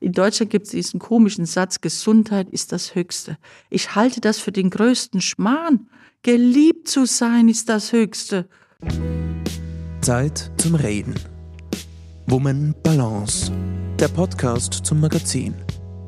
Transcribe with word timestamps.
In 0.00 0.12
Deutschland 0.12 0.50
gibt 0.50 0.66
es 0.66 0.72
diesen 0.72 1.00
komischen 1.00 1.44
Satz, 1.44 1.80
Gesundheit 1.80 2.50
ist 2.50 2.70
das 2.72 2.94
Höchste. 2.94 3.36
Ich 3.68 3.96
halte 3.96 4.20
das 4.20 4.38
für 4.38 4.52
den 4.52 4.70
größten 4.70 5.20
Schmarrn. 5.20 5.88
Geliebt 6.22 6.88
zu 6.88 7.04
sein 7.04 7.48
ist 7.48 7.68
das 7.68 7.92
Höchste. 7.92 8.48
Zeit 10.00 10.52
zum 10.58 10.76
Reden. 10.76 11.14
Woman 12.26 12.74
Balance. 12.82 13.50
Der 13.98 14.08
Podcast 14.08 14.74
zum 14.74 15.00
Magazin. 15.00 15.54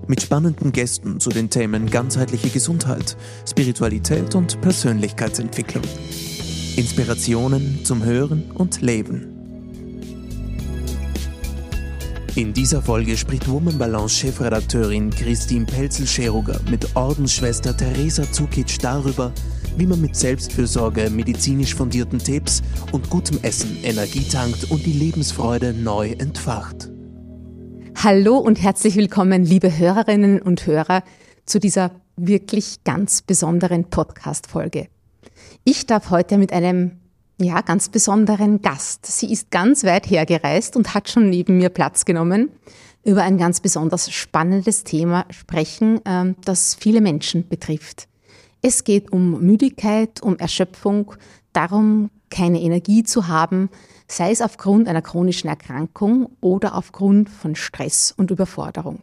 Mit 0.07 0.23
spannenden 0.23 0.71
Gästen 0.71 1.19
zu 1.19 1.31
den 1.31 1.51
Themen 1.51 1.91
ganzheitliche 1.91 2.51
Gesundheit, 2.51 3.17
Spiritualität 3.49 4.35
und 4.35 4.61
Persönlichkeitsentwicklung. 4.61 5.85
Inspirationen 6.77 7.85
zum 7.85 8.05
Hören 8.05 8.51
und 8.53 8.81
Leben. 8.83 9.40
In 12.37 12.53
dieser 12.53 12.81
Folge 12.81 13.17
spricht 13.17 13.49
Woman 13.49 13.77
Balance 13.77 14.15
Chefredakteurin 14.15 15.11
Christine 15.11 15.67
Pelzel-Scheruger 15.67 16.61
mit 16.71 16.95
Ordensschwester 16.95 17.77
Theresa 17.77 18.23
Zukic 18.31 18.79
darüber, 18.79 19.33
wie 19.77 19.87
man 19.87 20.01
mit 20.01 20.15
Selbstfürsorge, 20.15 21.11
medizinisch 21.11 21.75
fundierten 21.75 22.21
Tipps 22.21 22.63
und 22.93 23.11
gutem 23.11 23.41
Essen 23.43 23.79
Energie 23.83 24.23
tankt 24.29 24.71
und 24.71 24.87
die 24.87 24.93
Lebensfreude 24.93 25.75
neu 25.75 26.13
entfacht. 26.13 26.89
Hallo 27.97 28.37
und 28.37 28.63
herzlich 28.63 28.95
willkommen, 28.95 29.45
liebe 29.45 29.77
Hörerinnen 29.77 30.41
und 30.41 30.67
Hörer, 30.67 31.03
zu 31.47 31.59
dieser 31.59 31.91
wirklich 32.17 32.85
ganz 32.85 33.23
besonderen 33.23 33.91
Podcast-Folge. 33.91 34.87
Ich 35.65 35.87
darf 35.87 36.11
heute 36.11 36.39
mit 36.39 36.53
einem 36.53 37.00
ja, 37.45 37.61
ganz 37.63 37.89
besonderen 37.89 38.63
Gast. 38.63 39.07
Sie 39.07 39.33
ist 39.33 39.51
ganz 39.51 39.85
weit 39.85 40.09
hergereist 40.09 40.77
und 40.77 40.95
hat 40.95 41.09
schon 41.09 41.31
neben 41.31 41.59
mir 41.59 41.69
Platz 41.71 42.05
genommen, 42.05 42.51
über 43.05 43.23
ein 43.23 43.39
ganz 43.39 43.61
besonders 43.61 44.11
spannendes 44.11 44.85
Thema 44.85 45.25
sprechen, 45.31 46.01
ähm, 46.05 46.37
das 46.45 46.75
viele 46.75 47.01
Menschen 47.01 47.49
betrifft. 47.49 48.09
Es 48.63 48.85
geht 48.85 49.11
um 49.11 49.41
Müdigkeit, 49.41 50.23
um 50.23 50.37
Erschöpfung, 50.37 51.15
darum, 51.53 52.11
keine 52.31 52.61
Energie 52.61 53.03
zu 53.03 53.27
haben, 53.27 53.71
sei 54.07 54.31
es 54.31 54.43
aufgrund 54.43 54.87
einer 54.87 55.03
chronischen 55.03 55.49
Erkrankung 55.49 56.31
oder 56.41 56.77
aufgrund 56.77 57.29
von 57.29 57.57
Stress 57.57 58.15
und 58.17 58.31
Überforderung. 58.31 59.03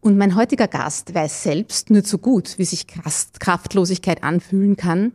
Und 0.00 0.18
mein 0.18 0.34
heutiger 0.34 0.68
Gast 0.68 1.14
weiß 1.14 1.42
selbst 1.42 1.90
nur 1.90 2.04
zu 2.04 2.18
gut, 2.18 2.58
wie 2.58 2.64
sich 2.64 2.86
Kraftlosigkeit 2.86 4.22
anfühlen 4.22 4.76
kann. 4.76 5.12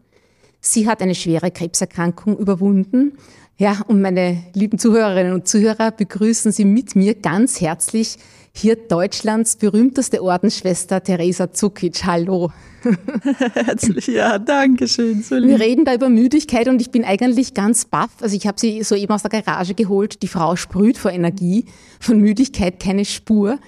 Sie 0.61 0.87
hat 0.87 1.01
eine 1.01 1.15
schwere 1.15 1.49
Krebserkrankung 1.49 2.37
überwunden. 2.37 3.13
Ja, 3.57 3.81
und 3.87 4.01
meine 4.01 4.43
lieben 4.53 4.77
Zuhörerinnen 4.77 5.33
und 5.33 5.47
Zuhörer 5.47 5.91
begrüßen 5.91 6.51
Sie 6.51 6.65
mit 6.65 6.95
mir 6.95 7.15
ganz 7.15 7.59
herzlich 7.61 8.17
hier 8.53 8.75
Deutschlands 8.75 9.55
berühmteste 9.55 10.21
Ordensschwester 10.21 11.01
Theresa 11.01 11.51
Zukic. 11.51 12.05
Hallo. 12.05 12.51
Herzlich, 13.53 14.07
ja, 14.07 14.39
danke 14.39 14.87
schön. 14.87 15.21
So 15.23 15.35
Wir 15.35 15.59
reden 15.59 15.85
da 15.85 15.93
über 15.93 16.09
Müdigkeit 16.09 16.67
und 16.67 16.81
ich 16.81 16.91
bin 16.91 17.05
eigentlich 17.05 17.53
ganz 17.53 17.85
baff. 17.85 18.09
Also 18.21 18.35
ich 18.35 18.47
habe 18.47 18.59
sie 18.59 18.83
soeben 18.83 19.13
aus 19.13 19.21
der 19.21 19.29
Garage 19.41 19.73
geholt. 19.73 20.21
Die 20.21 20.27
Frau 20.27 20.55
sprüht 20.55 20.97
vor 20.97 21.11
Energie, 21.11 21.65
von 21.99 22.19
Müdigkeit 22.19 22.79
keine 22.79 23.05
Spur. 23.05 23.59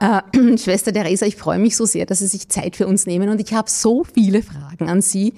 Äh, 0.00 0.20
Schwester 0.56 0.92
Theresa, 0.92 1.26
ich 1.26 1.36
freue 1.36 1.58
mich 1.58 1.76
so 1.76 1.84
sehr, 1.84 2.06
dass 2.06 2.20
Sie 2.20 2.26
sich 2.26 2.48
Zeit 2.48 2.76
für 2.76 2.86
uns 2.86 3.06
nehmen 3.06 3.28
und 3.28 3.40
ich 3.40 3.52
habe 3.52 3.68
so 3.68 4.04
viele 4.04 4.42
Fragen 4.42 4.88
an 4.88 5.02
Sie. 5.02 5.34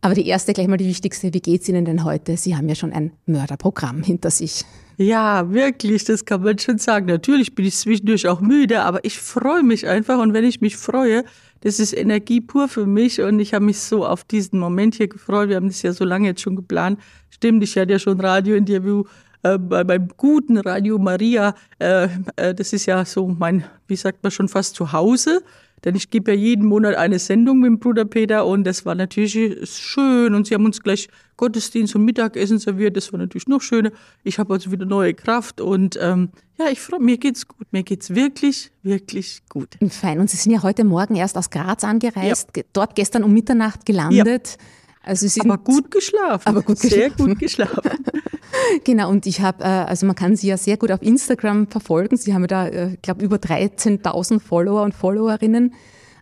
Aber 0.00 0.14
die 0.14 0.26
erste, 0.26 0.52
gleich 0.52 0.68
mal 0.68 0.76
die 0.76 0.86
wichtigste, 0.86 1.34
wie 1.34 1.40
geht's 1.40 1.68
Ihnen 1.68 1.84
denn 1.84 2.04
heute? 2.04 2.36
Sie 2.36 2.56
haben 2.56 2.68
ja 2.68 2.74
schon 2.74 2.92
ein 2.92 3.12
Mörderprogramm 3.26 4.02
hinter 4.02 4.30
sich. 4.30 4.64
Ja, 4.96 5.52
wirklich, 5.52 6.04
das 6.04 6.24
kann 6.24 6.42
man 6.42 6.58
schon 6.58 6.78
sagen. 6.78 7.06
Natürlich 7.06 7.54
bin 7.54 7.66
ich 7.66 7.76
zwischendurch 7.76 8.26
auch 8.26 8.40
müde, 8.40 8.82
aber 8.82 9.04
ich 9.04 9.18
freue 9.18 9.62
mich 9.62 9.86
einfach 9.86 10.18
und 10.18 10.34
wenn 10.34 10.44
ich 10.44 10.60
mich 10.60 10.76
freue, 10.76 11.24
das 11.60 11.80
ist 11.80 11.92
Energie 11.92 12.40
pur 12.40 12.68
für 12.68 12.86
mich 12.86 13.20
und 13.20 13.40
ich 13.40 13.54
habe 13.54 13.64
mich 13.64 13.78
so 13.78 14.06
auf 14.06 14.24
diesen 14.24 14.58
Moment 14.58 14.94
hier 14.96 15.08
gefreut. 15.08 15.48
Wir 15.48 15.56
haben 15.56 15.68
das 15.68 15.82
ja 15.82 15.92
so 15.92 16.04
lange 16.04 16.28
jetzt 16.28 16.40
schon 16.40 16.56
geplant. 16.56 17.00
Stimmt, 17.30 17.62
ich 17.64 17.76
hatte 17.76 17.92
ja 17.92 17.98
schon 17.98 18.20
Radiointerview 18.20 19.04
äh, 19.42 19.58
bei, 19.58 19.84
beim 19.84 20.08
guten 20.16 20.58
Radio 20.58 20.98
Maria. 20.98 21.54
Äh, 21.78 22.08
äh, 22.36 22.54
das 22.54 22.72
ist 22.72 22.86
ja 22.86 23.04
so 23.04 23.28
mein, 23.28 23.64
wie 23.86 23.96
sagt 23.96 24.22
man 24.22 24.32
schon, 24.32 24.48
fast 24.48 24.74
zu 24.74 24.92
Hause. 24.92 25.42
Denn 25.84 25.94
ich 25.94 26.10
gebe 26.10 26.32
ja 26.32 26.36
jeden 26.36 26.66
Monat 26.66 26.96
eine 26.96 27.18
Sendung 27.18 27.60
mit 27.60 27.68
dem 27.68 27.78
Bruder 27.78 28.04
Peter 28.04 28.46
und 28.46 28.64
das 28.64 28.84
war 28.84 28.94
natürlich 28.94 29.38
schön 29.70 30.34
und 30.34 30.46
sie 30.46 30.54
haben 30.54 30.64
uns 30.64 30.82
gleich 30.82 31.08
Gottesdienst 31.36 31.94
und 31.94 32.04
Mittagessen 32.04 32.58
serviert, 32.58 32.96
das 32.96 33.12
war 33.12 33.18
natürlich 33.18 33.46
noch 33.46 33.62
schöner. 33.62 33.92
Ich 34.24 34.38
habe 34.38 34.52
also 34.54 34.72
wieder 34.72 34.86
neue 34.86 35.14
Kraft 35.14 35.60
und 35.60 35.98
ähm, 36.00 36.30
ja, 36.58 36.66
ich 36.70 36.80
freue 36.80 37.00
mir 37.00 37.16
geht's 37.16 37.46
gut, 37.46 37.66
mir 37.70 37.84
geht's 37.84 38.14
wirklich, 38.14 38.72
wirklich 38.82 39.42
gut. 39.48 39.76
Fein 39.90 40.18
und 40.18 40.28
Sie 40.28 40.36
sind 40.36 40.52
ja 40.52 40.62
heute 40.62 40.84
Morgen 40.84 41.14
erst 41.14 41.38
aus 41.38 41.50
Graz 41.50 41.84
angereist, 41.84 42.50
ja. 42.56 42.62
dort 42.72 42.96
gestern 42.96 43.22
um 43.22 43.32
Mitternacht 43.32 43.86
gelandet. 43.86 44.56
Ja. 44.58 44.64
Also 45.08 45.26
Sie 45.26 45.40
aber 45.40 45.56
gut 45.56 45.90
geschlafen. 45.90 46.46
Aber 46.46 46.60
gut 46.60 46.78
geschlafen. 46.80 47.16
Sehr 47.16 47.26
gut 47.26 47.38
geschlafen. 47.38 48.04
genau, 48.84 49.08
und 49.08 49.24
ich 49.24 49.40
habe, 49.40 49.64
äh, 49.64 49.66
also 49.66 50.04
man 50.06 50.14
kann 50.14 50.36
Sie 50.36 50.48
ja 50.48 50.58
sehr 50.58 50.76
gut 50.76 50.92
auf 50.92 51.00
Instagram 51.00 51.66
verfolgen. 51.66 52.18
Sie 52.18 52.34
haben 52.34 52.42
ja 52.42 52.46
da, 52.46 52.68
äh, 52.68 52.92
ich 52.94 53.02
glaube, 53.02 53.24
über 53.24 53.36
13.000 53.36 54.38
Follower 54.38 54.82
und 54.82 54.94
Followerinnen. 54.94 55.72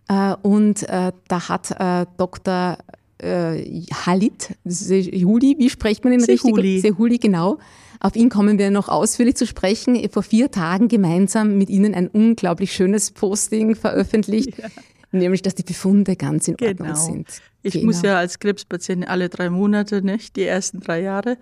Äh, 0.07 0.35
und 0.41 0.87
da 0.87 1.49
hat 1.49 1.75
Dr. 2.17 2.77
Halit, 3.21 4.55
Sehuli, 4.63 5.55
wie 5.57 5.69
spricht 5.69 6.03
man 6.05 6.13
ihn 6.13 6.19
Sehuli. 6.21 6.75
richtig? 6.75 6.81
Sehuli, 6.81 7.17
genau. 7.17 7.57
Auf 7.99 8.15
ihn 8.15 8.29
kommen 8.29 8.57
wir 8.57 8.69
noch 8.71 8.89
ausführlich 8.89 9.35
zu 9.35 9.45
sprechen. 9.47 9.97
Vor 10.11 10.23
vier 10.23 10.51
Tagen 10.51 10.87
gemeinsam 10.87 11.57
mit 11.57 11.69
Ihnen 11.69 11.95
ein 11.95 12.07
unglaublich 12.07 12.71
schönes 12.71 13.11
Posting 13.11 13.75
veröffentlicht. 13.75 14.57
Ja 14.59 14.69
Nämlich, 15.11 15.41
dass 15.41 15.55
die 15.55 15.63
Befunde 15.63 16.15
ganz 16.15 16.47
in 16.47 16.55
Ordnung 16.55 16.75
genau. 16.75 16.95
sind. 16.95 17.27
Ich 17.67 17.73
genau. 17.73 17.87
muss 17.87 18.01
ja 18.01 18.17
als 18.17 18.39
Krebspatientin 18.39 19.07
alle 19.07 19.29
drei 19.29 19.49
Monate, 19.49 20.01
nicht, 20.01 20.35
die 20.35 20.43
ersten 20.43 20.79
drei 20.79 21.01
Jahre, 21.01 21.37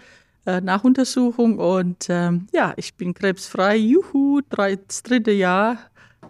äh, 0.45 0.59
Nachuntersuchung. 0.59 1.59
Und 1.59 2.07
ähm, 2.09 2.47
ja, 2.51 2.73
ich 2.77 2.95
bin 2.95 3.13
krebsfrei. 3.13 3.77
Juhu, 3.77 4.41
drei, 4.49 4.77
das 4.77 5.03
dritte 5.03 5.31
Jahr. 5.31 5.77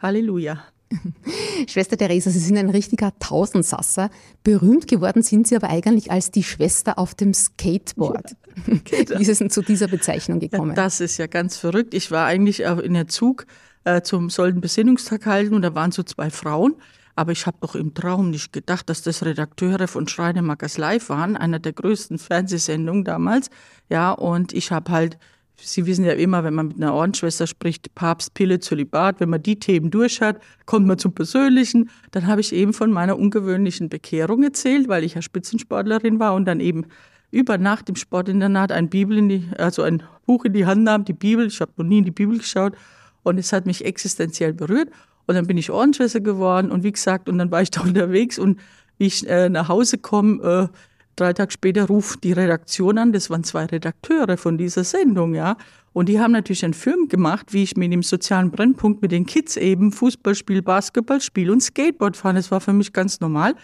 Halleluja. 0.02 0.64
Schwester 1.68 1.98
Theresa, 1.98 2.30
Sie 2.30 2.40
sind 2.40 2.58
ein 2.58 2.70
richtiger 2.70 3.18
Tausendsasser. 3.20 4.10
Berühmt 4.44 4.88
geworden 4.88 5.24
sind 5.24 5.48
Sie 5.48 5.56
aber 5.56 5.70
eigentlich 5.70 6.12
als 6.12 6.30
die 6.32 6.44
Schwester 6.44 7.00
auf 7.00 7.16
dem 7.16 7.34
Skateboard. 7.34 8.32
Ja, 8.68 8.74
genau. 8.84 9.10
Wie 9.20 9.24
ist 9.24 9.30
es 9.30 9.40
denn 9.40 9.50
zu 9.50 9.62
dieser 9.62 9.88
Bezeichnung 9.88 10.40
gekommen? 10.40 10.72
Ja, 10.72 10.76
das 10.76 11.00
ist 11.00 11.18
ja 11.18 11.28
ganz 11.28 11.58
verrückt. 11.58 11.94
Ich 11.94 12.12
war 12.12 12.26
eigentlich 12.26 12.62
in 12.62 12.94
der 12.94 13.08
Zug 13.08 13.46
äh, 13.86 14.02
zum 14.02 14.30
sollten 14.30 14.62
Besinnungstag 14.62 15.26
halten 15.26 15.56
und 15.56 15.62
da 15.62 15.74
waren 15.74 15.92
so 15.92 16.04
zwei 16.04 16.30
Frauen 16.30 16.76
aber 17.16 17.32
ich 17.32 17.46
habe 17.46 17.58
doch 17.62 17.76
im 17.76 17.94
Traum 17.94 18.30
nicht 18.30 18.52
gedacht, 18.52 18.90
dass 18.90 19.02
das 19.02 19.24
Redakteure 19.24 19.88
von 19.88 20.08
Schreinemakers 20.08 20.78
Live 20.78 21.10
waren, 21.10 21.38
einer 21.38 21.60
der 21.60 21.74
größten 21.74 22.18
Fernsehsendungen 22.18 23.06
damals. 23.06 23.50
Ja, 23.90 24.12
und 24.12 24.54
ich 24.54 24.72
habe 24.72 24.92
halt, 24.92 25.18
Sie 25.58 25.86
wissen 25.86 26.04
ja 26.04 26.12
immer, 26.12 26.44
wenn 26.44 26.54
man 26.54 26.68
mit 26.68 26.78
einer 26.78 26.94
Ordensschwester 26.94 27.48
spricht, 27.48 27.96
Papst, 27.96 28.34
Pille, 28.34 28.60
Zölibat, 28.60 29.22
wenn 29.22 29.30
man 29.30 29.42
die 29.42 29.58
Themen 29.58 29.90
durch 29.90 30.20
hat, 30.20 30.42
kommt 30.66 30.86
man 30.86 30.98
zum 30.98 31.14
Persönlichen. 31.14 31.90
Dann 32.12 32.28
habe 32.28 32.42
ich 32.42 32.52
eben 32.52 32.74
von 32.74 32.92
meiner 32.92 33.18
ungewöhnlichen 33.18 33.88
Bekehrung 33.88 34.44
erzählt, 34.44 34.90
weil 34.90 35.06
ich 35.06 35.14
ja 35.14 35.22
Spitzensportlerin 35.22 36.20
war 36.20 36.34
und 36.34 36.44
dann 36.44 36.60
eben 36.60 36.86
über 37.32 37.58
Nacht 37.58 37.88
im 37.88 37.96
Sportinternat 37.96 38.74
ein 38.74 38.90
Bibel 38.90 39.18
in 39.18 39.30
die, 39.30 39.48
also 39.58 39.84
ein 39.84 40.04
Buch 40.26 40.44
in 40.44 40.54
die 40.54 40.66
Hand 40.66 40.84
nahm, 40.84 41.06
die 41.06 41.14
Bibel. 41.14 41.48
Ich 41.48 41.62
habe 41.62 41.72
noch 41.78 41.86
nie 41.86 42.00
in 42.00 42.06
die 42.06 42.12
Bibel 42.12 42.38
geschaut 42.38 42.76
und 43.24 43.38
es 43.38 43.54
hat 43.54 43.66
mich 43.66 43.86
existenziell 43.86 44.54
berührt. 44.54 44.90
Und 45.28 45.36
dann 45.36 45.48
bin 45.48 45.58
ich 45.58 45.72
Ordensschwester 45.72 46.22
geworden 46.22 46.72
und 46.72 46.84
wie 46.84 46.92
gesagt, 46.92 47.30
und 47.30 47.38
dann 47.38 47.52
war 47.52 47.62
ich 47.62 47.72
da 47.72 47.82
unterwegs 47.84 48.38
und 48.40 48.60
wie 48.98 49.08
ich 49.08 49.28
äh, 49.28 49.50
nach 49.50 49.68
Hause 49.68 49.98
komme, 49.98 50.70
äh, 50.72 50.78
drei 51.16 51.34
Tage 51.34 51.52
später 51.52 51.86
ruft 51.86 52.24
die 52.24 52.34
Redaktion 52.34 52.98
an, 52.98 53.14
das 53.14 53.30
waren 53.30 53.44
zwei 53.44 53.66
Redakteure 53.66 54.38
von 54.38 54.58
dieser 54.58 54.84
Sendung, 54.84 55.34
ja. 55.34 55.58
Und 55.94 56.10
die 56.10 56.20
haben 56.20 56.34
natürlich 56.34 56.66
einen 56.66 56.74
Film 56.74 57.08
gemacht, 57.08 57.54
wie 57.54 57.64
ich 57.64 57.78
mit 57.78 57.92
dem 57.94 58.04
sozialen 58.04 58.52
Brennpunkt 58.52 59.02
mit 59.02 59.14
den 59.14 59.26
Kids 59.26 59.56
eben 59.56 59.94
Fußball 59.94 60.36
spiele, 60.36 60.62
Basketball 60.62 61.22
spiele 61.22 61.54
und 61.54 61.62
Skateboard 61.62 62.18
fahren. 62.18 62.36
Das 62.36 62.52
war 62.52 62.60
für 62.60 62.74
mich 62.74 62.92
ganz 62.92 63.22
normal. 63.22 63.56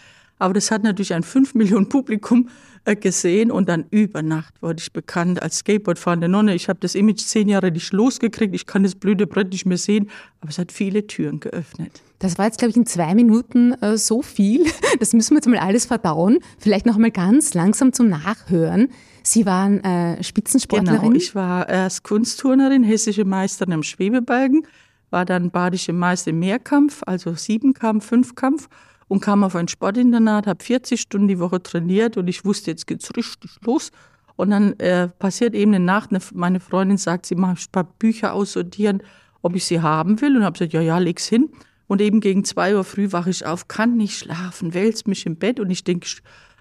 Aber 0.42 0.56
das 0.56 0.72
hat 0.72 0.82
natürlich 0.82 1.14
ein 1.14 1.22
5 1.22 1.54
Millionen 1.54 1.88
Publikum 1.88 2.50
äh, 2.86 2.96
gesehen 2.96 3.52
und 3.52 3.70
dann 3.70 3.86
über 3.92 4.24
Nacht 4.24 4.60
wurde 4.64 4.80
ich 4.80 4.92
bekannt 4.92 5.40
als 5.40 5.58
Skateboardfahrende 5.58 6.28
Nonne. 6.28 6.56
Ich 6.56 6.68
habe 6.68 6.80
das 6.80 6.96
Image 6.96 7.20
zehn 7.20 7.48
Jahre 7.48 7.70
nicht 7.70 7.94
losgekriegt. 7.94 8.56
Ich 8.56 8.66
kann 8.66 8.82
das 8.82 8.96
blöde 8.96 9.28
Brett 9.28 9.52
nicht 9.52 9.68
mehr 9.68 9.78
sehen, 9.78 10.10
aber 10.40 10.50
es 10.50 10.58
hat 10.58 10.72
viele 10.72 11.06
Türen 11.06 11.42
geöffnet. 11.42 12.02
Das 12.18 12.40
war 12.40 12.46
jetzt, 12.46 12.58
glaube 12.58 12.72
ich, 12.72 12.76
in 12.76 12.88
zwei 12.88 13.14
Minuten 13.14 13.74
äh, 13.82 13.98
so 13.98 14.24
viel. 14.24 14.66
Das 15.00 15.14
müssen 15.14 15.32
wir 15.32 15.38
jetzt 15.38 15.48
mal 15.48 15.60
alles 15.60 15.86
verdauen. 15.86 16.40
Vielleicht 16.58 16.88
noch 16.88 16.98
mal 16.98 17.12
ganz 17.12 17.54
langsam 17.54 17.94
zum 17.94 18.10
Nachhören. 18.10 18.90
Sie 19.24 19.46
waren 19.46 19.84
äh, 19.84 20.24
Spitzensportlerin. 20.24 21.02
Genau, 21.02 21.14
ich 21.16 21.36
war 21.36 21.70
erst 21.70 22.04
Kunstturnerin, 22.04 22.84
hessische 22.84 23.26
Meisterin 23.26 23.74
im 23.74 23.84
Schwebebalken, 23.84 24.66
war 25.12 25.26
dann 25.26 25.52
badische 25.52 25.94
Meister 25.94 26.32
im 26.32 26.40
Mehrkampf, 26.40 27.04
also 27.06 27.36
Siebenkampf, 27.36 28.06
Fünfkampf 28.06 28.68
und 29.12 29.20
kam 29.20 29.44
auf 29.44 29.56
ein 29.56 29.68
Sportinternat, 29.68 30.48
habe 30.48 30.64
40 30.64 31.02
Stunden 31.02 31.28
die 31.28 31.40
Woche 31.40 31.62
trainiert 31.62 32.16
und 32.16 32.28
ich 32.28 32.46
wusste, 32.46 32.72
jetzt 32.72 32.88
geht's 32.88 33.16
richtig 33.18 33.52
los. 33.66 33.92
Und 34.38 34.52
dann 34.52 34.80
äh, 34.80 35.10
passiert 35.10 35.54
eben 35.54 35.74
eine 35.74 35.84
Nacht, 35.84 36.12
eine, 36.12 36.22
meine 36.34 36.60
Freundin 36.62 36.98
sagt, 36.98 37.26
sie 37.26 37.36
macht 37.36 37.58
ein 37.60 37.72
paar 37.72 37.84
Bücher 37.84 38.34
aussortieren 38.34 39.04
ob 39.42 39.56
ich 39.56 39.66
sie 39.66 39.82
haben 39.82 40.22
will 40.22 40.38
und 40.38 40.44
habe 40.44 40.54
gesagt, 40.54 40.74
ja, 40.74 40.82
ja, 40.82 40.98
leg's 40.98 41.28
hin. 41.28 41.50
Und 41.88 42.02
eben 42.02 42.22
gegen 42.22 42.46
zwei 42.46 42.76
Uhr 42.76 42.84
früh 42.84 43.12
wache 43.12 43.30
ich 43.30 43.46
auf, 43.46 43.68
kann 43.68 43.98
nicht 43.98 44.18
schlafen, 44.18 44.74
wälzt 44.74 45.08
mich 45.08 45.26
im 45.26 45.36
Bett 45.36 45.60
und 45.60 45.70
ich 45.72 45.84
denke, 45.84 46.08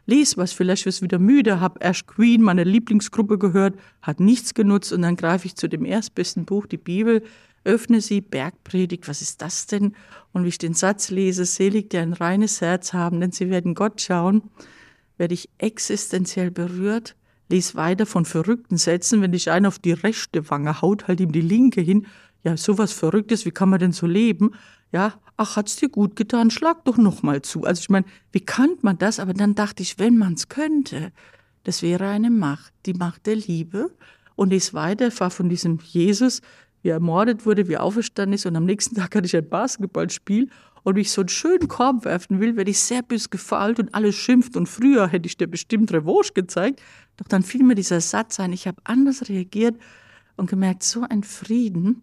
lies 0.06 0.36
was, 0.36 0.52
vielleicht 0.52 0.86
wirst 0.86 1.02
wieder 1.02 1.18
müde, 1.18 1.60
habe 1.60 1.78
erst 1.80 2.06
Queen, 2.08 2.42
meine 2.42 2.64
Lieblingsgruppe 2.64 3.38
gehört, 3.38 3.74
hat 4.02 4.18
nichts 4.18 4.54
genutzt 4.54 4.92
und 4.92 5.02
dann 5.02 5.14
greife 5.14 5.46
ich 5.46 5.54
zu 5.54 5.68
dem 5.68 5.84
erstbesten 5.84 6.46
Buch, 6.46 6.66
die 6.66 6.78
Bibel, 6.78 7.22
öffne 7.62 8.00
sie, 8.00 8.22
Bergpredigt, 8.22 9.06
was 9.06 9.22
ist 9.22 9.42
das 9.42 9.66
denn? 9.66 9.94
Und 10.32 10.44
wie 10.44 10.48
ich 10.48 10.58
den 10.58 10.74
Satz 10.74 11.10
lese, 11.10 11.44
selig, 11.44 11.90
die 11.90 11.98
ein 11.98 12.12
reines 12.12 12.60
Herz 12.60 12.92
haben, 12.92 13.20
denn 13.20 13.32
sie 13.32 13.50
werden 13.50 13.74
Gott 13.74 14.00
schauen, 14.00 14.42
werde 15.18 15.34
ich 15.34 15.50
existenziell 15.58 16.50
berührt, 16.50 17.16
lies 17.48 17.74
weiter 17.74 18.06
von 18.06 18.24
verrückten 18.24 18.76
Sätzen, 18.76 19.22
wenn 19.22 19.32
dich 19.32 19.50
einer 19.50 19.68
auf 19.68 19.78
die 19.78 19.92
rechte 19.92 20.48
Wange 20.50 20.80
haut, 20.82 21.08
halt 21.08 21.20
ihm 21.20 21.32
die 21.32 21.40
linke 21.40 21.80
hin, 21.80 22.06
ja, 22.42 22.56
sowas 22.56 22.92
Verrücktes, 22.92 23.44
wie 23.44 23.50
kann 23.50 23.68
man 23.68 23.80
denn 23.80 23.92
so 23.92 24.06
leben? 24.06 24.52
Ja, 24.92 25.14
ach, 25.36 25.56
hat's 25.56 25.76
dir 25.76 25.88
gut 25.88 26.16
getan, 26.16 26.50
schlag 26.50 26.84
doch 26.84 26.96
noch 26.96 27.22
mal 27.22 27.42
zu. 27.42 27.64
Also 27.64 27.80
ich 27.80 27.90
meine, 27.90 28.06
wie 28.32 28.40
kann 28.40 28.76
man 28.82 28.98
das? 28.98 29.20
Aber 29.20 29.34
dann 29.34 29.54
dachte 29.54 29.82
ich, 29.82 29.98
wenn 29.98 30.16
man's 30.16 30.48
könnte, 30.48 31.12
das 31.64 31.82
wäre 31.82 32.08
eine 32.08 32.30
Macht, 32.30 32.72
die 32.86 32.94
Macht 32.94 33.26
der 33.26 33.36
Liebe. 33.36 33.90
Und 34.36 34.52
es 34.52 34.72
weiter, 34.72 35.10
war 35.20 35.30
von 35.30 35.50
diesem 35.50 35.78
Jesus, 35.82 36.40
wie 36.82 36.88
er 36.88 36.94
ermordet 36.94 37.46
wurde, 37.46 37.68
wie 37.68 37.74
er 37.74 37.82
auferstanden 37.82 38.34
ist. 38.34 38.46
Und 38.46 38.56
am 38.56 38.64
nächsten 38.64 38.94
Tag 38.96 39.14
hatte 39.14 39.26
ich 39.26 39.36
ein 39.36 39.48
Basketballspiel. 39.48 40.48
Und 40.82 40.96
wie 40.96 41.00
ich 41.00 41.10
so 41.10 41.20
einen 41.20 41.28
schönen 41.28 41.68
Korb 41.68 42.04
werfen 42.04 42.40
will, 42.40 42.56
werde 42.56 42.70
ich 42.70 42.78
sehr 42.78 43.02
bös 43.02 43.28
gefallen 43.28 43.76
und 43.76 43.94
alles 43.94 44.14
schimpft. 44.14 44.56
Und 44.56 44.66
früher 44.66 45.08
hätte 45.08 45.26
ich 45.26 45.36
dir 45.36 45.46
bestimmt 45.46 45.92
Revanche 45.92 46.32
gezeigt. 46.32 46.80
Doch 47.18 47.28
dann 47.28 47.42
fiel 47.42 47.62
mir 47.64 47.74
dieser 47.74 48.00
Satz 48.00 48.40
ein. 48.40 48.52
Ich 48.52 48.66
habe 48.66 48.78
anders 48.84 49.28
reagiert 49.28 49.76
und 50.36 50.48
gemerkt, 50.48 50.82
so 50.82 51.04
ein 51.08 51.22
Frieden. 51.22 52.02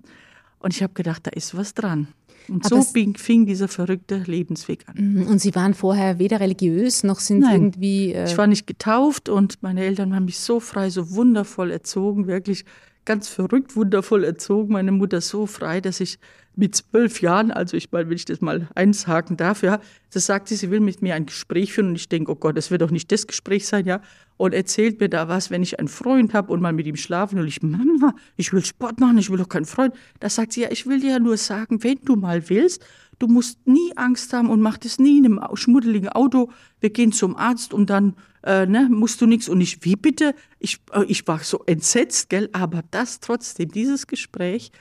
Und 0.59 0.75
ich 0.75 0.83
habe 0.83 0.93
gedacht, 0.93 1.25
da 1.25 1.31
ist 1.31 1.57
was 1.57 1.73
dran. 1.73 2.07
Und 2.47 2.65
Aber 2.65 2.81
so 2.81 3.13
fing 3.17 3.45
dieser 3.45 3.67
verrückte 3.67 4.23
Lebensweg 4.25 4.87
an. 4.87 4.95
Mhm. 4.95 5.27
Und 5.27 5.39
Sie 5.39 5.53
waren 5.55 5.73
vorher 5.73 6.19
weder 6.19 6.39
religiös 6.39 7.03
noch 7.03 7.19
sind 7.19 7.39
Nein, 7.39 7.53
irgendwie. 7.55 8.13
Äh 8.13 8.25
ich 8.25 8.37
war 8.37 8.47
nicht 8.47 8.67
getauft 8.67 9.27
und 9.27 9.61
meine 9.63 9.83
Eltern 9.83 10.15
haben 10.15 10.25
mich 10.25 10.39
so 10.39 10.59
frei, 10.59 10.89
so 10.89 11.11
wundervoll 11.11 11.71
erzogen, 11.71 12.27
wirklich 12.27 12.63
ganz 13.07 13.29
verrückt, 13.29 13.75
wundervoll 13.75 14.23
erzogen. 14.23 14.73
Meine 14.73 14.91
Mutter 14.91 15.21
so 15.21 15.47
frei, 15.47 15.81
dass 15.81 15.99
ich 16.01 16.19
mit 16.57 16.75
zwölf 16.75 17.21
Jahren, 17.21 17.51
also 17.51 17.77
ich 17.77 17.91
mal, 17.91 18.09
wenn 18.09 18.15
ich 18.15 18.25
das 18.25 18.41
mal 18.41 18.67
einshaken 18.75 19.37
darf, 19.37 19.63
ja, 19.63 19.79
das 20.11 20.25
sagt 20.25 20.49
sie, 20.49 20.55
sie 20.55 20.71
will 20.71 20.81
mit 20.81 21.01
mir 21.01 21.15
ein 21.15 21.25
Gespräch 21.27 21.71
führen 21.71 21.89
und 21.89 21.95
ich 21.95 22.09
denke, 22.09 22.31
oh 22.31 22.35
Gott, 22.35 22.57
das 22.57 22.69
wird 22.69 22.81
doch 22.81 22.91
nicht 22.91 23.11
das 23.11 23.25
Gespräch 23.27 23.65
sein, 23.65 23.85
ja, 23.85 24.01
und 24.37 24.53
erzählt 24.53 24.99
mir 24.99 25.07
da 25.07 25.27
was, 25.27 25.51
wenn 25.51 25.63
ich 25.63 25.79
einen 25.79 25.87
Freund 25.87 26.33
habe 26.33 26.51
und 26.51 26.61
mal 26.61 26.73
mit 26.73 26.85
ihm 26.85 26.95
schlafen 26.95 27.37
will, 27.39 27.47
ich, 27.47 27.61
Mama, 27.61 28.13
ich 28.35 28.51
will 28.51 28.65
Sport 28.65 28.99
machen, 28.99 29.17
ich 29.19 29.29
will 29.29 29.37
doch 29.37 29.49
keinen 29.49 29.65
Freund. 29.65 29.93
Da 30.19 30.29
sagt 30.29 30.53
sie, 30.53 30.61
ja, 30.61 30.71
ich 30.71 30.85
will 30.85 30.99
dir 30.99 31.11
ja 31.11 31.19
nur 31.19 31.37
sagen, 31.37 31.83
wenn 31.83 31.99
du 32.03 32.15
mal 32.15 32.49
willst, 32.49 32.83
du 33.19 33.27
musst 33.27 33.65
nie 33.67 33.91
Angst 33.95 34.33
haben 34.33 34.49
und 34.49 34.61
mach 34.61 34.77
das 34.77 34.99
nie 34.99 35.19
in 35.19 35.25
einem 35.25 35.55
schmuddeligen 35.55 36.09
Auto, 36.09 36.51
wir 36.79 36.89
gehen 36.89 37.11
zum 37.11 37.35
Arzt 37.35 37.73
und 37.73 37.89
dann 37.89 38.15
äh, 38.43 38.65
ne, 38.65 38.87
musst 38.89 39.21
du 39.21 39.25
nichts 39.25 39.49
und 39.49 39.59
ich, 39.61 39.83
wie 39.83 39.95
bitte? 39.95 40.35
Ich, 40.59 40.79
äh, 40.93 41.03
ich 41.05 41.27
war 41.27 41.39
so 41.39 41.63
entsetzt, 41.65 42.29
gell, 42.29 42.49
aber 42.53 42.83
das 42.91 43.19
trotzdem, 43.19 43.69
dieses 43.69 44.07
Gespräch, 44.07 44.71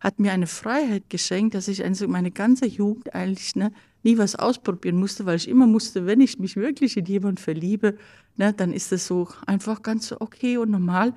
hat 0.00 0.20
mir 0.20 0.32
eine 0.32 0.46
Freiheit 0.46 1.08
geschenkt, 1.08 1.54
dass 1.54 1.68
ich 1.68 1.82
also 1.82 2.06
meine 2.06 2.30
ganze 2.30 2.66
Jugend 2.66 3.14
eigentlich 3.14 3.56
ne, 3.56 3.72
nie 4.02 4.18
was 4.18 4.36
ausprobieren 4.36 4.98
musste, 4.98 5.26
weil 5.26 5.36
ich 5.36 5.48
immer 5.48 5.66
musste, 5.66 6.06
wenn 6.06 6.20
ich 6.20 6.38
mich 6.38 6.56
wirklich 6.56 6.96
in 6.96 7.06
jemanden 7.06 7.38
verliebe, 7.38 7.96
ne, 8.36 8.52
dann 8.52 8.72
ist 8.72 8.92
es 8.92 9.06
so 9.06 9.28
einfach 9.46 9.82
ganz 9.82 10.14
okay 10.18 10.58
und 10.58 10.70
normal. 10.70 11.14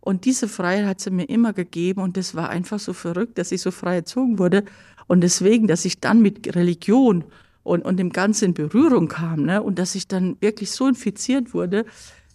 Und 0.00 0.24
diese 0.24 0.48
Freiheit 0.48 0.86
hat 0.86 1.00
sie 1.00 1.10
mir 1.10 1.28
immer 1.28 1.52
gegeben 1.52 2.00
und 2.00 2.16
das 2.16 2.34
war 2.34 2.50
einfach 2.50 2.80
so 2.80 2.92
verrückt, 2.92 3.38
dass 3.38 3.52
ich 3.52 3.62
so 3.62 3.70
frei 3.70 3.96
erzogen 3.96 4.40
wurde. 4.40 4.64
Und 5.06 5.22
deswegen, 5.22 5.66
dass 5.66 5.84
ich 5.84 6.00
dann 6.00 6.22
mit 6.22 6.54
Religion 6.54 7.24
und, 7.62 7.84
und 7.84 7.98
dem 7.98 8.10
Ganzen 8.10 8.46
in 8.46 8.54
Berührung 8.54 9.08
kam 9.08 9.44
ne, 9.44 9.62
und 9.62 9.78
dass 9.78 9.94
ich 9.94 10.08
dann 10.08 10.36
wirklich 10.40 10.70
so 10.70 10.88
infiziert 10.88 11.54
wurde, 11.54 11.84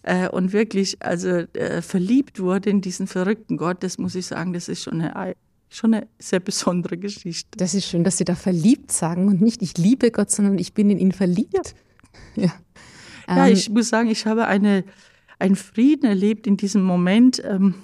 äh, 0.02 0.28
und 0.28 0.52
wirklich 0.52 1.02
also 1.02 1.28
äh, 1.28 1.82
verliebt 1.82 2.40
wurde 2.40 2.70
in 2.70 2.80
diesen 2.80 3.06
verrückten 3.06 3.56
Gott, 3.56 3.82
das 3.82 3.98
muss 3.98 4.14
ich 4.14 4.26
sagen, 4.26 4.52
das 4.52 4.68
ist 4.68 4.82
schon 4.82 5.00
eine 5.00 5.34
schon 5.70 5.92
eine 5.92 6.06
sehr 6.18 6.40
besondere 6.40 6.96
Geschichte. 6.96 7.58
Das 7.58 7.74
ist 7.74 7.86
schön, 7.86 8.02
dass 8.02 8.16
Sie 8.16 8.24
da 8.24 8.34
verliebt 8.34 8.90
sagen 8.90 9.28
und 9.28 9.42
nicht 9.42 9.60
ich 9.60 9.76
liebe 9.76 10.10
Gott, 10.10 10.30
sondern 10.30 10.58
ich 10.58 10.72
bin 10.72 10.88
in 10.88 10.98
ihn 10.98 11.12
verliebt. 11.12 11.74
Ja, 12.36 12.44
ja. 12.44 12.52
ja 13.28 13.46
ähm, 13.46 13.52
ich 13.52 13.68
muss 13.68 13.90
sagen, 13.90 14.08
ich 14.08 14.24
habe 14.24 14.46
eine, 14.46 14.84
einen 15.38 15.56
Frieden 15.56 16.06
erlebt 16.06 16.46
in 16.46 16.56
diesem 16.56 16.82
Moment, 16.82 17.42
ähm, 17.44 17.74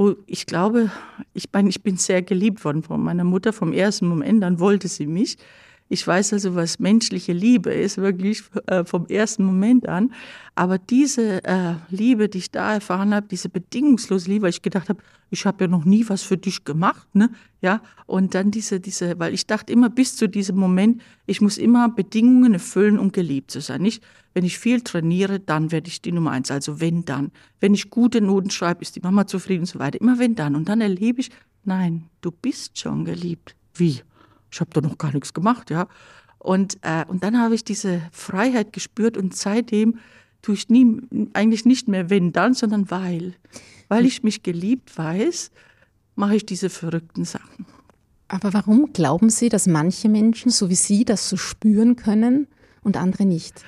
wo 0.00 0.16
ich 0.26 0.46
glaube, 0.46 0.90
ich, 1.34 1.50
mein, 1.52 1.66
ich 1.66 1.82
bin 1.82 1.98
sehr 1.98 2.22
geliebt 2.22 2.64
worden 2.64 2.82
von 2.82 3.02
meiner 3.02 3.22
Mutter 3.22 3.52
vom 3.52 3.74
ersten 3.74 4.08
Moment 4.08 4.42
an 4.42 4.58
wollte 4.58 4.88
sie 4.88 5.06
mich. 5.06 5.36
Ich 5.92 6.06
weiß 6.06 6.34
also, 6.34 6.54
was 6.54 6.78
menschliche 6.78 7.32
Liebe 7.32 7.72
ist, 7.74 7.98
wirklich 7.98 8.44
äh, 8.68 8.84
vom 8.84 9.06
ersten 9.06 9.44
Moment 9.44 9.88
an. 9.88 10.14
Aber 10.54 10.78
diese 10.78 11.42
äh, 11.42 11.74
Liebe, 11.90 12.28
die 12.28 12.38
ich 12.38 12.52
da 12.52 12.74
erfahren 12.74 13.12
habe, 13.12 13.26
diese 13.28 13.48
bedingungslose 13.48 14.30
Liebe, 14.30 14.44
weil 14.44 14.50
ich 14.50 14.62
gedacht 14.62 14.88
habe, 14.88 15.02
ich 15.30 15.44
habe 15.46 15.64
ja 15.64 15.68
noch 15.68 15.84
nie 15.84 16.08
was 16.08 16.22
für 16.22 16.36
dich 16.36 16.64
gemacht, 16.64 17.12
ne? 17.12 17.30
Ja, 17.60 17.82
und 18.06 18.36
dann 18.36 18.52
diese, 18.52 18.78
diese, 18.78 19.18
weil 19.18 19.34
ich 19.34 19.48
dachte 19.48 19.72
immer 19.72 19.90
bis 19.90 20.14
zu 20.14 20.28
diesem 20.28 20.56
Moment, 20.56 21.02
ich 21.26 21.40
muss 21.40 21.58
immer 21.58 21.88
Bedingungen 21.88 22.54
erfüllen, 22.54 22.96
um 22.96 23.10
geliebt 23.10 23.50
zu 23.50 23.60
sein. 23.60 23.82
Nicht, 23.82 24.00
wenn 24.32 24.44
ich 24.44 24.60
viel 24.60 24.82
trainiere, 24.82 25.40
dann 25.40 25.72
werde 25.72 25.88
ich 25.88 26.00
die 26.00 26.12
Nummer 26.12 26.30
eins. 26.30 26.52
Also 26.52 26.80
wenn 26.80 27.04
dann. 27.04 27.32
Wenn 27.58 27.74
ich 27.74 27.90
gute 27.90 28.20
Noten 28.20 28.50
schreibe, 28.50 28.82
ist 28.82 28.94
die 28.94 29.00
Mama 29.00 29.26
zufrieden 29.26 29.62
und 29.62 29.66
so 29.66 29.80
weiter. 29.80 30.00
Immer 30.00 30.20
wenn 30.20 30.36
dann. 30.36 30.54
Und 30.54 30.68
dann 30.68 30.80
erlebe 30.80 31.20
ich, 31.20 31.30
nein, 31.64 32.04
du 32.20 32.30
bist 32.30 32.78
schon 32.78 33.04
geliebt. 33.04 33.56
Wie? 33.74 34.02
Ich 34.50 34.60
habe 34.60 34.70
da 34.72 34.80
noch 34.80 34.98
gar 34.98 35.12
nichts 35.12 35.32
gemacht, 35.32 35.70
ja. 35.70 35.86
Und, 36.38 36.78
äh, 36.82 37.04
und 37.06 37.22
dann 37.22 37.38
habe 37.38 37.54
ich 37.54 37.64
diese 37.64 38.02
Freiheit 38.12 38.72
gespürt 38.72 39.16
und 39.16 39.36
seitdem 39.36 39.98
tue 40.42 40.54
ich 40.54 40.68
nie, 40.70 41.02
eigentlich 41.34 41.66
nicht 41.66 41.86
mehr 41.86 42.08
wenn 42.08 42.32
dann, 42.32 42.54
sondern 42.54 42.90
weil. 42.90 43.34
Weil 43.88 44.06
ich 44.06 44.22
mich 44.22 44.42
geliebt 44.42 44.96
weiß, 44.96 45.50
mache 46.14 46.36
ich 46.36 46.46
diese 46.46 46.70
verrückten 46.70 47.24
Sachen. 47.24 47.66
Aber 48.28 48.54
warum 48.54 48.92
glauben 48.92 49.28
Sie, 49.28 49.48
dass 49.48 49.66
manche 49.66 50.08
Menschen, 50.08 50.50
so 50.50 50.70
wie 50.70 50.76
Sie, 50.76 51.04
das 51.04 51.28
so 51.28 51.36
spüren 51.36 51.96
können 51.96 52.46
und 52.82 52.96
andere 52.96 53.26
nicht? 53.26 53.64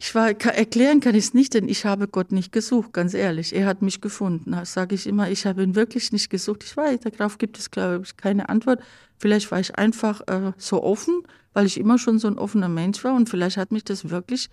Ich 0.00 0.14
war, 0.14 0.28
erklären 0.28 1.00
kann 1.00 1.16
ich 1.16 1.24
es 1.24 1.34
nicht, 1.34 1.54
denn 1.54 1.68
ich 1.68 1.84
habe 1.84 2.06
Gott 2.06 2.30
nicht 2.30 2.52
gesucht, 2.52 2.92
ganz 2.92 3.14
ehrlich. 3.14 3.54
Er 3.54 3.66
hat 3.66 3.82
mich 3.82 4.00
gefunden. 4.00 4.52
Das 4.52 4.72
sage 4.72 4.94
ich 4.94 5.06
immer, 5.08 5.28
ich 5.28 5.44
habe 5.44 5.62
ihn 5.62 5.74
wirklich 5.74 6.12
nicht 6.12 6.30
gesucht. 6.30 6.62
Ich 6.62 6.76
weiß, 6.76 7.00
darauf 7.00 7.38
gibt 7.38 7.58
es, 7.58 7.70
glaube 7.70 8.04
ich, 8.04 8.16
keine 8.16 8.48
Antwort. 8.48 8.80
Vielleicht 9.18 9.50
war 9.50 9.58
ich 9.58 9.74
einfach 9.76 10.20
äh, 10.28 10.52
so 10.56 10.84
offen, 10.84 11.22
weil 11.52 11.66
ich 11.66 11.78
immer 11.78 11.98
schon 11.98 12.20
so 12.20 12.28
ein 12.28 12.38
offener 12.38 12.68
Mensch 12.68 13.02
war 13.02 13.14
und 13.14 13.28
vielleicht 13.28 13.56
hat 13.56 13.72
mich 13.72 13.82
das 13.82 14.10
wirklich, 14.10 14.50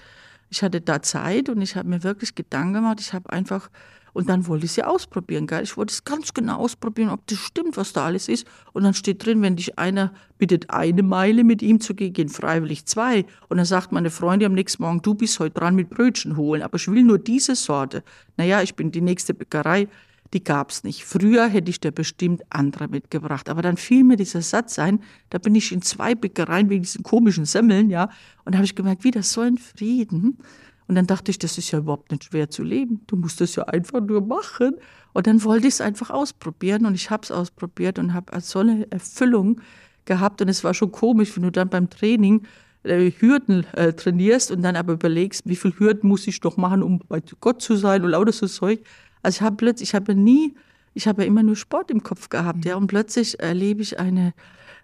ich 0.49 0.63
hatte 0.63 0.81
da 0.81 1.03
Zeit 1.03 1.49
und 1.49 1.61
ich 1.61 1.75
habe 1.75 1.89
mir 1.89 2.03
wirklich 2.03 2.33
Gedanken 2.33 2.73
gemacht. 2.73 2.99
Ich 2.99 3.13
habe 3.13 3.29
einfach 3.29 3.69
und 4.15 4.29
dann 4.29 4.47
wollte 4.47 4.65
ich 4.65 4.71
sie 4.71 4.83
ausprobieren, 4.83 5.45
gell? 5.45 5.61
Ich 5.61 5.75
wollte 5.75 5.91
es 5.91 6.05
ganz 6.05 6.33
genau 6.33 6.59
ausprobieren, 6.59 7.09
ob 7.09 7.27
das 7.27 7.37
stimmt, 7.37 7.75
was 7.75 7.91
da 7.91 8.05
alles 8.05 8.29
ist. 8.29 8.47
Und 8.71 8.83
dann 8.83 8.93
steht 8.93 9.25
drin, 9.25 9.41
wenn 9.41 9.57
dich 9.57 9.77
einer 9.77 10.13
bittet, 10.37 10.69
eine 10.69 11.03
Meile 11.03 11.43
mit 11.43 11.61
ihm 11.61 11.81
zu 11.81 11.93
gehen, 11.93 12.13
gehen 12.13 12.29
freiwillig 12.29 12.85
zwei. 12.85 13.25
Und 13.49 13.57
dann 13.57 13.65
sagt 13.65 13.91
meine 13.91 14.09
Freundin 14.09 14.45
am 14.45 14.53
nächsten 14.53 14.83
Morgen, 14.83 15.01
du 15.01 15.15
bist 15.15 15.37
heute 15.41 15.59
dran 15.59 15.75
mit 15.75 15.89
Brötchen 15.89 16.37
holen, 16.37 16.61
aber 16.61 16.77
ich 16.77 16.87
will 16.87 17.03
nur 17.03 17.19
diese 17.19 17.55
Sorte. 17.55 18.05
Naja, 18.37 18.61
ich 18.61 18.75
bin 18.75 18.89
die 18.89 19.01
nächste 19.01 19.33
Bäckerei 19.33 19.89
die 20.33 20.43
gab's 20.43 20.83
nicht. 20.83 21.05
Früher 21.05 21.47
hätte 21.47 21.69
ich 21.69 21.79
da 21.79 21.91
bestimmt 21.91 22.41
andere 22.49 22.87
mitgebracht. 22.87 23.47
Aber 23.47 23.61
dann 23.61 23.77
fiel 23.77 24.03
mir 24.03 24.17
dieser 24.17 24.41
Satz 24.41 24.79
ein, 24.79 24.99
da 25.29 25.37
bin 25.37 25.55
ich 25.55 25.71
in 25.71 25.81
zwei 25.81 26.15
Bäckereien 26.15 26.69
wegen 26.69 26.83
diesen 26.83 27.03
komischen 27.03 27.45
Semmeln, 27.45 27.89
ja, 27.89 28.09
und 28.43 28.51
da 28.53 28.57
habe 28.57 28.65
ich 28.65 28.75
gemerkt, 28.75 29.03
wie 29.03 29.11
das 29.11 29.31
so 29.31 29.41
ein 29.41 29.57
Frieden. 29.57 30.39
Und 30.87 30.95
dann 30.95 31.07
dachte 31.07 31.31
ich, 31.31 31.39
das 31.39 31.57
ist 31.57 31.71
ja 31.71 31.79
überhaupt 31.79 32.11
nicht 32.11 32.25
schwer 32.25 32.49
zu 32.49 32.63
leben. 32.63 33.01
Du 33.07 33.15
musst 33.15 33.41
das 33.41 33.55
ja 33.55 33.63
einfach 33.63 34.01
nur 34.01 34.21
machen. 34.21 34.75
Und 35.13 35.27
dann 35.27 35.43
wollte 35.43 35.67
ich 35.67 35.75
es 35.75 35.81
einfach 35.81 36.09
ausprobieren 36.11 36.85
und 36.85 36.93
ich 36.93 37.09
habe 37.09 37.23
es 37.23 37.31
ausprobiert 37.31 37.97
und 37.97 38.13
habe 38.13 38.39
so 38.41 38.59
eine 38.59 38.91
Erfüllung 38.91 39.61
gehabt. 40.05 40.41
Und 40.41 40.49
es 40.49 40.63
war 40.63 40.73
schon 40.73 40.91
komisch, 40.91 41.35
wenn 41.35 41.43
du 41.43 41.51
dann 41.51 41.69
beim 41.69 41.89
Training 41.89 42.45
äh, 42.83 43.11
Hürden 43.11 43.65
äh, 43.73 43.93
trainierst 43.93 44.51
und 44.51 44.61
dann 44.61 44.75
aber 44.75 44.93
überlegst, 44.93 45.43
wie 45.45 45.55
viel 45.55 45.73
Hürden 45.77 46.07
muss 46.07 46.27
ich 46.27 46.39
doch 46.39 46.57
machen, 46.57 46.83
um 46.83 46.99
bei 47.07 47.21
Gott 47.39 47.61
zu 47.61 47.75
sein 47.75 48.03
und 48.03 48.11
lauter 48.11 48.31
so 48.31 48.47
Zeug. 48.47 48.81
Also 49.23 49.37
ich 49.37 49.41
habe 49.41 49.55
plötzlich, 49.55 49.89
ich 49.89 49.95
habe 49.95 50.13
nie, 50.13 50.53
ich 50.93 51.07
habe 51.07 51.25
immer 51.25 51.41
nur 51.41 51.55
Sport 51.55 51.89
im 51.89 52.03
Kopf 52.03 52.29
gehabt, 52.29 52.63
ja, 52.63 52.75
und 52.75 52.87
plötzlich 52.87 53.39
erlebe 53.39 53.81
ich 53.81 53.99
eine 53.99 54.33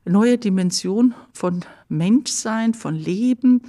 neue 0.06 0.38
Dimension 0.38 1.14
von 1.32 1.64
Menschsein, 1.90 2.74
von 2.74 2.96
Leben, 2.96 3.62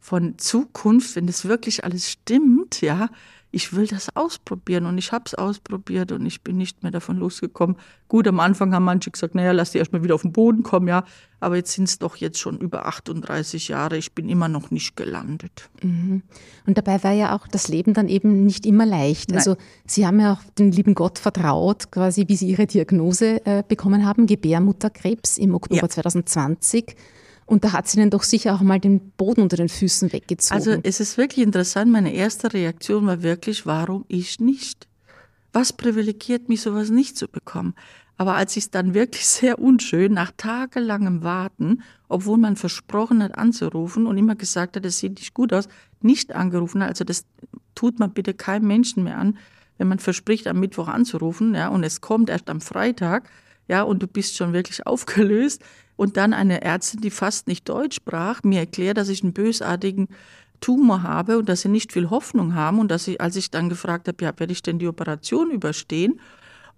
von 0.00 0.38
Zukunft, 0.38 1.16
wenn 1.16 1.26
das 1.26 1.46
wirklich 1.46 1.84
alles 1.84 2.10
stimmt, 2.10 2.80
ja. 2.80 3.08
ich 3.50 3.74
will 3.74 3.86
das 3.86 4.14
ausprobieren 4.14 4.86
und 4.86 4.98
ich 4.98 5.12
habe 5.12 5.24
es 5.26 5.34
ausprobiert 5.34 6.12
und 6.12 6.26
ich 6.26 6.42
bin 6.42 6.58
nicht 6.58 6.82
mehr 6.82 6.92
davon 6.92 7.16
losgekommen. 7.16 7.76
Gut, 8.06 8.28
am 8.28 8.38
Anfang 8.38 8.74
haben 8.74 8.84
manche 8.84 9.10
gesagt, 9.10 9.34
naja, 9.34 9.52
lass 9.52 9.70
die 9.70 9.78
erstmal 9.78 10.02
wieder 10.02 10.14
auf 10.14 10.22
den 10.22 10.32
Boden 10.32 10.62
kommen, 10.62 10.88
ja, 10.88 11.04
aber 11.40 11.56
jetzt 11.56 11.72
sind 11.72 11.84
es 11.84 11.98
doch 11.98 12.16
jetzt 12.16 12.38
schon 12.38 12.58
über 12.58 12.86
38 12.86 13.68
Jahre, 13.68 13.96
ich 13.96 14.12
bin 14.12 14.28
immer 14.28 14.48
noch 14.48 14.70
nicht 14.70 14.96
gelandet. 14.96 15.70
Mhm. 15.82 16.22
Und 16.66 16.76
dabei 16.76 17.02
war 17.02 17.12
ja 17.12 17.34
auch 17.34 17.48
das 17.48 17.68
Leben 17.68 17.94
dann 17.94 18.08
eben 18.08 18.44
nicht 18.44 18.66
immer 18.66 18.84
leicht. 18.84 19.30
Nein. 19.30 19.38
Also 19.38 19.56
Sie 19.86 20.06
haben 20.06 20.20
ja 20.20 20.34
auch 20.34 20.42
den 20.58 20.70
lieben 20.70 20.94
Gott 20.94 21.18
vertraut, 21.18 21.90
quasi 21.90 22.24
wie 22.28 22.36
Sie 22.36 22.48
Ihre 22.48 22.66
Diagnose 22.66 23.44
äh, 23.46 23.62
bekommen 23.66 24.04
haben, 24.04 24.26
Gebärmutterkrebs 24.26 25.38
im 25.38 25.54
Oktober 25.54 25.82
ja. 25.82 25.88
2020. 25.88 26.94
Und 27.46 27.62
da 27.62 27.72
hat 27.72 27.86
sie 27.86 27.98
dann 27.98 28.10
doch 28.10 28.24
sicher 28.24 28.54
auch 28.54 28.60
mal 28.60 28.80
den 28.80 29.12
Boden 29.12 29.40
unter 29.40 29.56
den 29.56 29.68
Füßen 29.68 30.12
weggezogen. 30.12 30.56
Also 30.56 30.80
es 30.82 30.98
ist 30.98 31.16
wirklich 31.16 31.44
interessant, 31.44 31.90
meine 31.92 32.12
erste 32.12 32.52
Reaktion 32.52 33.06
war 33.06 33.22
wirklich, 33.22 33.66
warum 33.66 34.04
ich 34.08 34.40
nicht? 34.40 34.88
Was 35.52 35.72
privilegiert 35.72 36.48
mich, 36.48 36.60
sowas 36.60 36.90
nicht 36.90 37.16
zu 37.16 37.28
bekommen? 37.28 37.74
Aber 38.18 38.34
als 38.34 38.56
ich 38.56 38.64
es 38.64 38.70
dann 38.70 38.94
wirklich 38.94 39.26
sehr 39.28 39.60
unschön, 39.60 40.12
nach 40.12 40.32
tagelangem 40.36 41.22
Warten, 41.22 41.82
obwohl 42.08 42.36
man 42.36 42.56
versprochen 42.56 43.22
hat 43.22 43.38
anzurufen 43.38 44.06
und 44.06 44.18
immer 44.18 44.34
gesagt 44.34 44.76
hat, 44.76 44.84
es 44.84 44.98
sieht 44.98 45.18
nicht 45.18 45.32
gut 45.32 45.52
aus, 45.52 45.68
nicht 46.00 46.34
angerufen 46.34 46.82
hat, 46.82 46.90
also 46.90 47.04
das 47.04 47.24
tut 47.74 47.98
man 48.00 48.12
bitte 48.12 48.34
keinem 48.34 48.66
Menschen 48.66 49.04
mehr 49.04 49.18
an, 49.18 49.38
wenn 49.78 49.88
man 49.88 49.98
verspricht, 49.98 50.46
am 50.46 50.58
Mittwoch 50.58 50.88
anzurufen, 50.88 51.54
ja, 51.54 51.68
und 51.68 51.84
es 51.84 52.00
kommt 52.00 52.30
erst 52.30 52.48
am 52.48 52.60
Freitag, 52.60 53.28
ja, 53.68 53.82
und 53.82 54.02
du 54.02 54.06
bist 54.06 54.36
schon 54.36 54.52
wirklich 54.52 54.86
aufgelöst, 54.86 55.62
und 55.96 56.18
dann 56.18 56.34
eine 56.34 56.62
Ärztin, 56.62 57.00
die 57.00 57.10
fast 57.10 57.48
nicht 57.48 57.68
Deutsch 57.68 57.96
sprach, 57.96 58.42
mir 58.42 58.60
erklärt, 58.60 58.98
dass 58.98 59.08
ich 59.08 59.22
einen 59.22 59.32
bösartigen 59.32 60.08
Tumor 60.60 61.02
habe 61.02 61.38
und 61.38 61.48
dass 61.48 61.62
sie 61.62 61.68
nicht 61.68 61.92
viel 61.92 62.10
Hoffnung 62.10 62.54
haben. 62.54 62.78
Und 62.78 62.90
dass 62.90 63.08
ich, 63.08 63.20
als 63.20 63.36
ich 63.36 63.50
dann 63.50 63.68
gefragt 63.68 64.06
habe, 64.08 64.22
ja, 64.22 64.32
werde 64.38 64.52
ich 64.52 64.62
denn 64.62 64.78
die 64.78 64.88
Operation 64.88 65.50
überstehen? 65.50 66.20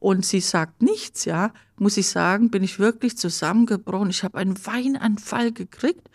Und 0.00 0.24
sie 0.24 0.40
sagt 0.40 0.80
nichts, 0.80 1.24
ja, 1.24 1.52
muss 1.76 1.96
ich 1.96 2.08
sagen, 2.08 2.50
bin 2.50 2.62
ich 2.62 2.78
wirklich 2.78 3.18
zusammengebrochen. 3.18 4.10
Ich 4.10 4.22
habe 4.22 4.38
einen 4.38 4.56
Weinanfall 4.64 5.50
gekriegt, 5.50 6.08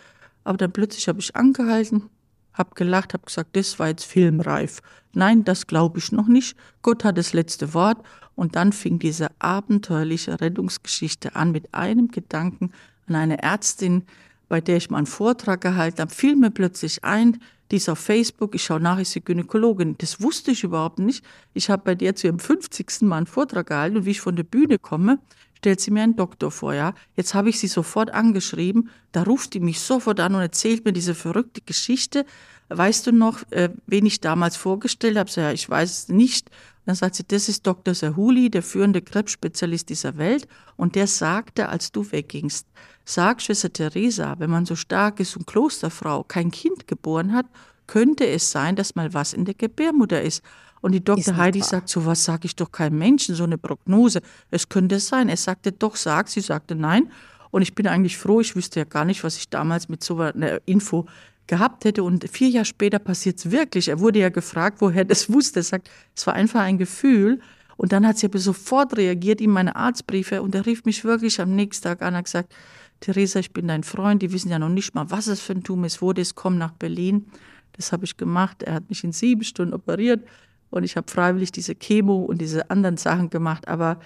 aber 0.45 0.57
dann 0.57 0.71
plötzlich 0.71 1.09
habe 1.09 1.19
ich 1.19 1.35
angehalten, 1.35 2.09
habe 2.53 2.75
gelacht, 2.75 3.13
habe 3.13 3.25
gesagt, 3.25 3.55
das 3.57 3.79
war 3.79 3.89
jetzt 3.89 4.05
filmreif. 4.05 4.79
Nein, 5.13 5.43
das 5.43 5.67
glaube 5.67 5.99
ich 5.99 6.13
noch 6.13 6.27
nicht. 6.27 6.55
Gott 6.81 7.03
hat 7.03 7.17
das 7.17 7.33
letzte 7.33 7.73
Wort. 7.73 7.97
Und 8.35 8.55
dann 8.55 8.73
fing 8.73 8.99
diese 8.99 9.29
abenteuerliche 9.39 10.41
Rettungsgeschichte 10.41 11.35
an 11.35 11.51
mit 11.51 11.73
einem 11.73 12.09
Gedanken, 12.09 12.71
an 13.07 13.15
eine 13.15 13.41
Ärztin, 13.41 14.03
bei 14.49 14.61
der 14.61 14.77
ich 14.77 14.89
mal 14.89 14.97
einen 14.97 15.07
Vortrag 15.07 15.61
gehalten 15.61 16.01
habe, 16.01 16.13
fiel 16.13 16.35
mir 16.35 16.51
plötzlich 16.51 17.03
ein, 17.03 17.39
die 17.71 17.77
ist 17.77 17.89
auf 17.89 17.97
Facebook, 17.97 18.53
ich 18.53 18.63
schaue 18.63 18.79
nach, 18.79 18.99
ist 18.99 19.13
sie 19.13 19.21
Gynäkologin. 19.21 19.95
Das 19.97 20.21
wusste 20.21 20.51
ich 20.51 20.63
überhaupt 20.63 20.99
nicht. 20.99 21.25
Ich 21.55 21.71
habe 21.71 21.81
bei 21.83 21.95
der 21.95 22.15
zu 22.15 22.27
ihrem 22.27 22.37
50. 22.37 23.01
Mal 23.01 23.17
einen 23.17 23.25
Vortrag 23.25 23.67
gehalten 23.67 23.97
und 23.97 24.05
wie 24.05 24.11
ich 24.11 24.21
von 24.21 24.35
der 24.35 24.43
Bühne 24.43 24.77
komme, 24.77 25.17
stellt 25.57 25.79
sie 25.79 25.89
mir 25.89 26.03
einen 26.03 26.15
Doktor 26.15 26.51
vor, 26.51 26.73
ja. 26.75 26.93
Jetzt 27.15 27.33
habe 27.33 27.49
ich 27.49 27.59
sie 27.59 27.67
sofort 27.67 28.11
angeschrieben, 28.11 28.89
da 29.11 29.23
ruft 29.23 29.55
die 29.55 29.59
mich 29.59 29.79
sofort 29.79 30.19
an 30.19 30.35
und 30.35 30.41
erzählt 30.41 30.85
mir 30.85 30.93
diese 30.93 31.15
verrückte 31.15 31.61
Geschichte. 31.61 32.25
Weißt 32.69 33.07
du 33.07 33.11
noch, 33.11 33.39
äh, 33.51 33.69
wen 33.87 34.05
ich 34.05 34.21
damals 34.21 34.55
vorgestellt 34.55 35.17
habe? 35.17 35.31
So, 35.31 35.41
ja, 35.41 35.51
ich 35.51 35.67
weiß 35.67 35.89
es 35.89 36.09
nicht. 36.09 36.51
Dann 36.85 36.95
sagt 36.95 37.15
sie, 37.15 37.23
das 37.25 37.47
ist 37.47 37.65
Dr. 37.65 37.93
Sahuli, 37.93 38.49
der 38.49 38.63
führende 38.63 39.01
Krebsspezialist 39.01 39.89
dieser 39.89 40.17
Welt. 40.17 40.47
Und 40.75 40.95
der 40.95 41.07
sagte, 41.07 41.69
als 41.69 41.91
du 41.91 42.11
weggingst, 42.11 42.67
sag 43.05 43.41
Schwester 43.41 43.71
Teresa, 43.71 44.35
wenn 44.39 44.49
man 44.49 44.65
so 44.65 44.75
stark 44.75 45.19
ist 45.19 45.37
und 45.37 45.47
Klosterfrau 45.47 46.23
kein 46.23 46.51
Kind 46.51 46.87
geboren 46.87 47.33
hat, 47.33 47.45
könnte 47.87 48.27
es 48.27 48.51
sein, 48.51 48.75
dass 48.75 48.95
mal 48.95 49.13
was 49.13 49.33
in 49.33 49.45
der 49.45 49.53
Gebärmutter 49.53 50.21
ist. 50.21 50.43
Und 50.81 50.91
die 50.91 51.03
Dr. 51.03 51.37
Heidi 51.37 51.61
wahr. 51.61 51.67
sagt, 51.67 51.89
so 51.89 52.05
was 52.05 52.25
sage 52.25 52.45
ich 52.45 52.57
doch 52.57 52.71
keinem 52.71 52.97
Menschen, 52.97 53.35
so 53.35 53.45
eine 53.45 53.57
Prognose. 53.57 54.21
Es 54.51 54.67
könnte 54.67 54.99
sein. 54.99 55.29
Er 55.29 55.37
sagte, 55.37 55.71
doch, 55.71 55.95
sag. 55.95 56.27
Sie 56.27 56.41
sagte, 56.41 56.75
nein. 56.75 57.09
Und 57.51 57.61
ich 57.61 57.75
bin 57.75 57.87
eigentlich 57.87 58.17
froh, 58.17 58.41
ich 58.41 58.55
wüsste 58.55 58.81
ja 58.81 58.83
gar 58.83 59.05
nicht, 59.05 59.23
was 59.23 59.37
ich 59.37 59.49
damals 59.49 59.87
mit 59.87 60.03
so 60.03 60.19
einer 60.19 60.59
Info 60.65 61.05
gehabt 61.47 61.85
hätte. 61.85 62.03
Und 62.03 62.29
vier 62.29 62.49
Jahre 62.49 62.65
später 62.65 62.99
passiert 62.99 63.39
es 63.39 63.51
wirklich. 63.51 63.87
Er 63.87 63.99
wurde 63.99 64.19
ja 64.19 64.29
gefragt, 64.29 64.77
woher 64.79 65.01
er 65.01 65.05
das 65.05 65.31
wusste. 65.31 65.59
Er 65.59 65.63
sagt, 65.63 65.89
es 66.15 66.25
war 66.27 66.33
einfach 66.33 66.61
ein 66.61 66.77
Gefühl. 66.77 67.39
Und 67.75 67.91
dann 67.91 68.07
hat 68.07 68.17
sie 68.17 68.27
aber 68.27 68.39
sofort 68.39 68.97
reagiert, 68.97 69.41
ihm 69.41 69.51
meine 69.51 69.75
Arztbriefe. 69.75 70.41
Und 70.41 70.55
er 70.55 70.65
rief 70.65 70.85
mich 70.85 71.03
wirklich 71.03 71.41
am 71.41 71.55
nächsten 71.55 71.83
Tag 71.83 72.01
an 72.01 72.09
und 72.09 72.17
hat 72.17 72.25
gesagt, 72.25 72.53
Theresa, 72.99 73.39
ich 73.39 73.51
bin 73.51 73.67
dein 73.67 73.83
Freund. 73.83 74.21
Die 74.21 74.31
wissen 74.31 74.49
ja 74.49 74.59
noch 74.59 74.69
nicht 74.69 74.95
mal, 74.95 75.09
was 75.09 75.27
es 75.27 75.41
für 75.41 75.53
ein 75.53 75.63
Tum 75.63 75.83
ist, 75.83 76.01
wo 76.01 76.13
das 76.13 76.35
kommt 76.35 76.57
nach 76.57 76.71
Berlin. 76.71 77.25
Das 77.73 77.91
habe 77.91 78.05
ich 78.05 78.17
gemacht. 78.17 78.63
Er 78.63 78.75
hat 78.75 78.89
mich 78.89 79.03
in 79.03 79.11
sieben 79.11 79.43
Stunden 79.43 79.73
operiert. 79.73 80.25
Und 80.69 80.83
ich 80.83 80.95
habe 80.95 81.11
freiwillig 81.11 81.51
diese 81.51 81.75
Chemo 81.75 82.23
und 82.23 82.39
diese 82.39 82.69
anderen 82.69 82.97
Sachen 82.97 83.29
gemacht. 83.29 83.67
Aber 83.67 83.99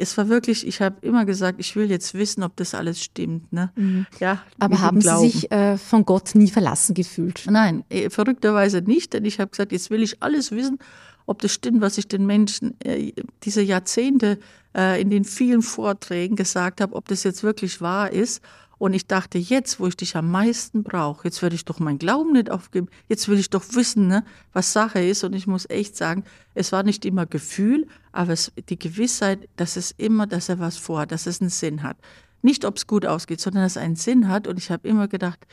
es 0.00 0.16
war 0.16 0.28
wirklich, 0.28 0.66
ich 0.66 0.80
habe 0.80 0.96
immer 1.02 1.24
gesagt, 1.24 1.60
ich 1.60 1.76
will 1.76 1.90
jetzt 1.90 2.14
wissen, 2.14 2.42
ob 2.42 2.56
das 2.56 2.74
alles 2.74 3.02
stimmt. 3.02 3.52
Ne? 3.52 3.70
Mhm. 3.76 4.06
Ja, 4.18 4.42
Aber 4.58 4.80
haben 4.80 5.00
Sie 5.00 5.16
sich 5.18 5.52
äh, 5.52 5.76
von 5.76 6.04
Gott 6.04 6.34
nie 6.34 6.48
verlassen 6.48 6.94
gefühlt? 6.94 7.44
Nein, 7.48 7.84
äh, 7.88 8.10
verrückterweise 8.10 8.82
nicht, 8.82 9.12
denn 9.12 9.24
ich 9.24 9.38
habe 9.38 9.50
gesagt, 9.50 9.72
jetzt 9.72 9.90
will 9.90 10.02
ich 10.02 10.22
alles 10.22 10.50
wissen, 10.50 10.78
ob 11.26 11.40
das 11.42 11.52
stimmt, 11.52 11.80
was 11.80 11.98
ich 11.98 12.08
den 12.08 12.26
Menschen 12.26 12.80
äh, 12.80 13.12
diese 13.44 13.62
Jahrzehnte 13.62 14.38
äh, 14.76 15.00
in 15.00 15.10
den 15.10 15.24
vielen 15.24 15.62
Vorträgen 15.62 16.36
gesagt 16.36 16.80
habe, 16.80 16.94
ob 16.94 17.08
das 17.08 17.22
jetzt 17.22 17.42
wirklich 17.42 17.80
wahr 17.80 18.12
ist. 18.12 18.42
Und 18.80 18.94
ich 18.94 19.06
dachte, 19.06 19.36
jetzt, 19.36 19.78
wo 19.78 19.88
ich 19.88 19.96
dich 19.98 20.16
am 20.16 20.30
meisten 20.30 20.82
brauche, 20.82 21.28
jetzt 21.28 21.42
werde 21.42 21.54
ich 21.54 21.66
doch 21.66 21.80
mein 21.80 21.98
Glauben 21.98 22.32
nicht 22.32 22.50
aufgeben. 22.50 22.88
Jetzt 23.08 23.28
will 23.28 23.38
ich 23.38 23.50
doch 23.50 23.62
wissen, 23.74 24.06
ne, 24.06 24.24
was 24.54 24.72
Sache 24.72 25.04
ist. 25.04 25.22
Und 25.22 25.34
ich 25.34 25.46
muss 25.46 25.68
echt 25.68 25.98
sagen, 25.98 26.24
es 26.54 26.72
war 26.72 26.82
nicht 26.82 27.04
immer 27.04 27.26
Gefühl, 27.26 27.86
aber 28.10 28.32
es, 28.32 28.52
die 28.70 28.78
Gewissheit, 28.78 29.50
dass 29.56 29.76
es 29.76 29.90
immer, 29.90 30.26
dass 30.26 30.48
er 30.48 30.60
was 30.60 30.78
vorhat, 30.78 31.12
dass 31.12 31.26
es 31.26 31.42
einen 31.42 31.50
Sinn 31.50 31.82
hat. 31.82 31.98
Nicht, 32.40 32.64
ob 32.64 32.78
es 32.78 32.86
gut 32.86 33.04
ausgeht, 33.04 33.42
sondern 33.42 33.64
dass 33.64 33.72
es 33.72 33.82
einen 33.82 33.96
Sinn 33.96 34.28
hat. 34.28 34.46
Und 34.46 34.56
ich 34.56 34.70
habe 34.70 34.88
immer 34.88 35.08
gedacht, 35.08 35.46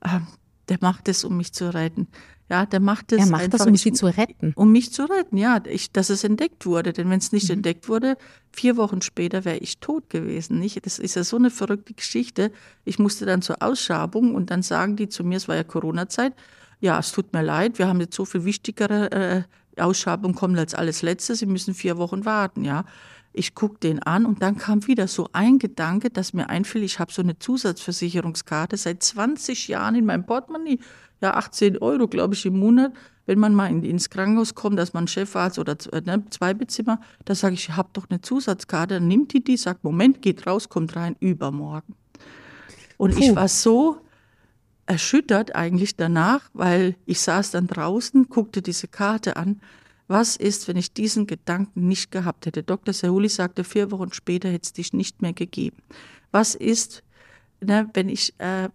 äh, 0.00 0.20
der 0.70 0.78
macht 0.80 1.06
es, 1.08 1.22
um 1.22 1.36
mich 1.36 1.52
zu 1.52 1.74
retten. 1.74 2.08
Ja, 2.50 2.66
der 2.66 2.80
macht 2.80 3.12
es. 3.12 3.20
Er 3.20 3.26
macht 3.26 3.54
das, 3.54 3.64
um 3.64 3.76
sie 3.76 3.92
zu 3.92 4.06
retten. 4.06 4.52
Um 4.56 4.72
mich 4.72 4.92
zu 4.92 5.04
retten, 5.04 5.36
ja. 5.36 5.62
Ich, 5.66 5.92
dass 5.92 6.10
es 6.10 6.24
entdeckt 6.24 6.66
wurde. 6.66 6.92
Denn 6.92 7.08
wenn 7.08 7.20
es 7.20 7.30
nicht 7.30 7.48
mhm. 7.48 7.56
entdeckt 7.56 7.88
wurde, 7.88 8.16
vier 8.50 8.76
Wochen 8.76 9.02
später 9.02 9.44
wäre 9.44 9.58
ich 9.58 9.78
tot 9.78 10.10
gewesen. 10.10 10.58
Nicht? 10.58 10.84
Das 10.84 10.98
ist 10.98 11.14
ja 11.14 11.22
so 11.22 11.36
eine 11.36 11.50
verrückte 11.50 11.94
Geschichte. 11.94 12.50
Ich 12.84 12.98
musste 12.98 13.24
dann 13.24 13.40
zur 13.40 13.62
Ausschabung 13.62 14.34
und 14.34 14.50
dann 14.50 14.62
sagen 14.62 14.96
die 14.96 15.08
zu 15.08 15.22
mir, 15.22 15.36
es 15.36 15.46
war 15.46 15.54
ja 15.54 15.62
Corona-Zeit, 15.62 16.34
ja, 16.80 16.98
es 16.98 17.12
tut 17.12 17.32
mir 17.32 17.42
leid, 17.42 17.78
wir 17.78 17.86
haben 17.86 18.00
jetzt 18.00 18.16
so 18.16 18.24
viel 18.24 18.44
wichtigere 18.44 19.10
äh, 19.76 19.80
Ausschabung 19.80 20.34
kommen 20.34 20.58
als 20.58 20.74
alles 20.74 21.02
Letzte, 21.02 21.34
Sie 21.36 21.46
müssen 21.46 21.74
vier 21.74 21.98
Wochen 21.98 22.24
warten, 22.24 22.64
ja. 22.64 22.84
Ich 23.32 23.54
gucke 23.54 23.78
den 23.78 24.02
an 24.02 24.26
und 24.26 24.42
dann 24.42 24.56
kam 24.56 24.88
wieder 24.88 25.06
so 25.06 25.28
ein 25.32 25.60
Gedanke, 25.60 26.10
dass 26.10 26.32
mir 26.32 26.48
einfiel, 26.48 26.82
ich 26.82 26.98
habe 26.98 27.12
so 27.12 27.22
eine 27.22 27.38
Zusatzversicherungskarte 27.38 28.76
seit 28.76 29.04
20 29.04 29.68
Jahren 29.68 29.94
in 29.94 30.04
meinem 30.04 30.26
Portemonnaie. 30.26 30.80
Ja, 31.20 31.34
18 31.34 31.78
Euro, 31.78 32.08
glaube 32.08 32.34
ich, 32.34 32.46
im 32.46 32.58
Monat. 32.58 32.92
Wenn 33.26 33.38
man 33.38 33.54
mal 33.54 33.70
in, 33.70 33.84
ins 33.84 34.10
Krankenhaus 34.10 34.54
kommt, 34.54 34.78
dass 34.78 34.92
man 34.92 35.06
Chefarzt 35.06 35.58
oder 35.58 35.76
äh, 35.92 36.00
ne, 36.00 36.24
zwei 36.30 36.54
Bettzimmer, 36.54 37.00
da 37.24 37.34
sage 37.34 37.54
ich, 37.54 37.68
ich 37.68 37.76
habe 37.76 37.90
doch 37.92 38.06
eine 38.08 38.20
Zusatzkarte. 38.20 38.94
Dann 38.94 39.08
nimmt 39.08 39.32
die 39.32 39.44
die, 39.44 39.56
sagt, 39.56 39.84
Moment, 39.84 40.22
geht 40.22 40.46
raus, 40.46 40.68
kommt 40.68 40.96
rein, 40.96 41.16
übermorgen. 41.20 41.94
Und 42.96 43.14
Puh. 43.14 43.20
ich 43.20 43.36
war 43.36 43.48
so 43.48 43.98
erschüttert 44.86 45.54
eigentlich 45.54 45.96
danach, 45.96 46.50
weil 46.52 46.96
ich 47.06 47.20
saß 47.20 47.52
dann 47.52 47.68
draußen, 47.68 48.28
guckte 48.28 48.62
diese 48.62 48.88
Karte 48.88 49.36
an 49.36 49.60
was 50.10 50.34
ist, 50.34 50.66
wenn 50.66 50.76
ich 50.76 50.92
diesen 50.92 51.28
Gedanken 51.28 51.86
nicht 51.86 52.10
gehabt 52.10 52.44
hätte? 52.44 52.64
Dr. 52.64 52.92
Sehuli 52.92 53.28
sagte, 53.28 53.62
vier 53.62 53.92
Wochen 53.92 54.12
später 54.12 54.48
hätte 54.48 54.64
es 54.64 54.72
dich 54.72 54.92
nicht 54.92 55.22
mehr 55.22 55.32
gegeben. 55.32 55.76
Was 56.32 56.56
ist, 56.56 57.04
ne, 57.60 57.88
wenn 57.94 58.08
ich 58.08 58.34
äh, 58.38 58.70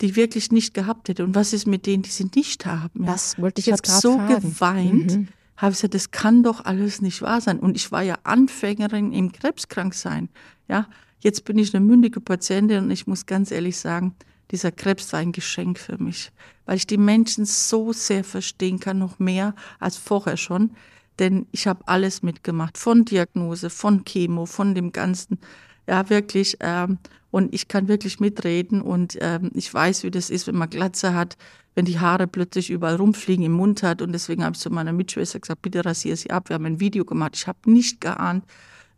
die 0.00 0.16
wirklich 0.16 0.52
nicht 0.52 0.74
gehabt 0.74 1.08
hätte? 1.08 1.24
Und 1.24 1.34
was 1.34 1.52
ist 1.52 1.66
mit 1.66 1.86
denen, 1.86 2.02
die 2.02 2.10
sie 2.10 2.30
nicht 2.34 2.66
haben? 2.66 3.04
Ja? 3.04 3.12
Das 3.12 3.38
wollte 3.38 3.60
ich, 3.60 3.66
ich 3.66 3.72
jetzt 3.72 3.82
gerade 3.82 4.00
so 4.00 4.16
fragen. 4.16 4.40
geweint. 4.40 5.16
Mhm. 5.16 5.28
Habe 5.56 5.72
ich 5.72 5.78
gesagt, 5.78 5.94
das 5.94 6.10
kann 6.10 6.42
doch 6.42 6.64
alles 6.64 7.02
nicht 7.02 7.20
wahr 7.20 7.40
sein. 7.40 7.58
Und 7.58 7.76
ich 7.76 7.90
war 7.90 8.02
ja 8.02 8.16
Anfängerin 8.22 9.12
im 9.12 9.32
Krebskranksein. 9.32 10.28
Ja, 10.68 10.86
jetzt 11.20 11.44
bin 11.44 11.58
ich 11.58 11.74
eine 11.74 11.84
mündige 11.84 12.20
Patientin 12.20 12.84
und 12.84 12.90
ich 12.90 13.06
muss 13.06 13.26
ganz 13.26 13.50
ehrlich 13.50 13.76
sagen, 13.76 14.14
dieser 14.50 14.72
Krebs 14.72 15.12
war 15.12 15.20
ein 15.20 15.32
Geschenk 15.32 15.78
für 15.78 16.02
mich, 16.02 16.30
weil 16.64 16.76
ich 16.76 16.86
die 16.86 16.96
Menschen 16.96 17.44
so 17.44 17.92
sehr 17.92 18.24
verstehen 18.24 18.80
kann, 18.80 18.98
noch 18.98 19.18
mehr 19.18 19.54
als 19.78 19.96
vorher 19.96 20.36
schon. 20.36 20.70
Denn 21.18 21.46
ich 21.50 21.66
habe 21.66 21.86
alles 21.86 22.22
mitgemacht, 22.22 22.78
von 22.78 23.04
Diagnose, 23.04 23.70
von 23.70 24.04
Chemo, 24.04 24.46
von 24.46 24.74
dem 24.74 24.92
Ganzen. 24.92 25.38
Ja, 25.86 26.08
wirklich. 26.08 26.56
Ähm, 26.60 26.98
und 27.30 27.54
ich 27.54 27.68
kann 27.68 27.88
wirklich 27.88 28.20
mitreden 28.20 28.80
und 28.80 29.18
ähm, 29.20 29.50
ich 29.54 29.72
weiß, 29.72 30.02
wie 30.02 30.10
das 30.10 30.30
ist, 30.30 30.46
wenn 30.46 30.56
man 30.56 30.70
Glatze 30.70 31.14
hat, 31.14 31.36
wenn 31.74 31.84
die 31.84 32.00
Haare 32.00 32.26
plötzlich 32.26 32.70
überall 32.70 32.96
rumfliegen, 32.96 33.44
im 33.44 33.52
Mund 33.52 33.82
hat. 33.82 34.02
Und 34.02 34.12
deswegen 34.12 34.42
habe 34.42 34.54
ich 34.54 34.60
zu 34.60 34.70
meiner 34.70 34.92
Mitschwester 34.92 35.38
gesagt, 35.38 35.62
bitte 35.62 35.84
rasiere 35.84 36.16
sie 36.16 36.30
ab. 36.30 36.48
Wir 36.48 36.54
haben 36.54 36.64
ein 36.64 36.80
Video 36.80 37.04
gemacht. 37.04 37.36
Ich 37.36 37.46
habe 37.46 37.58
nicht 37.70 38.00
geahnt, 38.00 38.44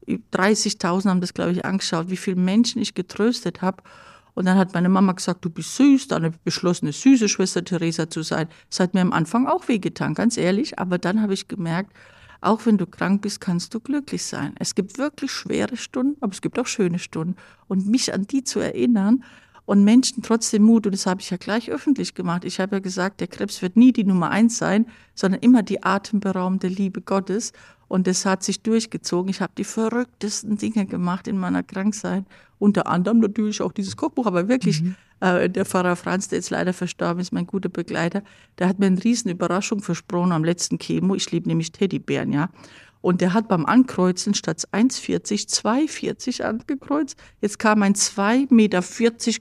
30.000 0.06 1.08
haben 1.08 1.20
das, 1.20 1.34
glaube 1.34 1.52
ich, 1.52 1.64
angeschaut, 1.64 2.10
wie 2.10 2.16
viele 2.16 2.36
Menschen 2.36 2.80
ich 2.80 2.94
getröstet 2.94 3.62
habe 3.62 3.82
Und 4.34 4.46
dann 4.46 4.56
hat 4.56 4.74
meine 4.74 4.88
Mama 4.88 5.12
gesagt, 5.12 5.44
du 5.44 5.50
bist 5.50 5.76
süß. 5.76 6.08
Dann 6.08 6.24
habe 6.24 6.34
ich 6.36 6.40
beschlossen, 6.40 6.86
eine 6.86 6.92
süße 6.92 7.28
Schwester 7.28 7.64
Theresa 7.64 8.08
zu 8.08 8.22
sein. 8.22 8.48
Das 8.70 8.80
hat 8.80 8.94
mir 8.94 9.00
am 9.00 9.12
Anfang 9.12 9.46
auch 9.46 9.68
wehgetan, 9.68 10.14
ganz 10.14 10.36
ehrlich. 10.36 10.78
Aber 10.78 10.98
dann 10.98 11.20
habe 11.20 11.34
ich 11.34 11.48
gemerkt, 11.48 11.92
auch 12.40 12.64
wenn 12.66 12.78
du 12.78 12.86
krank 12.86 13.22
bist, 13.22 13.40
kannst 13.40 13.74
du 13.74 13.80
glücklich 13.80 14.24
sein. 14.24 14.54
Es 14.58 14.74
gibt 14.74 14.98
wirklich 14.98 15.30
schwere 15.30 15.76
Stunden, 15.76 16.16
aber 16.20 16.32
es 16.32 16.40
gibt 16.40 16.58
auch 16.58 16.66
schöne 16.66 16.98
Stunden. 16.98 17.36
Und 17.68 17.86
mich 17.86 18.14
an 18.14 18.26
die 18.26 18.44
zu 18.44 18.60
erinnern 18.60 19.24
und 19.66 19.84
Menschen 19.84 20.22
trotzdem 20.22 20.64
Mut, 20.64 20.86
und 20.86 20.92
das 20.92 21.06
habe 21.06 21.20
ich 21.20 21.30
ja 21.30 21.36
gleich 21.36 21.70
öffentlich 21.70 22.14
gemacht. 22.14 22.44
Ich 22.44 22.58
habe 22.58 22.76
ja 22.76 22.80
gesagt, 22.80 23.20
der 23.20 23.28
Krebs 23.28 23.62
wird 23.62 23.76
nie 23.76 23.92
die 23.92 24.04
Nummer 24.04 24.30
eins 24.30 24.58
sein, 24.58 24.86
sondern 25.14 25.40
immer 25.40 25.62
die 25.62 25.82
atemberaubende 25.82 26.68
Liebe 26.68 27.02
Gottes. 27.02 27.52
Und 27.90 28.06
das 28.06 28.24
hat 28.24 28.44
sich 28.44 28.62
durchgezogen. 28.62 29.30
Ich 29.30 29.40
habe 29.40 29.52
die 29.58 29.64
verrücktesten 29.64 30.56
Dinge 30.56 30.86
gemacht 30.86 31.26
in 31.26 31.36
meiner 31.36 31.64
Krankheit. 31.64 32.24
Unter 32.60 32.86
anderem 32.86 33.18
natürlich 33.18 33.60
auch 33.62 33.72
dieses 33.72 33.96
Kochbuch, 33.96 34.26
aber 34.26 34.46
wirklich, 34.46 34.80
mhm. 34.80 34.94
äh, 35.18 35.50
der 35.50 35.64
Pfarrer 35.64 35.96
Franz, 35.96 36.28
der 36.28 36.38
jetzt 36.38 36.50
leider 36.50 36.72
verstorben 36.72 37.20
ist, 37.20 37.32
mein 37.32 37.48
guter 37.48 37.68
Begleiter, 37.68 38.22
der 38.60 38.68
hat 38.68 38.78
mir 38.78 38.86
eine 38.86 39.02
riesen 39.02 39.28
Überraschung 39.28 39.82
versprochen 39.82 40.30
am 40.30 40.44
letzten 40.44 40.78
Chemo. 40.78 41.16
Ich 41.16 41.32
liebe 41.32 41.48
nämlich 41.48 41.72
Teddybären, 41.72 42.32
ja. 42.32 42.50
Und 43.00 43.22
der 43.22 43.34
hat 43.34 43.48
beim 43.48 43.66
Ankreuzen 43.66 44.34
statt 44.34 44.68
1,40 44.70 45.48
2,40 45.48 46.42
angekreuzt. 46.42 47.18
Jetzt 47.40 47.58
kam 47.58 47.82
ein 47.82 47.94
2,40 47.94 48.54
Meter 48.54 48.82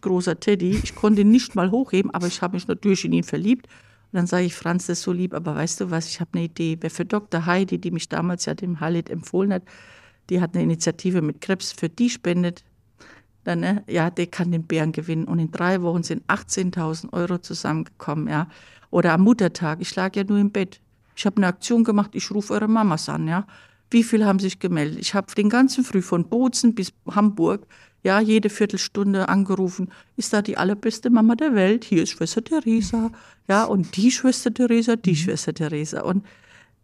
großer 0.02 0.40
Teddy. 0.40 0.80
Ich 0.82 0.96
konnte 0.96 1.22
ihn 1.22 1.30
nicht 1.30 1.54
mal 1.54 1.70
hochheben, 1.70 2.12
aber 2.16 2.26
ich 2.26 2.42
habe 2.42 2.56
mich 2.56 2.68
natürlich 2.68 3.06
in 3.06 3.14
ihn 3.14 3.24
verliebt. 3.24 3.68
Und 4.12 4.18
dann 4.18 4.28
sage 4.28 4.46
ich, 4.46 4.56
Franz, 4.56 4.88
das 4.88 5.00
ist 5.00 5.04
so 5.04 5.12
lieb, 5.12 5.34
aber 5.34 5.56
weißt 5.56 5.82
du 5.82 5.92
was, 5.92 6.08
ich 6.08 6.20
habe 6.20 6.32
eine 6.34 6.46
Idee. 6.46 6.78
Wer 6.82 6.90
für 6.90 7.06
Dr. 7.06 7.46
Heidi, 7.46 7.78
die 7.78 7.92
mich 7.92 8.10
damals 8.10 8.46
ja 8.46 8.56
dem 8.56 8.80
Halit 8.80 9.10
empfohlen 9.10 9.54
hat, 9.54 9.64
die 10.30 10.42
hat 10.42 10.56
eine 10.56 10.64
Initiative 10.64 11.22
mit 11.22 11.42
Krebs, 11.42 11.72
für 11.72 11.90
die 11.90 12.10
spendet, 12.10 12.64
dann, 13.44 13.60
ne, 13.60 13.84
ja, 13.88 14.10
der 14.10 14.28
kann 14.28 14.52
den 14.52 14.64
Bären 14.64 14.92
gewinnen. 14.92 15.26
Und 15.26 15.40
in 15.40 15.52
drei 15.52 15.82
Wochen 15.82 16.04
sind 16.04 16.24
18.000 16.28 17.14
Euro 17.14 17.38
zusammengekommen, 17.38 18.28
ja. 18.28 18.48
Oder 18.92 19.14
am 19.14 19.22
Muttertag, 19.22 19.80
ich 19.82 19.96
lag 19.96 20.16
ja 20.16 20.24
nur 20.24 20.40
im 20.40 20.52
Bett. 20.52 20.82
Ich 21.16 21.26
habe 21.26 21.38
eine 21.38 21.48
Aktion 21.48 21.84
gemacht, 21.84 22.12
ich 22.14 22.32
rufe 22.32 22.54
eure 22.54 22.68
Mamas 22.68 23.10
an, 23.10 23.28
ja. 23.28 23.46
Wie 23.92 24.04
viele 24.04 24.26
haben 24.26 24.40
sich 24.40 24.60
gemeldet? 24.60 25.00
Ich 25.00 25.14
habe 25.14 25.34
den 25.34 25.50
ganzen 25.50 25.84
Früh 25.84 26.02
von 26.02 26.30
Bozen 26.30 26.76
bis 26.76 26.94
Hamburg 27.10 27.66
ja, 28.04 28.20
jede 28.20 28.50
Viertelstunde 28.50 29.30
angerufen, 29.30 29.90
ist 30.16 30.34
da 30.34 30.42
die 30.42 30.58
allerbeste 30.58 31.10
Mama 31.10 31.36
der 31.36 31.54
Welt, 31.54 31.84
hier 31.84 32.04
ist 32.04 32.12
Schwester 32.12 32.44
Theresa, 32.44 33.12
ja, 33.48 33.66
und 33.66 33.96
die 33.98 34.12
Schwester 34.12 34.54
Theresa, 34.54 34.96
die 34.96 35.12
mhm. 35.12 35.16
Schwester 35.16 35.54
Theresa. 35.54 36.02
Und 36.02 36.26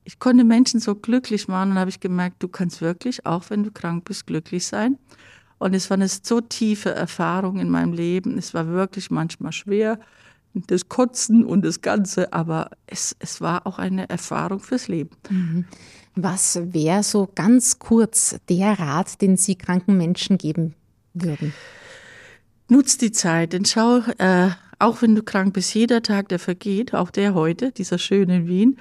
ich 0.03 0.19
konnte 0.19 0.43
Menschen 0.43 0.79
so 0.79 0.95
glücklich 0.95 1.47
machen 1.47 1.71
und 1.71 1.79
habe 1.79 1.89
ich 1.89 1.99
gemerkt, 1.99 2.43
du 2.43 2.47
kannst 2.47 2.81
wirklich, 2.81 3.25
auch 3.25 3.49
wenn 3.49 3.63
du 3.63 3.71
krank 3.71 4.05
bist, 4.05 4.27
glücklich 4.27 4.65
sein. 4.67 4.97
Und 5.57 5.73
es 5.73 5.89
war 5.89 5.95
eine 5.95 6.09
so 6.09 6.41
tiefe 6.41 6.91
Erfahrung 6.91 7.59
in 7.59 7.69
meinem 7.69 7.93
Leben. 7.93 8.37
Es 8.37 8.53
war 8.53 8.67
wirklich 8.67 9.09
manchmal 9.09 9.53
schwer, 9.53 9.99
das 10.53 10.89
Kotzen 10.89 11.45
und 11.45 11.63
das 11.63 11.81
Ganze, 11.81 12.33
aber 12.33 12.71
es, 12.87 13.15
es 13.19 13.41
war 13.41 13.65
auch 13.65 13.79
eine 13.79 14.09
Erfahrung 14.09 14.59
fürs 14.59 14.87
Leben. 14.87 15.15
Mhm. 15.29 15.65
Was 16.15 16.59
wäre 16.61 17.03
so 17.03 17.29
ganz 17.33 17.79
kurz 17.79 18.37
der 18.47 18.79
Rat, 18.79 19.21
den 19.21 19.37
Sie 19.37 19.55
kranken 19.55 19.97
Menschen 19.97 20.37
geben 20.37 20.75
würden? 21.15 21.53
Nutz 22.67 22.97
die 22.97 23.11
Zeit, 23.11 23.53
denn 23.53 23.65
schau, 23.65 23.99
äh, 24.17 24.49
auch 24.79 25.01
wenn 25.01 25.15
du 25.15 25.23
krank 25.23 25.53
bist, 25.53 25.73
jeder 25.73 26.01
Tag, 26.01 26.29
der 26.29 26.39
vergeht, 26.39 26.93
auch 26.93 27.11
der 27.11 27.33
heute, 27.33 27.71
dieser 27.71 27.97
schöne 27.97 28.47
Wien, 28.47 28.77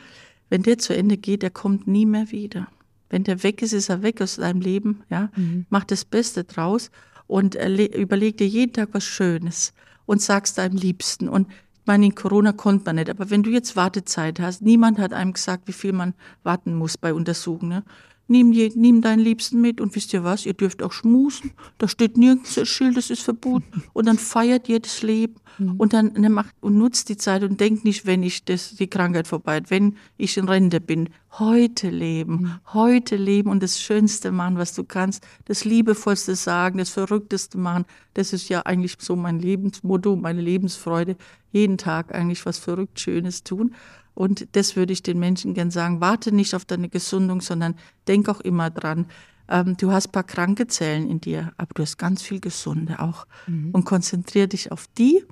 wenn 0.49 0.63
der 0.63 0.79
zu 0.79 0.97
Ende 0.97 1.17
geht, 1.17 1.43
der 1.43 1.51
kommt 1.51 1.87
nie 1.87 2.07
mehr 2.07 2.31
wieder. 2.31 2.69
Wenn 3.11 3.25
der 3.25 3.43
weg 3.43 3.63
ist, 3.63 3.73
ist 3.73 3.91
er 3.91 4.03
weg 4.03 4.21
aus 4.21 4.37
deinem 4.37 4.61
Leben, 4.61 5.03
ja. 5.11 5.31
Mhm. 5.37 5.67
Mach 5.69 5.85
das 5.85 6.05
Beste 6.05 6.45
draus 6.45 6.91
und 7.27 7.55
überleg 7.55 8.37
dir 8.39 8.47
jeden 8.47 8.73
Tag 8.73 8.91
was 8.93 9.05
Schönes 9.05 9.73
und 10.07 10.21
sag's 10.21 10.55
deinem 10.55 10.77
Liebsten. 10.77 11.29
Und 11.29 11.49
ich 11.49 11.87
meine, 11.87 12.07
in 12.07 12.15
Corona 12.15 12.53
konnte 12.53 12.85
man 12.87 12.97
nicht, 12.97 13.11
aber 13.11 13.31
wenn 13.31 13.43
du 13.43 13.51
jetzt 13.51 13.77
Wartezeit 13.77 14.41
hast, 14.41 14.63
niemand 14.63 14.99
hat 14.99 15.13
einem 15.13 15.35
gesagt, 15.35 15.69
wie 15.69 15.73
viel 15.73 15.93
man 15.93 16.15
warten 16.43 16.75
muss 16.75 16.97
bei 16.97 17.13
Untersuchungen. 17.13 17.69
Ne? 17.69 17.85
Nimm, 18.27 18.53
je, 18.53 18.73
nimm 18.75 19.03
deinen 19.03 19.21
Liebsten 19.21 19.61
mit 19.61 19.81
und 19.83 19.95
wisst 19.95 20.15
ihr 20.15 20.25
was, 20.25 20.47
ihr 20.47 20.55
dürft 20.55 20.83
auch 20.83 20.93
schmusen. 20.93 21.53
Da 21.77 21.89
steht 21.89 22.17
nirgends 22.17 22.59
ein 22.59 22.65
Schild, 22.65 22.97
das 22.97 23.11
ist 23.11 23.23
verboten. 23.23 23.85
Und 23.93 24.07
dann 24.07 24.17
feiert 24.17 24.69
ihr 24.69 24.81
das 24.81 25.03
Leben 25.03 25.35
mhm. 25.59 25.75
und 25.77 25.93
dann 25.93 26.15
macht 26.33 26.55
und 26.61 26.79
nutzt 26.79 27.11
die 27.11 27.19
Zeit 27.19 27.43
und 27.43 27.61
denkt 27.61 27.85
nicht, 27.85 28.07
wenn 28.07 28.23
ich 28.23 28.45
das, 28.45 28.77
die 28.77 28.87
Krankheit 28.87 29.29
vorbei 29.29 29.57
hat, 29.57 29.71
wenn 29.71 29.97
ich 30.17 30.39
in 30.39 30.49
Rente 30.49 30.81
bin. 30.81 31.11
Heute 31.39 31.91
leben, 31.91 32.35
mhm. 32.35 32.61
heute 32.73 33.17
leben 33.17 33.51
und 33.51 33.63
das 33.63 33.81
Schönste 33.81 34.33
machen, 34.33 34.57
was 34.57 34.73
du 34.75 34.85
kannst, 34.85 35.27
das 35.45 35.65
Liebevollste 35.65 36.35
sagen, 36.35 36.79
das 36.79 36.91
Verrückteste 36.91 37.59
machen. 37.59 37.85
Das 38.15 38.33
ist 38.33 38.49
ja 38.49 38.63
eigentlich 38.63 38.97
so 39.01 39.17
mein 39.17 39.39
Lebensmotto, 39.39 40.17
meine 40.17 40.41
Lebensfreude. 40.41 41.17
Jeden 41.53 41.77
Tag 41.77 42.15
eigentlich 42.15 42.47
was 42.47 42.59
verrückt 42.59 43.01
Schönes 43.01 43.45
tun. 43.45 43.75
Und 44.15 44.47
das 44.53 44.77
würde 44.77 44.93
ich 44.93 45.03
den 45.03 45.19
Menschen 45.19 45.55
gern 45.55 45.71
sagen. 45.71 46.01
Warte 46.01 46.33
nicht 46.33 46.55
auf 46.55 46.65
deine 46.65 46.89
Gesundung, 46.89 47.41
sondern 47.41 47.75
denk 48.07 48.29
auch 48.29 48.41
immer 48.41 48.71
dran. 48.71 49.07
Ähm, 49.49 49.77
du 49.77 49.93
hast 49.93 50.09
ein 50.09 50.13
paar 50.13 50.25
kranke 50.25 50.67
Zellen 50.67 51.09
in 51.11 51.21
dir, 51.21 51.53
aber 51.57 51.75
du 51.75 51.83
hast 51.83 51.99
ganz 51.99 52.23
viel 52.23 52.41
Gesunde 52.41 53.01
auch. 53.01 53.27
Mhm. 53.47 53.71
Und 53.73 53.85
konzentriere 53.85 54.49
dich 54.49 54.73
auf 54.73 54.87
die. 54.97 55.25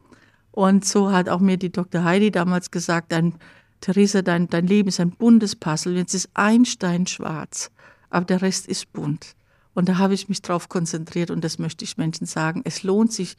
Und 0.50 0.84
so 0.84 1.12
hat 1.12 1.28
auch 1.28 1.40
mir 1.40 1.56
die 1.56 1.72
Dr. 1.72 2.04
Heidi 2.04 2.30
damals 2.30 2.70
gesagt, 2.70 3.12
dein, 3.12 3.34
Theresa, 3.80 4.22
dein, 4.22 4.48
dein 4.48 4.66
Leben 4.66 4.88
ist 4.88 5.00
ein 5.00 5.12
buntes 5.12 5.56
Puzzle. 5.56 5.96
Jetzt 5.96 6.14
ist 6.14 6.28
ein 6.34 6.64
Stein 6.64 7.06
schwarz, 7.06 7.70
aber 8.10 8.26
der 8.26 8.42
Rest 8.42 8.66
ist 8.68 8.92
bunt. 8.92 9.34
Und 9.74 9.88
da 9.88 9.98
habe 9.98 10.14
ich 10.14 10.28
mich 10.28 10.42
drauf 10.42 10.68
konzentriert 10.68 11.30
und 11.30 11.42
das 11.42 11.58
möchte 11.58 11.84
ich 11.84 11.96
Menschen 11.96 12.26
sagen. 12.26 12.60
Es 12.64 12.82
lohnt 12.82 13.12
sich, 13.12 13.36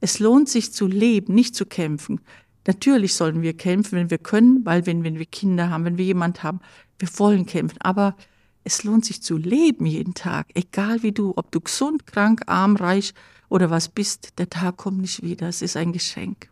es 0.00 0.18
lohnt 0.18 0.48
sich 0.48 0.72
zu 0.72 0.86
leben, 0.86 1.34
nicht 1.34 1.54
zu 1.54 1.64
kämpfen. 1.64 2.20
Natürlich 2.66 3.14
sollen 3.14 3.42
wir 3.42 3.56
kämpfen, 3.56 3.98
wenn 3.98 4.10
wir 4.10 4.18
können, 4.18 4.64
weil 4.64 4.86
wenn, 4.86 5.02
wenn 5.04 5.18
wir 5.18 5.26
Kinder 5.26 5.70
haben, 5.70 5.84
wenn 5.84 5.98
wir 5.98 6.04
jemand 6.04 6.42
haben, 6.42 6.60
wir 6.98 7.08
wollen 7.18 7.46
kämpfen. 7.46 7.78
Aber 7.80 8.16
es 8.64 8.84
lohnt 8.84 9.04
sich 9.04 9.22
zu 9.22 9.36
leben 9.36 9.86
jeden 9.86 10.14
Tag, 10.14 10.48
egal 10.54 11.02
wie 11.02 11.12
du, 11.12 11.32
ob 11.36 11.50
du 11.50 11.60
gesund, 11.60 12.06
krank, 12.06 12.42
arm, 12.46 12.76
reich 12.76 13.14
oder 13.48 13.70
was 13.70 13.88
bist, 13.88 14.38
der 14.38 14.50
Tag 14.50 14.76
kommt 14.76 15.00
nicht 15.00 15.22
wieder. 15.22 15.48
Es 15.48 15.62
ist 15.62 15.76
ein 15.76 15.92
Geschenk. 15.92 16.48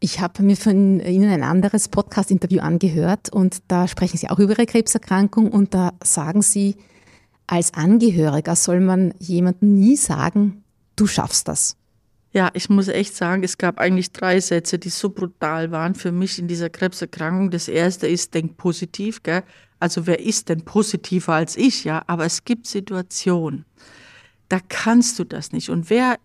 Ich 0.00 0.20
habe 0.20 0.44
mir 0.44 0.56
von 0.56 1.00
Ihnen 1.00 1.28
ein 1.28 1.42
anderes 1.42 1.88
Podcast-Interview 1.88 2.60
angehört 2.60 3.32
und 3.32 3.62
da 3.66 3.88
sprechen 3.88 4.16
Sie 4.16 4.28
auch 4.28 4.38
über 4.38 4.52
Ihre 4.52 4.66
Krebserkrankung 4.66 5.50
und 5.50 5.74
da 5.74 5.94
sagen 6.04 6.42
Sie, 6.42 6.76
als 7.48 7.74
Angehöriger 7.74 8.54
soll 8.54 8.80
man 8.80 9.12
jemandem 9.18 9.74
nie 9.74 9.96
sagen, 9.96 10.62
du 10.94 11.06
schaffst 11.06 11.48
das. 11.48 11.77
Ja, 12.32 12.50
ich 12.52 12.68
muss 12.68 12.88
echt 12.88 13.16
sagen, 13.16 13.42
es 13.42 13.56
gab 13.56 13.78
eigentlich 13.78 14.12
drei 14.12 14.40
Sätze, 14.40 14.78
die 14.78 14.90
so 14.90 15.08
brutal 15.08 15.70
waren 15.70 15.94
für 15.94 16.12
mich 16.12 16.38
in 16.38 16.46
dieser 16.46 16.68
Krebserkrankung. 16.68 17.50
Das 17.50 17.68
erste 17.68 18.06
ist, 18.06 18.34
denk 18.34 18.58
positiv, 18.58 19.22
gell? 19.22 19.42
Also 19.80 20.06
wer 20.06 20.20
ist 20.20 20.48
denn 20.48 20.64
positiver 20.64 21.34
als 21.34 21.56
ich, 21.56 21.84
ja? 21.84 22.02
Aber 22.06 22.26
es 22.26 22.44
gibt 22.44 22.66
Situationen, 22.66 23.64
da 24.48 24.60
kannst 24.68 25.18
du 25.18 25.24
das 25.24 25.52
nicht. 25.52 25.70
Und 25.70 25.88
wer, 25.88 26.18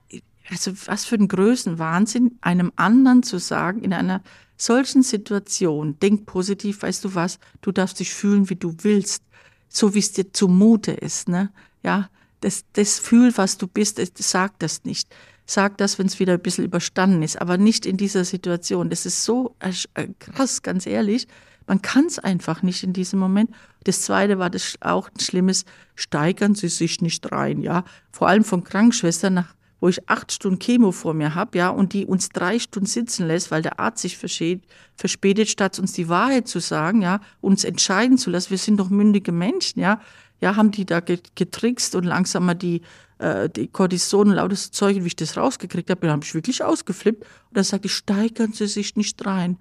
also 0.50 0.74
was 0.88 1.06
für 1.06 1.16
ein 1.16 1.30
Größenwahnsinn, 1.30 2.38
einem 2.42 2.74
anderen 2.76 3.24
zu 3.24 3.38
sagen, 3.38 3.82
in 3.82 3.94
einer 3.94 4.22
solchen 4.58 5.04
Situation, 5.04 6.00
denk 6.00 6.26
positiv, 6.26 6.82
weißt 6.82 7.06
du 7.06 7.16
was, 7.16 7.40
du 7.62 7.72
darfst 7.72 8.00
dich 8.00 8.14
fühlen, 8.14 8.50
wie 8.50 8.56
du 8.56 8.76
willst, 8.82 9.24
so 9.70 9.94
wie 9.94 10.00
es 10.00 10.12
dir 10.12 10.34
zumute 10.34 10.92
ist, 10.92 11.30
ne? 11.30 11.50
Ja, 11.82 12.10
das, 12.42 12.66
das 12.74 13.00
Fühl, 13.00 13.32
was 13.38 13.58
du 13.58 13.68
bist, 13.68 14.00
das 14.00 14.12
sagt 14.18 14.64
das 14.64 14.84
nicht 14.84 15.08
sag 15.46 15.78
das, 15.78 16.00
wenn 16.00 16.08
es 16.08 16.20
wieder 16.20 16.34
ein 16.34 16.42
bisschen 16.42 16.66
überstanden 16.66 17.22
ist, 17.22 17.42
aber 17.42 17.58
nicht 17.58 17.86
in 17.86 17.98
dieser 17.98 18.26
Situation. 18.26 18.90
Das 18.90 19.06
ist 19.06 19.24
so 19.24 19.56
äh, 19.60 20.08
krass, 20.20 20.62
ganz 20.62 20.86
ehrlich. 20.86 21.28
Man 21.68 21.82
kann 21.82 22.06
es 22.06 22.20
einfach 22.20 22.62
nicht 22.62 22.84
in 22.84 22.94
diesem 22.94 23.20
Moment. 23.20 23.52
Das 23.84 24.02
Zweite 24.02 24.40
war 24.40 24.50
das 24.50 24.76
auch 24.82 25.10
ein 25.10 25.20
Schlimmes, 25.20 25.66
steigern 25.96 26.56
Sie 26.56 26.68
sich 26.68 27.02
nicht 27.02 27.32
rein, 27.32 27.62
ja. 27.62 27.84
Vor 28.12 28.28
allem 28.28 28.44
von 28.44 28.64
Krankenschwestern, 28.64 29.34
nach, 29.34 29.54
wo 29.80 29.90
ich 29.90 30.10
acht 30.10 30.32
Stunden 30.32 30.60
Chemo 30.60 30.92
vor 30.92 31.14
mir 31.14 31.36
habe, 31.36 31.58
ja, 31.58 31.70
und 31.70 31.94
die 31.94 32.06
uns 32.06 32.30
drei 32.30 32.60
Stunden 32.60 32.88
sitzen 32.88 33.28
lässt, 33.28 33.52
weil 33.52 33.62
der 33.62 33.80
Arzt 33.80 34.02
sich 34.02 34.18
verspätet, 34.18 35.50
statt 35.50 35.80
uns 35.80 35.94
die 35.94 36.10
Wahrheit 36.10 36.48
zu 36.48 36.60
sagen, 36.60 37.02
ja, 37.02 37.22
uns 37.42 37.64
entscheiden 37.64 38.18
zu 38.18 38.30
lassen. 38.30 38.52
Wir 38.52 38.58
sind 38.58 38.78
doch 38.80 38.90
mündige 38.90 39.32
Menschen, 39.32 39.80
ja. 39.80 40.02
Ja, 40.42 40.58
haben 40.58 40.72
die 40.72 40.86
da 40.86 41.00
getrickst 41.00 41.96
und 41.96 42.04
langsam 42.04 42.46
mal 42.46 42.54
die 42.54 42.82
äh, 43.24 43.50
die 43.50 43.68
Cortison 43.68 44.30
und 44.30 44.36
lautes 44.36 44.72
Zeug, 44.72 44.98
wie 45.02 45.08
ich 45.08 45.16
das 45.16 45.38
rausgekriegt 45.38 45.90
habe, 45.90 46.10
habe 46.10 46.24
ich 46.24 46.36
wirklich 46.36 46.64
ausgeflippt. 46.64 47.24
Und 47.24 47.58
dann 47.58 47.64
sagte 47.64 47.88
ich, 47.88 47.94
steigern 47.94 48.52
Sie 48.54 48.68
sich 48.68 48.96
nicht 48.96 49.26
rein. 49.26 49.58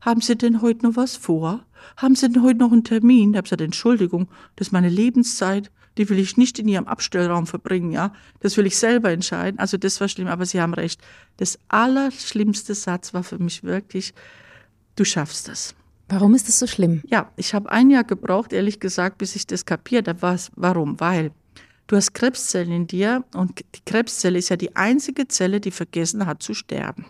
Haben 0.00 0.20
Sie 0.20 0.36
denn 0.36 0.60
heute 0.60 0.86
noch 0.86 0.96
was 0.96 1.16
vor? 1.16 1.64
Haben 1.96 2.14
Sie 2.14 2.28
denn 2.28 2.42
heute 2.42 2.58
noch 2.58 2.72
einen 2.72 2.84
Termin? 2.84 3.32
Da 3.32 3.38
habe 3.38 3.46
ich 3.46 3.50
gesagt, 3.50 3.62
Entschuldigung, 3.62 4.28
das 4.56 4.68
ist 4.68 4.72
meine 4.72 4.90
Lebenszeit. 4.90 5.70
Die 5.96 6.10
will 6.10 6.18
ich 6.18 6.36
nicht 6.36 6.58
in 6.58 6.68
Ihrem 6.68 6.86
Abstellraum 6.86 7.46
verbringen, 7.46 7.90
ja. 7.90 8.12
Das 8.40 8.58
will 8.58 8.66
ich 8.66 8.76
selber 8.76 9.10
entscheiden. 9.10 9.58
Also 9.58 9.78
das 9.78 9.98
war 10.00 10.08
schlimm, 10.08 10.28
aber 10.28 10.44
Sie 10.44 10.60
haben 10.60 10.74
recht. 10.74 11.00
Das 11.38 11.58
allerschlimmste 11.68 12.74
Satz 12.74 13.14
war 13.14 13.22
für 13.22 13.38
mich 13.38 13.64
wirklich, 13.64 14.12
du 14.94 15.04
schaffst 15.04 15.48
das. 15.48 15.74
Warum 16.08 16.34
ist 16.34 16.48
das 16.48 16.58
so 16.58 16.66
schlimm? 16.66 17.02
Ja, 17.08 17.32
ich 17.36 17.54
habe 17.54 17.72
ein 17.72 17.90
Jahr 17.90 18.04
gebraucht, 18.04 18.52
ehrlich 18.52 18.78
gesagt, 18.78 19.18
bis 19.18 19.34
ich 19.34 19.46
das 19.46 19.64
kapiert 19.64 20.06
habe. 20.06 20.38
Warum? 20.54 21.00
Weil 21.00 21.32
Du 21.86 21.96
hast 21.96 22.14
Krebszellen 22.14 22.72
in 22.72 22.86
dir 22.86 23.24
und 23.34 23.60
die 23.60 23.80
Krebszelle 23.84 24.38
ist 24.38 24.48
ja 24.48 24.56
die 24.56 24.74
einzige 24.74 25.28
Zelle, 25.28 25.60
die 25.60 25.70
vergessen 25.70 26.26
hat 26.26 26.42
zu 26.42 26.52
sterben. 26.52 27.06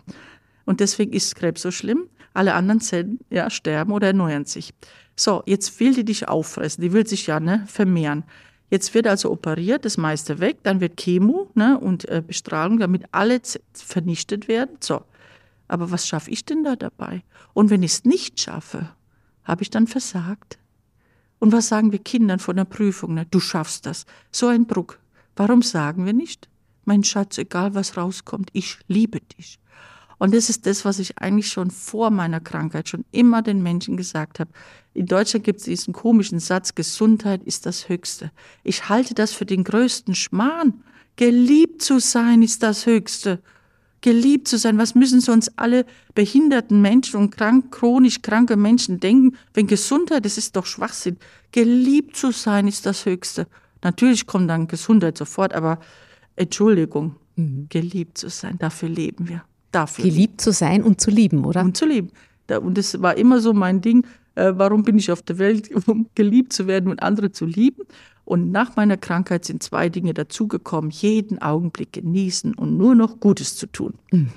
Und 0.65 0.81
deswegen 0.81 1.13
ist 1.13 1.35
Krebs 1.35 1.61
so 1.61 1.71
schlimm. 1.71 2.09
Alle 2.33 2.53
anderen 2.53 2.81
Zellen 2.81 3.19
ja, 3.31 3.49
sterben 3.49 3.91
oder 3.91 4.07
erneuern 4.07 4.45
sich. 4.45 4.73
So, 5.15 5.41
jetzt 5.47 5.79
will 5.79 5.95
die 5.95 6.05
dich 6.05 6.27
auffressen. 6.27 6.83
Die 6.83 6.93
will 6.93 7.07
sich 7.07 7.25
ja 7.25 7.39
ne, 7.39 7.63
vermehren. 7.65 8.23
Jetzt 8.69 8.93
wird 8.93 9.07
also 9.07 9.31
operiert, 9.31 9.85
das 9.85 9.97
meiste 9.97 10.39
weg, 10.39 10.57
dann 10.63 10.81
wird 10.81 10.97
Chemo 10.97 11.49
ne, 11.55 11.79
und 11.79 12.07
äh, 12.09 12.21
Bestrahlung, 12.25 12.79
damit 12.79 13.05
alle 13.11 13.39
vernichtet 13.73 14.47
werden. 14.47 14.77
So, 14.81 15.01
aber 15.67 15.89
was 15.89 16.07
schaffe 16.07 16.29
ich 16.29 16.45
denn 16.45 16.63
da 16.63 16.75
dabei? 16.75 17.23
Und 17.53 17.69
wenn 17.69 17.81
ich 17.81 17.93
es 17.93 18.05
nicht 18.05 18.39
schaffe, 18.39 18.89
habe 19.43 19.63
ich 19.63 19.69
dann 19.69 19.87
versagt? 19.87 20.59
Und 21.39 21.51
was 21.51 21.67
sagen 21.67 21.91
wir 21.91 21.99
Kindern 21.99 22.39
von 22.39 22.55
der 22.55 22.65
Prüfung? 22.65 23.13
Ne? 23.13 23.27
Du 23.29 23.39
schaffst 23.39 23.85
das. 23.85 24.05
So 24.31 24.47
ein 24.47 24.67
Druck. 24.67 24.99
Warum 25.35 25.61
sagen 25.61 26.05
wir 26.05 26.13
nicht? 26.13 26.49
Mein 26.85 27.03
Schatz, 27.03 27.37
egal 27.37 27.75
was 27.75 27.97
rauskommt, 27.97 28.49
ich 28.53 28.79
liebe 28.87 29.19
dich. 29.19 29.59
Und 30.19 30.33
das 30.33 30.49
ist 30.49 30.65
das, 30.65 30.83
was 30.83 30.99
ich 30.99 31.19
eigentlich 31.19 31.49
schon 31.51 31.69
vor 31.69 32.09
meiner 32.09 32.39
Krankheit 32.39 32.89
schon 32.89 33.05
immer 33.11 33.41
den 33.41 33.61
Menschen 33.61 33.97
gesagt 33.97 34.39
habe. 34.39 34.49
In 34.93 35.05
Deutschland 35.05 35.45
gibt 35.45 35.59
es 35.59 35.65
diesen 35.65 35.93
komischen 35.93 36.39
Satz, 36.39 36.73
Gesundheit 36.73 37.43
ist 37.43 37.67
das 37.67 37.87
Höchste. 37.87 38.31
Ich 38.63 38.89
halte 38.89 39.13
das 39.13 39.33
für 39.33 39.45
den 39.45 39.63
größten 39.63 40.15
Schmarrn. 40.15 40.83
Geliebt 41.17 41.83
zu 41.83 41.99
sein 41.99 42.41
ist 42.41 42.63
das 42.63 42.87
Höchste. 42.87 43.41
Geliebt 44.01 44.47
zu 44.47 44.57
sein, 44.57 44.77
was 44.77 44.95
müssen 44.95 45.21
so 45.21 45.31
uns 45.31 45.49
alle 45.57 45.85
behinderten 46.13 46.81
Menschen 46.81 47.19
und 47.19 47.31
krank, 47.31 47.71
chronisch 47.71 48.21
kranke 48.21 48.55
Menschen 48.55 48.99
denken, 48.99 49.35
wenn 49.53 49.67
Gesundheit, 49.67 50.25
das 50.25 50.37
ist 50.37 50.55
doch 50.55 50.65
Schwachsinn. 50.65 51.17
Geliebt 51.51 52.15
zu 52.15 52.31
sein 52.31 52.67
ist 52.67 52.85
das 52.85 53.05
Höchste. 53.05 53.47
Natürlich 53.83 54.27
kommt 54.27 54.49
dann 54.49 54.67
Gesundheit 54.67 55.17
sofort, 55.17 55.53
aber 55.53 55.79
Entschuldigung, 56.35 57.15
mhm. 57.35 57.67
geliebt 57.69 58.17
zu 58.17 58.29
sein, 58.29 58.57
dafür 58.59 58.89
leben 58.89 59.27
wir 59.27 59.43
dafür. 59.71 60.05
Geliebt 60.05 60.41
zu 60.41 60.51
sein 60.51 60.83
und 60.83 60.99
zu 61.01 61.11
lieben, 61.11 61.45
oder? 61.45 61.61
Und 61.61 61.77
zu 61.77 61.85
lieben. 61.85 62.11
Und 62.49 62.77
das 62.77 63.01
war 63.01 63.17
immer 63.17 63.39
so 63.39 63.53
mein 63.53 63.81
Ding. 63.81 64.05
Äh, 64.35 64.53
warum 64.55 64.83
bin 64.83 64.97
ich 64.97 65.11
auf 65.11 65.21
der 65.21 65.37
Welt, 65.37 65.69
um 65.87 66.07
geliebt 66.15 66.53
zu 66.53 66.67
werden 66.67 66.89
und 66.91 67.01
andere 67.01 67.31
zu 67.31 67.45
lieben? 67.45 67.83
Und 68.27 68.51
nach 68.51 68.75
meiner 68.75 68.97
Krankheit 68.97 69.45
sind 69.45 69.63
zwei 69.63 69.87
Dinge 69.87 70.13
dazugekommen. 70.13 70.91
Jeden 70.91 71.41
Augenblick 71.41 71.93
genießen 71.93 72.55
und 72.55 72.75
nur 72.75 72.93
noch 72.93 73.21
Gutes 73.21 73.55
zu 73.55 73.67
tun. 73.67 73.93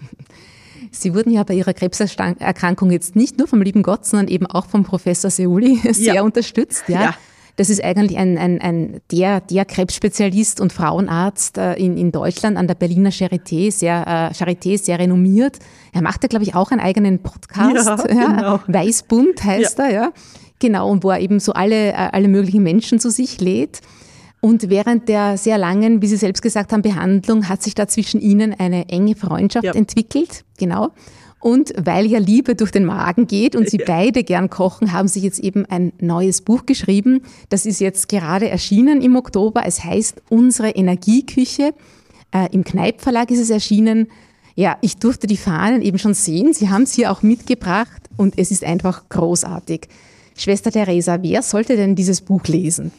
Sie 0.93 1.13
wurden 1.13 1.33
ja 1.33 1.43
bei 1.43 1.55
Ihrer 1.55 1.75
Krebserkrankung 1.75 2.93
jetzt 2.93 3.17
nicht 3.17 3.39
nur 3.39 3.49
vom 3.49 3.63
lieben 3.63 3.83
Gott, 3.83 4.07
sondern 4.07 4.29
eben 4.29 4.47
auch 4.47 4.67
vom 4.67 4.85
Professor 4.85 5.29
Seuli 5.29 5.77
sehr 5.93 6.15
ja. 6.15 6.23
unterstützt. 6.23 6.85
Ja? 6.87 7.03
ja. 7.03 7.15
Das 7.57 7.69
ist 7.69 7.83
eigentlich 7.83 8.17
ein, 8.17 8.39
ein, 8.39 8.61
ein 8.61 9.01
der, 9.11 9.41
der 9.41 9.65
Krebsspezialist 9.65 10.61
und 10.61 10.73
Frauenarzt 10.73 11.59
äh, 11.59 11.75
in, 11.75 11.97
in 11.97 12.13
Deutschland 12.13 12.57
an 12.57 12.69
der 12.69 12.77
Berliner 12.77 13.11
Charité, 13.11 13.73
sehr, 13.73 14.07
äh, 14.07 14.35
Charité, 14.35 14.79
sehr 14.79 15.01
renommiert. 15.01 15.59
Er 15.93 16.03
macht 16.03 16.23
ja, 16.23 16.29
glaube 16.29 16.45
ich, 16.45 16.55
auch 16.55 16.71
einen 16.71 16.81
eigenen 16.81 17.19
Podcast. 17.19 18.07
Ja, 18.09 18.09
ja. 18.15 18.27
Genau. 18.37 18.61
Weißbund 18.69 19.43
heißt 19.43 19.81
er, 19.81 19.93
ja. 19.93 20.13
Genau, 20.61 20.89
und 20.91 21.03
wo 21.03 21.11
er 21.11 21.21
eben 21.21 21.41
so 21.41 21.53
alle, 21.53 21.89
äh, 21.89 21.95
alle 21.95 22.29
möglichen 22.29 22.63
Menschen 22.63 23.01
zu 23.01 23.11
sich 23.11 23.41
lädt. 23.41 23.81
Und 24.41 24.71
während 24.71 25.09
der 25.09 25.37
sehr 25.37 25.59
langen, 25.59 26.01
wie 26.01 26.07
Sie 26.07 26.17
selbst 26.17 26.41
gesagt 26.41 26.73
haben, 26.73 26.83
Behandlung 26.83 27.49
hat 27.49 27.63
sich 27.63 27.75
da 27.75 27.89
zwischen 27.89 28.21
Ihnen 28.21 28.55
eine 28.59 28.89
enge 28.89 29.15
Freundschaft 29.15 29.65
ja. 29.65 29.75
entwickelt. 29.75 30.45
Genau. 30.59 30.91
Und 31.41 31.73
weil 31.83 32.07
ja 32.07 32.19
Liebe 32.19 32.55
durch 32.55 32.71
den 32.71 32.85
Magen 32.85 33.27
geht 33.27 33.57
und 33.57 33.69
Sie 33.69 33.79
ja. 33.79 33.85
beide 33.87 34.25
gern 34.25 34.51
kochen, 34.51 34.93
haben 34.93 35.09
Sie 35.09 35.21
jetzt 35.21 35.39
eben 35.39 35.65
ein 35.67 35.93
neues 35.99 36.43
Buch 36.43 36.67
geschrieben. 36.67 37.23
Das 37.49 37.65
ist 37.65 37.81
jetzt 37.81 38.09
gerade 38.09 38.49
erschienen 38.51 39.01
im 39.01 39.17
Oktober. 39.17 39.63
Es 39.65 39.83
heißt 39.83 40.23
Unsere 40.29 40.71
Energieküche. 40.71 41.75
Äh, 42.33 42.49
Im 42.53 42.65
Kneip 42.65 43.01
Verlag 43.01 43.31
ist 43.31 43.41
es 43.41 43.51
erschienen. 43.51 44.09
Ja, 44.55 44.77
ich 44.83 44.99
durfte 44.99 45.27
die 45.27 45.39
Fahnen 45.39 45.81
eben 45.81 45.99
schon 45.99 46.13
sehen. 46.13 46.53
Sie 46.53 46.69
haben 46.69 46.83
es 46.83 46.93
hier 46.93 47.11
auch 47.11 47.23
mitgebracht 47.23 48.03
und 48.19 48.39
es 48.39 48.51
ist 48.51 48.65
einfach 48.65 49.09
großartig. 49.09 49.89
Schwester 50.41 50.71
Theresa, 50.71 51.19
wer 51.21 51.43
sollte 51.43 51.77
denn 51.77 51.95
dieses 51.95 52.23
Buch 52.23 52.45
lesen? 52.45 52.93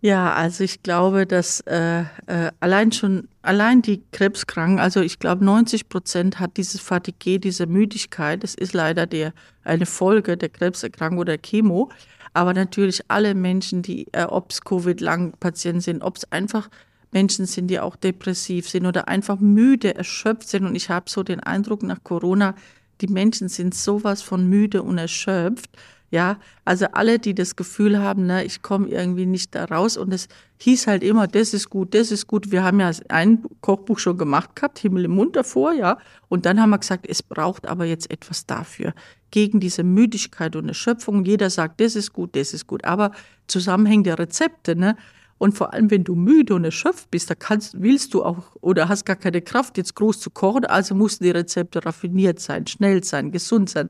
Ja, 0.00 0.32
also 0.32 0.64
ich 0.64 0.82
glaube, 0.82 1.24
dass 1.24 1.60
äh, 1.60 2.00
äh, 2.00 2.50
allein 2.58 2.90
schon, 2.90 3.28
allein 3.42 3.80
die 3.80 4.02
Krebskranken, 4.12 4.80
also 4.80 5.00
ich 5.00 5.20
glaube 5.20 5.44
90 5.44 5.88
Prozent 5.88 6.40
hat 6.40 6.56
dieses 6.56 6.80
Fatigue, 6.80 7.38
diese 7.38 7.66
Müdigkeit, 7.66 8.42
das 8.42 8.56
ist 8.56 8.72
leider 8.72 9.06
der, 9.06 9.34
eine 9.62 9.86
Folge 9.86 10.36
der 10.36 10.48
Krebserkrankung 10.48 11.18
oder 11.18 11.38
Chemo. 11.38 11.90
Aber 12.32 12.54
natürlich 12.54 13.02
alle 13.06 13.34
Menschen, 13.34 13.82
die, 13.82 14.06
äh, 14.12 14.24
ob 14.24 14.50
es 14.50 14.62
Covid-Lang-Patienten 14.62 15.82
sind, 15.82 16.02
ob 16.02 16.16
es 16.16 16.32
einfach 16.32 16.70
Menschen 17.12 17.46
sind, 17.46 17.68
die 17.68 17.78
auch 17.78 17.94
depressiv 17.94 18.68
sind 18.68 18.86
oder 18.86 19.06
einfach 19.06 19.38
müde, 19.38 19.94
erschöpft 19.94 20.48
sind. 20.48 20.64
Und 20.64 20.74
ich 20.74 20.90
habe 20.90 21.08
so 21.08 21.22
den 21.22 21.40
Eindruck 21.40 21.84
nach 21.84 22.02
Corona, 22.02 22.56
die 23.00 23.08
Menschen 23.08 23.48
sind 23.48 23.74
sowas 23.74 24.22
von 24.22 24.48
müde 24.48 24.82
und 24.82 24.98
erschöpft 24.98 25.70
ja, 26.10 26.38
also 26.64 26.86
alle, 26.92 27.20
die 27.20 27.34
das 27.34 27.54
Gefühl 27.54 27.98
haben, 27.98 28.26
ne, 28.26 28.44
ich 28.44 28.62
komme 28.62 28.88
irgendwie 28.88 29.26
nicht 29.26 29.54
da 29.54 29.64
raus 29.66 29.96
und 29.96 30.12
es 30.12 30.26
hieß 30.58 30.88
halt 30.88 31.04
immer, 31.04 31.28
das 31.28 31.54
ist 31.54 31.70
gut, 31.70 31.94
das 31.94 32.10
ist 32.10 32.26
gut. 32.26 32.50
Wir 32.50 32.64
haben 32.64 32.80
ja 32.80 32.90
ein 33.08 33.44
Kochbuch 33.60 34.00
schon 34.00 34.18
gemacht 34.18 34.56
gehabt, 34.56 34.80
Himmel 34.80 35.04
im 35.04 35.12
Mund 35.12 35.36
davor, 35.36 35.72
ja. 35.72 35.98
Und 36.28 36.46
dann 36.46 36.60
haben 36.60 36.70
wir 36.70 36.78
gesagt, 36.78 37.06
es 37.08 37.22
braucht 37.22 37.66
aber 37.66 37.84
jetzt 37.84 38.10
etwas 38.10 38.44
dafür. 38.44 38.92
Gegen 39.30 39.60
diese 39.60 39.84
Müdigkeit 39.84 40.56
und 40.56 40.68
Erschöpfung. 40.68 41.24
Jeder 41.24 41.48
sagt, 41.48 41.80
das 41.80 41.94
ist 41.94 42.12
gut, 42.12 42.34
das 42.34 42.52
ist 42.54 42.66
gut. 42.66 42.84
Aber 42.84 43.12
zusammenhängende 43.46 44.18
Rezepte, 44.18 44.74
ne? 44.74 44.96
Und 45.38 45.56
vor 45.56 45.72
allem, 45.72 45.90
wenn 45.90 46.04
du 46.04 46.16
müde 46.16 46.54
und 46.54 46.64
erschöpft 46.64 47.10
bist, 47.10 47.30
da 47.30 47.34
kannst, 47.34 47.80
willst 47.80 48.12
du 48.12 48.24
auch 48.24 48.56
oder 48.60 48.88
hast 48.88 49.06
gar 49.06 49.16
keine 49.16 49.40
Kraft, 49.40 49.78
jetzt 49.78 49.94
groß 49.94 50.20
zu 50.20 50.28
kochen. 50.28 50.66
Also 50.66 50.94
mussten 50.94 51.24
die 51.24 51.30
Rezepte 51.30 51.86
raffiniert 51.86 52.40
sein, 52.40 52.66
schnell 52.66 53.02
sein, 53.04 53.30
gesund 53.30 53.70
sein. 53.70 53.88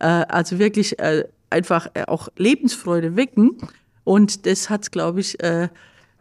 Äh, 0.00 0.04
also 0.04 0.58
wirklich 0.58 0.98
äh, 0.98 1.24
einfach 1.50 1.88
äh, 1.94 2.04
auch 2.06 2.28
Lebensfreude 2.36 3.16
wecken. 3.16 3.58
Und 4.04 4.46
das 4.46 4.70
hat, 4.70 4.90
glaube 4.92 5.20
ich, 5.20 5.42
äh, 5.42 5.68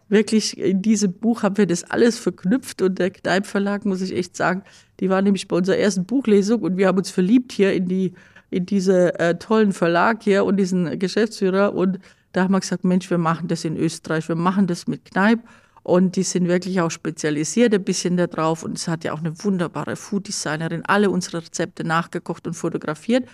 wirklich 0.10 0.58
in 0.58 0.82
diesem 0.82 1.13
Buch 1.13 1.44
haben 1.44 1.58
wir 1.58 1.68
das 1.68 1.84
alles 1.84 2.18
verknüpft 2.20 2.82
und 2.82 3.00
der 3.00 3.12
Kneipp 3.12 3.46
Verlag, 3.46 3.86
muss 3.86 4.02
ich 4.02 4.15
echt 4.15 4.36
sagen, 4.36 4.63
die 5.00 5.10
war 5.10 5.22
nämlich 5.22 5.48
bei 5.48 5.56
unserer 5.56 5.78
ersten 5.78 6.06
Buchlesung 6.06 6.62
und 6.62 6.78
wir 6.78 6.88
haben 6.88 6.98
uns 6.98 7.12
verliebt 7.12 7.52
hier 7.52 7.74
in 7.74 7.88
die 7.88 8.13
in 8.52 8.65
diese 8.65 9.20
äh, 9.20 9.36
tollen 9.38 9.74
Verlag 9.74 10.24
hier 10.24 10.44
und 10.44 10.58
diesen 10.58 10.98
Geschäftsführer 10.98 11.76
und 11.76 12.00
da 12.32 12.44
haben 12.44 12.52
wir 12.52 12.60
gesagt, 12.60 12.84
Mensch, 12.84 13.10
wir 13.10 13.20
machen 13.20 13.48
das 13.48 13.63
in 13.63 13.78
Österreich, 13.78 14.28
wir 14.28 14.36
machen 14.36 14.65
das 14.65 14.88
mit 14.88 15.06
Kneipp 15.06 15.39
und 15.84 16.15
die 16.15 16.24
sind 16.24 16.48
wirklich 16.48 16.82
auch 16.82 16.89
spezialisiert 16.89 17.74
ein 17.76 17.84
bisschen 17.84 18.18
da 18.18 18.26
drauf 18.26 18.63
und 18.63 18.76
es 18.76 18.88
hat 18.88 19.04
ja 19.04 19.13
auch 19.13 19.20
eine 19.20 19.44
wunderbare 19.44 19.96
Food 19.96 20.28
Designerin 20.28 20.84
alle 20.86 21.12
unsere 21.12 21.38
Rezepte 21.38 21.84
nachgekocht 21.84 22.48
und 22.48 22.54
fotografiert. 22.54 23.28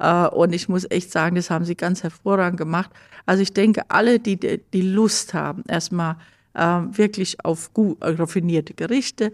Äh, 0.00 0.26
und 0.28 0.52
ich 0.52 0.68
muss 0.68 0.90
echt 0.90 1.12
sagen, 1.12 1.36
das 1.36 1.50
haben 1.50 1.64
sie 1.64 1.76
ganz 1.76 2.02
hervorragend 2.02 2.58
gemacht. 2.58 2.90
Also 3.26 3.42
ich 3.42 3.52
denke, 3.52 3.82
alle, 3.88 4.18
die 4.18 4.36
die 4.72 4.82
Lust 4.82 5.34
haben, 5.34 5.62
erstmal 5.68 6.16
ähm, 6.54 6.96
wirklich 6.96 7.44
auf 7.44 7.72
gut 7.72 7.98
raffinierte 8.00 8.74
Gerichte, 8.74 9.32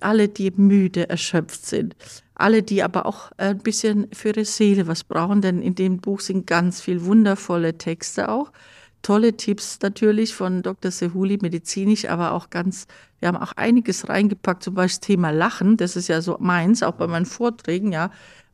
alle, 0.00 0.28
die 0.28 0.50
müde, 0.56 1.10
erschöpft 1.10 1.66
sind, 1.66 1.94
alle, 2.34 2.62
die 2.62 2.82
aber 2.82 3.04
auch 3.04 3.30
ein 3.36 3.58
bisschen 3.58 4.08
für 4.12 4.28
ihre 4.28 4.46
Seele 4.46 4.86
was 4.86 5.04
brauchen, 5.04 5.42
denn 5.42 5.60
in 5.60 5.74
dem 5.74 5.98
Buch 5.98 6.20
sind 6.20 6.46
ganz 6.46 6.80
viel 6.80 7.04
wundervolle 7.04 7.76
Texte 7.76 8.30
auch. 8.30 8.50
Tolle 9.02 9.34
Tipps 9.34 9.78
natürlich 9.82 10.34
von 10.34 10.62
Dr. 10.62 10.90
Sehuli, 10.90 11.38
medizinisch, 11.40 12.06
aber 12.06 12.32
auch 12.32 12.48
ganz, 12.48 12.86
wir 13.18 13.28
haben 13.28 13.36
auch 13.36 13.52
einiges 13.56 14.08
reingepackt, 14.08 14.62
zum 14.62 14.74
Beispiel 14.74 15.00
das 15.00 15.06
Thema 15.06 15.30
Lachen, 15.30 15.76
das 15.76 15.96
ist 15.96 16.08
ja 16.08 16.22
so 16.22 16.36
meins, 16.40 16.82
auch 16.82 16.94
bei 16.94 17.06
meinen 17.06 17.26
Vorträgen, 17.26 17.92
ja 17.92 18.10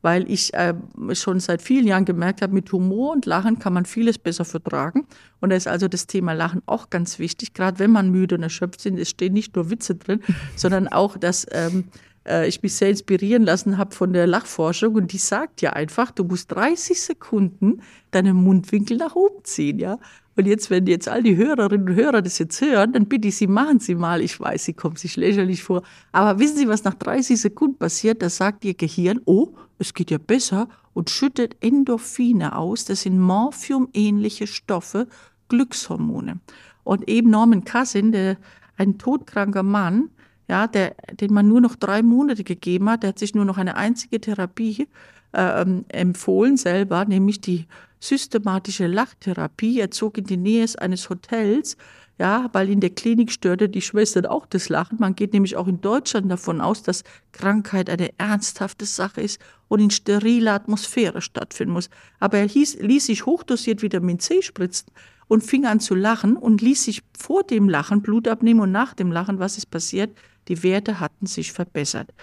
weil 0.06 0.30
ich 0.30 0.54
äh, 0.54 0.72
schon 1.14 1.40
seit 1.40 1.60
vielen 1.60 1.84
Jahren 1.84 2.04
gemerkt 2.04 2.40
habe, 2.40 2.54
mit 2.54 2.70
Humor 2.70 3.10
und 3.10 3.26
Lachen 3.26 3.58
kann 3.58 3.72
man 3.72 3.86
vieles 3.86 4.18
besser 4.18 4.44
vertragen. 4.44 5.04
Und 5.40 5.50
da 5.50 5.56
ist 5.56 5.66
also 5.66 5.88
das 5.88 6.06
Thema 6.06 6.32
Lachen 6.32 6.62
auch 6.66 6.90
ganz 6.90 7.18
wichtig, 7.18 7.54
gerade 7.54 7.80
wenn 7.80 7.90
man 7.90 8.12
müde 8.12 8.36
und 8.36 8.44
erschöpft 8.44 8.86
ist. 8.86 8.96
Es 8.96 9.10
stehen 9.10 9.32
nicht 9.32 9.56
nur 9.56 9.68
Witze 9.68 9.96
drin, 9.96 10.20
sondern 10.54 10.86
auch, 10.86 11.18
dass 11.18 11.44
ähm, 11.50 11.86
äh, 12.24 12.46
ich 12.46 12.62
mich 12.62 12.74
sehr 12.74 12.90
inspirieren 12.90 13.42
lassen 13.42 13.78
habe 13.78 13.96
von 13.96 14.12
der 14.12 14.28
Lachforschung 14.28 14.94
und 14.94 15.12
die 15.12 15.18
sagt 15.18 15.60
ja 15.60 15.72
einfach, 15.72 16.12
du 16.12 16.22
musst 16.22 16.52
30 16.52 17.02
Sekunden 17.02 17.82
deine 18.12 18.32
Mundwinkel 18.32 18.98
nach 18.98 19.16
oben 19.16 19.42
ziehen, 19.42 19.80
ja. 19.80 19.98
Und 20.36 20.46
jetzt, 20.46 20.70
wenn 20.70 20.86
jetzt 20.86 21.08
all 21.08 21.24
die 21.24 21.34
Hörerinnen 21.34 21.88
und 21.88 21.94
Hörer 21.96 22.22
das 22.22 22.38
jetzt 22.38 22.60
hören, 22.60 22.92
dann 22.92 23.06
bitte 23.06 23.26
ich 23.26 23.36
Sie, 23.36 23.48
machen 23.48 23.80
Sie 23.80 23.96
mal. 23.96 24.20
Ich 24.20 24.38
weiß, 24.38 24.66
Sie 24.66 24.74
kommen 24.74 24.94
sich 24.94 25.16
lächerlich 25.16 25.64
vor. 25.64 25.82
Aber 26.12 26.38
wissen 26.38 26.58
Sie, 26.58 26.68
was 26.68 26.84
nach 26.84 26.94
30 26.94 27.40
Sekunden 27.40 27.78
passiert? 27.78 28.20
Da 28.20 28.28
sagt 28.28 28.64
Ihr 28.66 28.74
Gehirn, 28.74 29.20
oh, 29.24 29.54
es 29.78 29.94
geht 29.94 30.10
ja 30.10 30.18
besser 30.18 30.68
und 30.94 31.10
schüttet 31.10 31.56
Endorphine 31.60 32.56
aus. 32.56 32.84
Das 32.84 33.02
sind 33.02 33.18
Morphium-ähnliche 33.18 34.46
Stoffe, 34.46 35.06
Glückshormone. 35.48 36.40
Und 36.84 37.08
eben 37.08 37.30
Norman 37.30 37.64
Cousin, 37.64 38.12
der, 38.12 38.36
ein 38.76 38.98
todkranker 38.98 39.62
Mann, 39.62 40.10
ja, 40.48 40.66
der, 40.66 40.94
den 41.20 41.32
man 41.32 41.48
nur 41.48 41.60
noch 41.60 41.74
drei 41.74 42.02
Monate 42.02 42.44
gegeben 42.44 42.88
hat, 42.88 43.02
der 43.02 43.08
hat 43.08 43.18
sich 43.18 43.34
nur 43.34 43.44
noch 43.44 43.58
eine 43.58 43.76
einzige 43.76 44.20
Therapie 44.20 44.86
äh, 45.32 45.66
empfohlen 45.88 46.56
selber, 46.56 47.04
nämlich 47.04 47.40
die 47.40 47.66
systematische 47.98 48.86
Lachtherapie. 48.86 49.80
Er 49.80 49.90
zog 49.90 50.18
in 50.18 50.24
die 50.24 50.36
Nähe 50.36 50.66
eines 50.78 51.10
Hotels, 51.10 51.76
Ja, 52.18 52.48
weil 52.52 52.70
in 52.70 52.80
der 52.80 52.90
Klinik 52.90 53.30
störte 53.30 53.68
die 53.68 53.82
Schwestern 53.82 54.24
auch 54.24 54.46
das 54.46 54.70
Lachen. 54.70 54.98
Man 54.98 55.14
geht 55.14 55.34
nämlich 55.34 55.56
auch 55.56 55.68
in 55.68 55.82
Deutschland 55.82 56.30
davon 56.30 56.62
aus, 56.62 56.82
dass 56.82 57.04
Krankheit 57.32 57.90
eine 57.90 58.18
ernsthafte 58.18 58.86
Sache 58.86 59.20
ist 59.20 59.38
und 59.68 59.80
in 59.80 59.90
steriler 59.90 60.54
Atmosphäre 60.54 61.20
stattfinden 61.20 61.74
muss. 61.74 61.90
Aber 62.18 62.38
er 62.38 62.48
hieß, 62.48 62.78
ließ 62.80 63.06
sich 63.06 63.26
hochdosiert 63.26 63.82
Vitamin 63.82 64.18
C 64.18 64.40
spritzen 64.40 64.90
und 65.28 65.44
fing 65.44 65.66
an 65.66 65.78
zu 65.78 65.94
lachen 65.94 66.36
und 66.36 66.62
ließ 66.62 66.84
sich 66.84 67.02
vor 67.18 67.42
dem 67.42 67.68
Lachen 67.68 68.00
Blut 68.00 68.28
abnehmen 68.28 68.60
und 68.60 68.72
nach 68.72 68.94
dem 68.94 69.12
Lachen, 69.12 69.38
was 69.38 69.58
ist 69.58 69.70
passiert? 69.70 70.16
Die 70.48 70.62
Werte 70.62 71.00
hatten 71.00 71.26
sich 71.26 71.52
verbessert. 71.52 72.14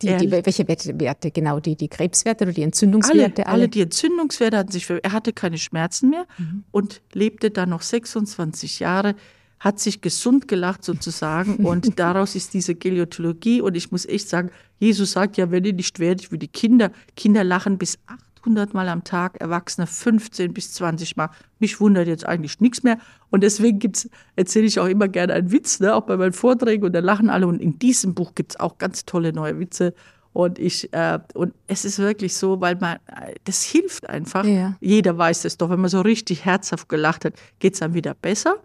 Die, 0.00 0.16
die, 0.16 0.30
welche 0.30 0.66
Werte, 0.66 1.30
genau? 1.30 1.60
Die, 1.60 1.76
die 1.76 1.88
Krebswerte 1.88 2.44
oder 2.44 2.52
die 2.52 2.62
Entzündungswerte? 2.62 3.42
Alle, 3.42 3.46
alle? 3.46 3.62
alle 3.62 3.68
die 3.68 3.82
Entzündungswerte 3.82 4.56
hatten 4.56 4.72
sich 4.72 4.86
verbessert. 4.86 5.12
Er 5.12 5.12
hatte 5.12 5.32
keine 5.32 5.58
Schmerzen 5.58 6.10
mehr 6.10 6.26
mhm. 6.38 6.64
und 6.70 7.02
lebte 7.12 7.50
dann 7.50 7.70
noch 7.70 7.82
26 7.82 8.80
Jahre 8.80 9.14
hat 9.62 9.78
sich 9.78 10.00
gesund 10.00 10.48
gelacht 10.48 10.84
sozusagen 10.84 11.56
und 11.64 11.98
daraus 11.98 12.34
ist 12.34 12.52
diese 12.52 12.74
Geliotologie 12.74 13.60
und 13.60 13.76
ich 13.76 13.92
muss 13.92 14.04
echt 14.04 14.28
sagen, 14.28 14.50
Jesus 14.78 15.12
sagt 15.12 15.36
ja, 15.36 15.50
wenn 15.50 15.64
ihr 15.64 15.72
nicht 15.72 16.00
werdet 16.00 16.32
wie 16.32 16.38
die 16.38 16.48
Kinder, 16.48 16.90
Kinder 17.16 17.44
lachen 17.44 17.78
bis 17.78 17.98
800 18.40 18.74
Mal 18.74 18.88
am 18.88 19.04
Tag, 19.04 19.40
Erwachsene 19.40 19.86
15 19.86 20.52
bis 20.52 20.72
20 20.74 21.16
Mal. 21.16 21.30
Mich 21.60 21.80
wundert 21.80 22.08
jetzt 22.08 22.26
eigentlich 22.26 22.60
nichts 22.60 22.82
mehr 22.82 22.98
und 23.30 23.44
deswegen 23.44 23.78
gibt's, 23.78 24.10
erzähle 24.34 24.66
ich 24.66 24.80
auch 24.80 24.88
immer 24.88 25.06
gerne 25.06 25.34
einen 25.34 25.52
Witz, 25.52 25.78
ne, 25.78 25.94
auch 25.94 26.06
bei 26.06 26.16
meinen 26.16 26.32
Vorträgen 26.32 26.84
und 26.84 26.92
da 26.92 26.98
lachen 26.98 27.30
alle 27.30 27.46
und 27.46 27.62
in 27.62 27.78
diesem 27.78 28.14
Buch 28.14 28.34
gibt's 28.34 28.58
auch 28.58 28.78
ganz 28.78 29.04
tolle 29.04 29.32
neue 29.32 29.60
Witze 29.60 29.94
und 30.32 30.58
ich, 30.58 30.92
äh, 30.92 31.20
und 31.34 31.54
es 31.68 31.84
ist 31.84 31.98
wirklich 31.98 32.34
so, 32.34 32.60
weil 32.60 32.76
man, 32.76 32.96
das 33.44 33.62
hilft 33.62 34.08
einfach. 34.08 34.44
Ja. 34.44 34.76
Jeder 34.80 35.16
weiß 35.16 35.44
es 35.44 35.58
doch, 35.58 35.68
wenn 35.68 35.80
man 35.80 35.90
so 35.90 36.00
richtig 36.00 36.44
herzhaft 36.46 36.88
gelacht 36.88 37.26
hat, 37.26 37.34
geht's 37.58 37.80
dann 37.80 37.92
wieder 37.94 38.14
besser. 38.14 38.56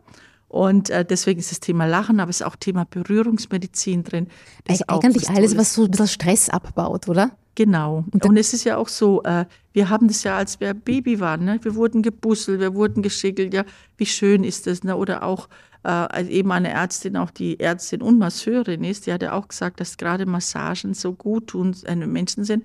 Und 0.48 0.90
äh, 0.90 1.04
deswegen 1.04 1.40
ist 1.40 1.52
das 1.52 1.60
Thema 1.60 1.86
Lachen, 1.86 2.20
aber 2.20 2.30
es 2.30 2.42
ist 2.42 2.46
auch 2.46 2.56
Thema 2.56 2.86
Berührungsmedizin 2.86 4.04
drin. 4.04 4.28
Das 4.66 4.82
Eig 4.82 5.04
eigentlich 5.04 5.30
alles, 5.30 5.58
was 5.58 5.74
so 5.74 5.86
ein 5.86 5.92
bisschen 5.92 6.08
Stress 6.08 6.50
abbaut, 6.50 7.10
oder? 7.10 7.32
Genau. 7.56 8.06
Und, 8.12 8.24
und, 8.24 8.38
es 8.38 8.54
ist 8.54 8.64
ja 8.64 8.78
auch 8.78 8.88
so, 8.88 9.24
äh, 9.24 9.46
wir 9.74 9.90
haben 9.90 10.08
das 10.08 10.24
ja, 10.24 10.38
als 10.38 10.60
wir 10.60 10.74
Baby 10.74 11.20
waren, 11.20 11.44
ne? 11.44 11.60
wir 11.64 11.76
wurden 11.76 12.04
gebusselt, 12.04 12.60
wir 12.60 12.76
wurden 12.76 13.02
geschickelt, 13.02 13.54
ja, 13.54 13.66
wie 13.98 14.06
schön 14.06 14.44
ist 14.44 14.68
das, 14.68 14.84
ne? 14.84 14.96
Oder 14.96 15.24
auch 15.24 15.50
äh, 15.84 16.28
eben 16.28 16.52
eine 16.52 16.70
Ärztin, 16.70 17.18
auch 17.18 17.32
die 17.32 17.60
Ärztin 17.60 18.02
und 18.02 18.20
Masseurin 18.20 18.84
ist, 18.84 19.08
die 19.08 19.14
hat 19.14 19.24
ja 19.24 19.34
auch 19.34 19.48
gesagt, 19.48 19.80
dass 19.80 19.98
gerade 19.98 20.26
Massagen 20.26 20.94
so 20.94 21.14
gut 21.14 21.48
tun 21.48 21.76
einem 21.88 22.12
Menschen 22.12 22.44
sind. 22.44 22.64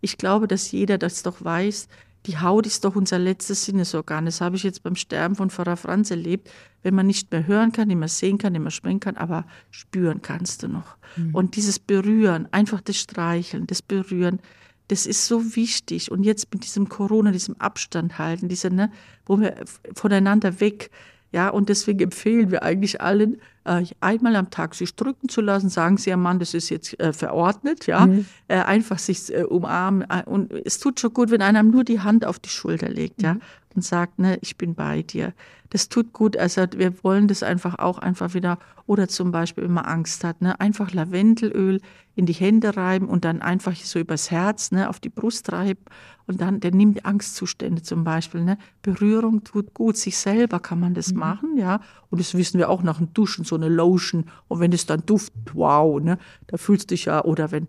Ich 0.00 0.18
glaube, 0.18 0.46
dass 0.46 0.70
jeder 0.72 0.98
das 0.98 1.22
doch 1.22 1.42
weiß, 1.42 1.88
die 2.26 2.38
Haut 2.38 2.66
ist 2.66 2.84
doch 2.84 2.96
unser 2.96 3.18
letztes 3.18 3.64
Sinnesorgan. 3.64 4.26
Das 4.26 4.40
habe 4.40 4.56
ich 4.56 4.62
jetzt 4.62 4.82
beim 4.82 4.96
Sterben 4.96 5.36
von 5.36 5.50
Pfarrer 5.50 5.76
Franz 5.76 6.10
erlebt. 6.10 6.50
Wenn 6.84 6.94
man 6.94 7.08
nicht 7.08 7.32
mehr 7.32 7.48
hören 7.48 7.72
kann, 7.72 7.88
nicht 7.88 7.96
mehr 7.96 8.06
sehen 8.06 8.38
kann, 8.38 8.52
nicht 8.52 8.62
mehr 8.62 8.70
sprechen 8.70 9.00
kann, 9.00 9.16
aber 9.16 9.44
spüren 9.72 10.22
kannst 10.22 10.62
du 10.62 10.68
noch. 10.68 10.96
Mhm. 11.16 11.34
Und 11.34 11.56
dieses 11.56 11.80
Berühren, 11.80 12.46
einfach 12.52 12.80
das 12.80 12.96
Streicheln, 12.96 13.66
das 13.66 13.82
Berühren, 13.82 14.38
das 14.88 15.06
ist 15.06 15.26
so 15.26 15.56
wichtig. 15.56 16.12
Und 16.12 16.22
jetzt 16.22 16.52
mit 16.52 16.62
diesem 16.64 16.88
Corona, 16.88 17.32
diesem 17.32 17.56
Abstand 17.58 18.18
halten, 18.18 18.48
diese, 18.48 18.70
ne, 18.70 18.92
wo 19.26 19.40
wir 19.40 19.56
voneinander 19.94 20.60
weg, 20.60 20.90
ja, 21.34 21.48
und 21.48 21.68
deswegen 21.68 21.98
empfehlen 21.98 22.52
wir 22.52 22.62
eigentlich 22.62 23.00
allen, 23.00 23.40
äh, 23.64 23.84
einmal 23.98 24.36
am 24.36 24.50
Tag 24.50 24.76
sich 24.76 24.94
drücken 24.94 25.28
zu 25.28 25.40
lassen, 25.40 25.68
sagen 25.68 25.96
Sie, 25.96 26.10
Herr 26.10 26.16
Mann, 26.16 26.38
das 26.38 26.54
ist 26.54 26.68
jetzt 26.68 27.00
äh, 27.00 27.12
verordnet, 27.12 27.88
ja, 27.88 28.06
mhm. 28.06 28.26
äh, 28.46 28.58
einfach 28.58 29.00
sich 29.00 29.34
äh, 29.34 29.42
umarmen. 29.42 30.08
Äh, 30.08 30.22
und 30.26 30.52
es 30.52 30.78
tut 30.78 31.00
schon 31.00 31.12
gut, 31.12 31.32
wenn 31.32 31.42
einer 31.42 31.64
nur 31.64 31.82
die 31.82 31.98
Hand 31.98 32.24
auf 32.24 32.38
die 32.38 32.50
Schulter 32.50 32.88
legt, 32.88 33.18
mhm. 33.18 33.24
ja, 33.24 33.36
und 33.74 33.82
sagt, 33.82 34.20
ne, 34.20 34.38
ich 34.42 34.56
bin 34.56 34.76
bei 34.76 35.02
dir. 35.02 35.32
Das 35.74 35.88
tut 35.88 36.12
gut. 36.12 36.36
Also 36.36 36.66
wir 36.76 37.02
wollen 37.02 37.26
das 37.26 37.42
einfach 37.42 37.80
auch 37.80 37.98
einfach 37.98 38.32
wieder, 38.32 38.60
oder 38.86 39.08
zum 39.08 39.32
Beispiel, 39.32 39.64
wenn 39.64 39.72
man 39.72 39.86
Angst 39.86 40.22
hat, 40.22 40.40
ne, 40.40 40.60
einfach 40.60 40.92
Lavendelöl 40.92 41.80
in 42.14 42.26
die 42.26 42.32
Hände 42.32 42.76
reiben 42.76 43.08
und 43.08 43.24
dann 43.24 43.42
einfach 43.42 43.74
so 43.74 43.98
übers 43.98 44.30
Herz, 44.30 44.70
ne, 44.70 44.88
auf 44.88 45.00
die 45.00 45.08
Brust 45.08 45.50
reiben 45.50 45.80
und 46.28 46.40
dann, 46.40 46.60
der 46.60 46.70
nimmt 46.70 47.04
Angstzustände 47.04 47.82
zum 47.82 48.04
Beispiel, 48.04 48.44
ne. 48.44 48.56
Berührung 48.82 49.42
tut 49.42 49.74
gut. 49.74 49.96
Sich 49.96 50.16
selber 50.16 50.60
kann 50.60 50.78
man 50.78 50.94
das 50.94 51.12
mhm. 51.12 51.18
machen, 51.18 51.56
ja. 51.58 51.80
Und 52.08 52.20
das 52.20 52.34
wissen 52.34 52.58
wir 52.58 52.70
auch 52.70 52.84
nach 52.84 52.98
dem 52.98 53.12
Duschen, 53.12 53.44
so 53.44 53.56
eine 53.56 53.68
Lotion. 53.68 54.26
Und 54.46 54.60
wenn 54.60 54.72
es 54.72 54.86
dann 54.86 55.04
duftet, 55.04 55.54
wow, 55.54 56.00
ne, 56.00 56.18
da 56.46 56.56
fühlst 56.56 56.92
du 56.92 56.94
dich 56.94 57.06
ja, 57.06 57.24
oder 57.24 57.50
wenn. 57.50 57.66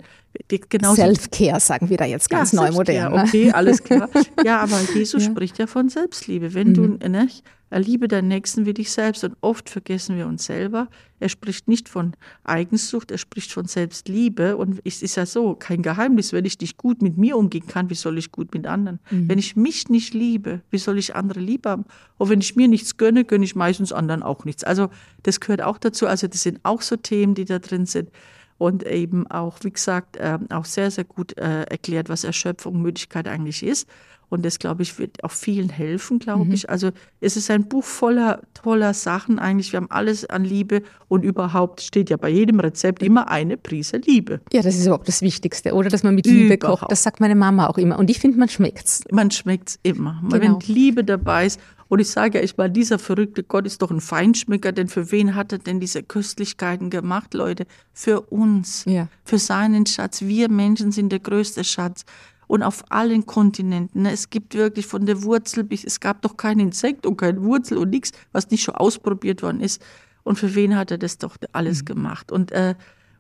Self-Care 0.51 1.59
sagen 1.59 1.89
wir 1.89 1.97
da 1.97 2.05
jetzt 2.05 2.29
ganz 2.29 2.51
ja, 2.51 2.61
neu 2.61 2.71
modern. 2.71 3.13
Ne? 3.13 3.23
Okay, 3.23 3.51
alles 3.51 3.83
klar. 3.83 4.09
Ja, 4.45 4.61
aber 4.61 4.79
Jesus 4.93 5.23
ja. 5.23 5.31
spricht 5.31 5.57
ja 5.57 5.65
von 5.65 5.89
Selbstliebe. 5.89 6.53
Wenn 6.53 6.69
mhm. 6.69 6.99
du, 6.99 7.09
ne, 7.09 7.27
liebe 7.71 8.07
deinen 8.07 8.27
Nächsten 8.27 8.65
wie 8.65 8.73
dich 8.73 8.91
selbst. 8.91 9.23
Und 9.23 9.35
oft 9.41 9.69
vergessen 9.69 10.17
wir 10.17 10.27
uns 10.27 10.45
selber. 10.45 10.87
Er 11.19 11.29
spricht 11.29 11.67
nicht 11.67 11.89
von 11.89 12.13
Eigensucht, 12.43 13.11
er 13.11 13.17
spricht 13.17 13.51
von 13.51 13.65
Selbstliebe. 13.65 14.57
Und 14.57 14.81
es 14.83 15.01
ist 15.01 15.15
ja 15.15 15.25
so, 15.25 15.55
kein 15.55 15.81
Geheimnis, 15.81 16.33
wenn 16.33 16.45
ich 16.45 16.59
nicht 16.59 16.77
gut 16.77 17.01
mit 17.01 17.17
mir 17.17 17.37
umgehen 17.37 17.67
kann, 17.67 17.89
wie 17.89 17.95
soll 17.95 18.17
ich 18.17 18.31
gut 18.31 18.53
mit 18.53 18.67
anderen? 18.67 18.99
Mhm. 19.09 19.29
Wenn 19.29 19.39
ich 19.39 19.55
mich 19.55 19.89
nicht 19.89 20.13
liebe, 20.13 20.61
wie 20.69 20.77
soll 20.77 20.97
ich 20.97 21.15
andere 21.15 21.39
lieb 21.39 21.65
haben? 21.65 21.85
Und 22.17 22.29
wenn 22.29 22.41
ich 22.41 22.55
mir 22.55 22.67
nichts 22.67 22.97
gönne, 22.97 23.25
gönne 23.25 23.45
ich 23.45 23.55
meistens 23.55 23.91
anderen 23.91 24.23
auch 24.23 24.45
nichts. 24.45 24.63
Also 24.63 24.89
das 25.23 25.39
gehört 25.39 25.61
auch 25.61 25.77
dazu. 25.77 26.07
Also 26.07 26.27
das 26.27 26.43
sind 26.43 26.59
auch 26.63 26.81
so 26.81 26.95
Themen, 26.95 27.35
die 27.35 27.45
da 27.45 27.59
drin 27.59 27.85
sind 27.85 28.09
und 28.57 28.85
eben 28.85 29.27
auch, 29.27 29.57
wie 29.63 29.71
gesagt, 29.71 30.17
äh, 30.17 30.37
auch 30.49 30.65
sehr, 30.65 30.91
sehr 30.91 31.03
gut 31.03 31.37
äh, 31.37 31.63
erklärt, 31.63 32.09
was 32.09 32.23
Erschöpfung, 32.23 32.81
Müdigkeit 32.81 33.27
eigentlich 33.27 33.63
ist. 33.63 33.87
Und 34.29 34.45
das, 34.45 34.59
glaube 34.59 34.83
ich, 34.83 34.97
wird 34.99 35.23
auch 35.23 35.31
vielen 35.31 35.69
helfen, 35.69 36.19
glaube 36.19 36.45
mhm. 36.45 36.51
ich. 36.51 36.69
Also 36.69 36.91
es 37.21 37.37
ist 37.37 37.49
ein 37.51 37.67
Buch 37.67 37.83
voller 37.83 38.41
toller 38.53 38.93
Sachen 38.93 39.39
eigentlich. 39.39 39.71
Wir 39.71 39.77
haben 39.77 39.91
alles 39.91 40.25
an 40.25 40.43
Liebe 40.43 40.81
und 41.07 41.23
überhaupt 41.23 41.81
steht 41.81 42.09
ja 42.09 42.17
bei 42.17 42.29
jedem 42.29 42.59
Rezept 42.59 43.03
immer 43.03 43.29
eine 43.29 43.57
Prise 43.57 43.97
Liebe. 43.97 44.41
Ja, 44.51 44.61
das 44.61 44.75
ist 44.75 44.85
überhaupt 44.85 45.07
das 45.07 45.21
Wichtigste, 45.21 45.73
oder? 45.73 45.89
Dass 45.89 46.03
man 46.03 46.15
mit 46.15 46.25
Liebe 46.25 46.55
überhaupt. 46.55 46.81
kocht. 46.81 46.91
Das 46.91 47.03
sagt 47.03 47.19
meine 47.19 47.35
Mama 47.35 47.67
auch 47.67 47.77
immer. 47.77 47.99
Und 47.99 48.09
ich 48.09 48.19
finde, 48.19 48.37
man 48.37 48.49
schmeckt 48.49 48.85
es. 48.85 49.03
Man 49.11 49.31
schmeckt 49.31 49.69
es 49.69 49.79
immer. 49.83 50.21
Genau. 50.29 50.41
Wenn 50.41 50.59
Liebe 50.61 51.03
dabei 51.03 51.45
ist 51.45 51.59
und 51.87 51.99
ich 51.99 52.09
sage 52.09 52.39
ja, 52.39 52.43
ich 52.43 52.57
war 52.57 52.67
dieser 52.67 52.97
verrückte 52.97 53.43
Gott 53.43 53.67
ist 53.67 53.81
doch 53.81 53.91
ein 53.91 54.01
Feinschmecker, 54.01 54.71
denn 54.71 54.87
für 54.87 55.11
wen 55.11 55.35
hat 55.35 55.51
er 55.51 55.59
denn 55.59 55.79
diese 55.79 56.01
Köstlichkeiten 56.01 56.89
gemacht, 56.89 57.33
Leute? 57.33 57.65
Für 57.93 58.21
uns, 58.21 58.85
ja. 58.85 59.07
für 59.23 59.37
seinen 59.37 59.85
Schatz. 59.85 60.21
Wir 60.21 60.49
Menschen 60.49 60.91
sind 60.91 61.11
der 61.11 61.19
größte 61.19 61.63
Schatz. 61.63 62.05
Und 62.47 62.63
auf 62.63 62.83
allen 62.89 63.25
Kontinenten. 63.25 64.03
Ne? 64.03 64.11
Es 64.11 64.29
gibt 64.29 64.53
wirklich 64.53 64.85
von 64.85 65.05
der 65.05 65.23
Wurzel 65.23 65.63
bis, 65.63 65.83
es 65.83 65.99
gab 65.99 66.21
doch 66.21 66.37
kein 66.37 66.59
Insekt 66.59 67.05
und 67.05 67.17
keine 67.17 67.41
Wurzel 67.41 67.77
und 67.77 67.89
nichts, 67.89 68.11
was 68.31 68.51
nicht 68.51 68.63
schon 68.63 68.75
ausprobiert 68.75 69.41
worden 69.41 69.61
ist. 69.61 69.81
Und 70.23 70.37
für 70.37 70.55
wen 70.55 70.75
hat 70.75 70.91
er 70.91 70.97
das 70.97 71.17
doch 71.17 71.37
alles 71.53 71.81
mhm. 71.81 71.85
gemacht? 71.85 72.31
Und, 72.31 72.51
äh, 72.51 72.75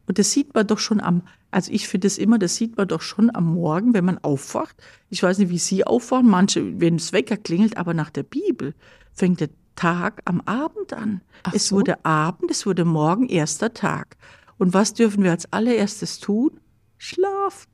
und 0.07 0.19
das 0.19 0.31
sieht 0.31 0.53
man 0.53 0.67
doch 0.67 0.79
schon 0.79 1.01
am, 1.01 1.23
also 1.51 1.71
ich 1.71 1.87
finde 1.87 2.07
das 2.07 2.17
immer, 2.17 2.37
das 2.37 2.55
sieht 2.55 2.77
man 2.77 2.87
doch 2.87 3.01
schon 3.01 3.33
am 3.33 3.53
Morgen, 3.53 3.93
wenn 3.93 4.05
man 4.05 4.17
aufwacht. 4.19 4.75
Ich 5.09 5.23
weiß 5.23 5.37
nicht, 5.37 5.49
wie 5.49 5.57
Sie 5.57 5.85
aufwachen, 5.85 6.29
manche, 6.29 6.79
wenn 6.79 6.95
es 6.95 7.13
Wecker 7.13 7.37
klingelt, 7.37 7.77
aber 7.77 7.93
nach 7.93 8.09
der 8.09 8.23
Bibel 8.23 8.73
fängt 9.13 9.39
der 9.39 9.49
Tag 9.75 10.21
am 10.25 10.41
Abend 10.41 10.93
an. 10.93 11.21
Ach 11.43 11.53
es 11.53 11.67
so? 11.67 11.77
wurde 11.77 12.03
Abend, 12.05 12.51
es 12.51 12.65
wurde 12.65 12.85
Morgen, 12.85 13.27
erster 13.27 13.73
Tag. 13.73 14.17
Und 14.57 14.73
was 14.73 14.93
dürfen 14.93 15.23
wir 15.23 15.31
als 15.31 15.51
allererstes 15.51 16.19
tun? 16.19 16.59
Schlafen. 16.97 17.71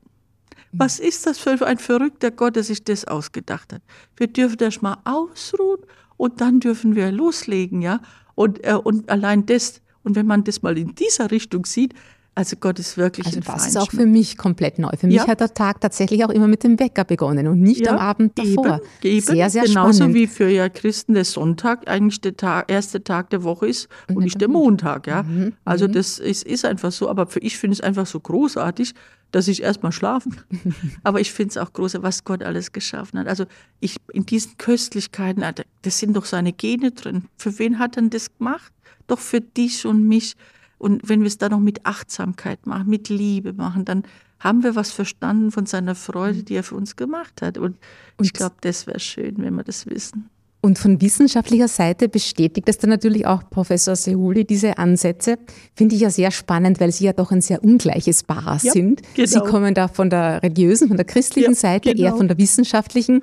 Was 0.72 0.98
ist 0.98 1.26
das 1.26 1.38
für 1.38 1.66
ein 1.66 1.78
verrückter 1.78 2.30
Gott, 2.30 2.56
der 2.56 2.64
sich 2.64 2.82
das 2.82 3.04
ausgedacht 3.04 3.72
hat? 3.72 3.82
Wir 4.16 4.26
dürfen 4.26 4.56
das 4.56 4.80
mal 4.80 4.98
ausruhen 5.04 5.80
und 6.16 6.40
dann 6.40 6.60
dürfen 6.60 6.96
wir 6.96 7.12
loslegen, 7.12 7.82
ja? 7.82 8.00
Und, 8.34 8.64
äh, 8.64 8.74
und 8.74 9.10
allein 9.10 9.44
das, 9.46 9.82
und 10.02 10.16
wenn 10.16 10.26
man 10.26 10.44
das 10.44 10.62
mal 10.62 10.78
in 10.78 10.94
dieser 10.94 11.30
Richtung 11.30 11.66
sieht, 11.66 11.94
also 12.34 12.56
Gott 12.56 12.78
ist 12.78 12.96
wirklich 12.96 13.26
Also 13.26 13.40
das 13.40 13.66
ist 13.66 13.76
auch 13.76 13.90
für 13.90 14.06
mich 14.06 14.38
komplett 14.38 14.78
neu. 14.78 14.90
Für 14.96 15.06
mich 15.06 15.16
ja. 15.16 15.26
hat 15.26 15.40
der 15.40 15.52
Tag 15.52 15.82
tatsächlich 15.82 16.24
auch 16.24 16.30
immer 16.30 16.48
mit 16.48 16.64
dem 16.64 16.80
Wecker 16.80 17.04
begonnen 17.04 17.46
und 17.46 17.60
nicht 17.60 17.84
ja, 17.84 17.92
am 17.92 17.98
Abend 17.98 18.38
davor. 18.38 18.80
Eben, 19.02 19.16
eben. 19.16 19.26
Sehr, 19.26 19.50
sehr 19.50 19.64
Genauso 19.64 19.96
spannend. 19.98 20.14
wie 20.14 20.26
für 20.26 20.48
ja 20.48 20.70
Christen 20.70 21.12
der 21.12 21.26
Sonntag 21.26 21.86
eigentlich 21.88 22.22
der 22.22 22.34
Tag, 22.34 22.70
erste 22.70 23.04
Tag 23.04 23.28
der 23.30 23.42
Woche 23.42 23.68
ist 23.68 23.88
und, 24.08 24.16
und 24.16 24.24
nicht 24.24 24.40
der 24.40 24.48
Montag. 24.48 25.06
Ja? 25.08 25.24
Mhm. 25.24 25.52
Also 25.66 25.86
mhm. 25.88 25.92
das 25.92 26.18
ist, 26.18 26.44
ist 26.44 26.64
einfach 26.64 26.90
so. 26.90 27.10
Aber 27.10 27.26
für 27.26 27.40
ich 27.40 27.58
finde 27.58 27.74
es 27.74 27.80
einfach 27.82 28.06
so 28.06 28.18
großartig, 28.18 28.94
dass 29.32 29.48
ich 29.48 29.62
erstmal 29.62 29.92
schlafen. 29.92 30.36
Aber 31.02 31.20
ich 31.20 31.32
finde 31.32 31.50
es 31.50 31.56
auch 31.56 31.72
große, 31.72 32.02
was 32.02 32.24
Gott 32.24 32.42
alles 32.42 32.72
geschaffen 32.72 33.18
hat. 33.18 33.26
Also 33.26 33.46
ich 33.80 33.96
in 34.12 34.24
diesen 34.24 34.56
Köstlichkeiten, 34.58 35.44
das 35.82 35.98
sind 35.98 36.14
doch 36.14 36.26
seine 36.26 36.52
Gene 36.52 36.92
drin. 36.92 37.24
Für 37.36 37.58
wen 37.58 37.78
hat 37.78 37.96
er 37.96 38.02
denn 38.02 38.10
das 38.10 38.36
gemacht? 38.38 38.72
Doch 39.08 39.18
für 39.18 39.40
dich 39.40 39.84
und 39.84 40.06
mich. 40.06 40.34
Und 40.78 41.08
wenn 41.08 41.20
wir 41.20 41.26
es 41.26 41.38
dann 41.38 41.52
noch 41.52 41.60
mit 41.60 41.84
Achtsamkeit 41.86 42.66
machen, 42.66 42.88
mit 42.88 43.08
Liebe 43.08 43.52
machen, 43.52 43.84
dann 43.84 44.04
haben 44.38 44.62
wir 44.62 44.74
was 44.74 44.90
verstanden 44.90 45.50
von 45.50 45.66
seiner 45.66 45.94
Freude, 45.94 46.42
die 46.42 46.54
er 46.54 46.64
für 46.64 46.74
uns 46.74 46.96
gemacht 46.96 47.42
hat. 47.42 47.58
Und, 47.58 47.78
und 48.18 48.24
ich 48.24 48.32
glaube, 48.32 48.56
das 48.60 48.86
wäre 48.86 49.00
schön, 49.00 49.36
wenn 49.38 49.54
wir 49.54 49.64
das 49.64 49.86
wissen. 49.86 50.28
Und 50.64 50.78
von 50.78 51.00
wissenschaftlicher 51.00 51.66
Seite 51.66 52.08
bestätigt 52.08 52.68
das 52.68 52.78
dann 52.78 52.90
natürlich 52.90 53.26
auch 53.26 53.42
Professor 53.50 53.96
Sehuli 53.96 54.44
diese 54.44 54.78
Ansätze. 54.78 55.36
Finde 55.74 55.96
ich 55.96 56.02
ja 56.02 56.10
sehr 56.10 56.30
spannend, 56.30 56.78
weil 56.78 56.92
Sie 56.92 57.04
ja 57.04 57.12
doch 57.12 57.32
ein 57.32 57.40
sehr 57.40 57.64
ungleiches 57.64 58.22
Paar 58.22 58.60
ja, 58.62 58.72
sind. 58.72 59.02
Genau. 59.14 59.26
Sie 59.28 59.40
kommen 59.40 59.74
da 59.74 59.88
von 59.88 60.08
der 60.08 60.40
religiösen, 60.40 60.86
von 60.86 60.96
der 60.96 61.04
christlichen 61.04 61.54
ja, 61.54 61.58
Seite, 61.58 61.92
genau. 61.92 62.04
eher 62.04 62.16
von 62.16 62.28
der 62.28 62.38
wissenschaftlichen. 62.38 63.22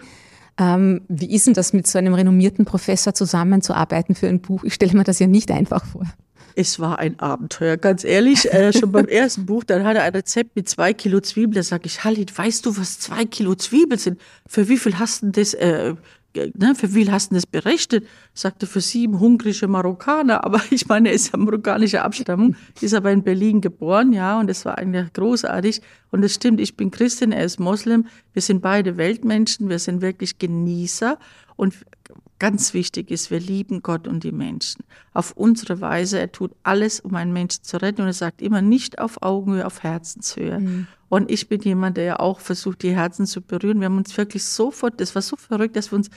Ähm, 0.60 1.00
wie 1.08 1.34
ist 1.34 1.48
denn 1.48 1.54
das, 1.54 1.72
mit 1.72 1.88
so 1.88 1.98
einem 1.98 2.14
renommierten 2.14 2.66
Professor 2.66 3.14
zusammenzuarbeiten 3.14 4.16
für 4.16 4.28
ein 4.28 4.42
Buch? 4.42 4.66
Ich 4.66 4.74
stelle 4.74 4.92
mir 4.92 5.06
das 5.06 5.20
ja 5.20 5.28
nicht 5.28 5.50
einfach 5.50 5.86
vor. 5.86 6.04
Es 6.56 6.78
war 6.78 7.00
ein 7.00 7.18
Abenteuer, 7.22 7.78
ganz 7.78 8.04
ehrlich. 8.04 8.52
Äh, 8.52 8.74
schon 8.74 8.92
beim 8.92 9.06
ersten 9.08 9.46
Buch, 9.46 9.64
dann 9.64 9.86
hat 9.86 9.96
er 9.96 10.04
ein 10.04 10.14
Rezept 10.14 10.58
mit 10.58 10.68
zwei 10.68 10.94
Kilo 10.94 11.22
Zwiebeln. 11.22 11.54
Da 11.54 11.64
sage 11.64 11.84
ich, 11.86 12.04
Halit, 12.04 12.38
weißt 12.38 12.66
du, 12.66 12.78
was 12.78 13.00
zwei 13.00 13.24
Kilo 13.24 13.56
Zwiebeln 13.56 13.98
sind? 13.98 14.20
Für 14.46 14.68
wie 14.68 14.78
viel 14.78 15.00
hast 15.00 15.24
du 15.24 15.28
das 15.32 15.54
äh, 15.54 15.96
ne, 16.36 16.76
für 16.76 16.94
wie 16.94 17.10
hast 17.10 17.32
du 17.32 17.36
das 17.36 17.46
berechnet? 17.46 18.06
Sagte 18.34 18.68
für 18.68 18.82
sieben 18.82 19.20
hungrige 19.20 19.68
Marokkaner, 19.68 20.44
aber 20.46 20.62
ich 20.70 20.88
meine, 20.88 21.10
er 21.10 21.16
ist 21.16 21.32
ja 21.32 21.40
marokkanischer 21.40 22.04
Abstammung, 22.04 22.56
ist 22.82 22.94
aber 22.94 23.12
in 23.12 23.24
Berlin 23.24 23.62
geboren, 23.62 24.14
ja, 24.14 24.40
und 24.40 24.48
das 24.48 24.66
war 24.66 24.78
eigentlich 24.78 25.12
großartig. 25.14 25.82
Und 26.12 26.24
es 26.24 26.36
stimmt, 26.36 26.60
ich 26.60 26.76
bin 26.76 26.92
Christin, 26.92 27.32
er 27.32 27.46
ist 27.46 27.60
Moslem, 27.60 28.08
wir 28.34 28.42
sind 28.42 28.62
beide 28.62 28.98
Weltmenschen, 28.98 29.70
wir 29.70 29.80
sind 29.80 30.02
wirklich 30.02 30.40
Genießer 30.40 31.18
und 31.56 31.76
ganz 32.40 32.74
wichtig 32.74 33.12
ist, 33.12 33.32
wir 33.32 33.40
lieben 33.40 33.82
Gott 33.82 34.08
und 34.08 34.24
die 34.24 34.32
Menschen. 34.32 34.84
Auf 35.14 35.34
unsere 35.34 35.82
Weise, 35.82 36.20
er 36.20 36.32
tut 36.32 36.52
alles, 36.64 37.00
um 37.00 37.16
einen 37.16 37.34
Menschen 37.34 37.64
zu 37.64 37.78
retten 37.78 38.02
und 38.02 38.08
er 38.08 38.14
sagt 38.14 38.42
immer 38.42 38.62
nicht 38.62 39.00
auf 39.00 39.22
Augenhöhe, 39.22 39.66
auf 39.66 39.84
Herzenshöhe. 39.84 40.60
Mhm. 40.60 40.88
Und 41.10 41.30
ich 41.32 41.50
bin 41.50 41.62
jemand, 41.62 41.98
der 41.98 42.04
ja 42.04 42.20
auch 42.20 42.40
versucht, 42.40 42.84
die 42.84 42.96
Herzen 42.96 43.26
zu 43.26 43.42
berühren. 43.42 43.80
Wir 43.80 43.86
haben 43.86 43.98
uns 43.98 44.16
wirklich 44.18 44.44
sofort, 44.44 45.02
das 45.02 45.16
war 45.16 45.22
so 45.22 45.36
verrückt, 45.36 45.76
dass 45.76 45.92
wir 45.92 45.98
uns 45.98 46.10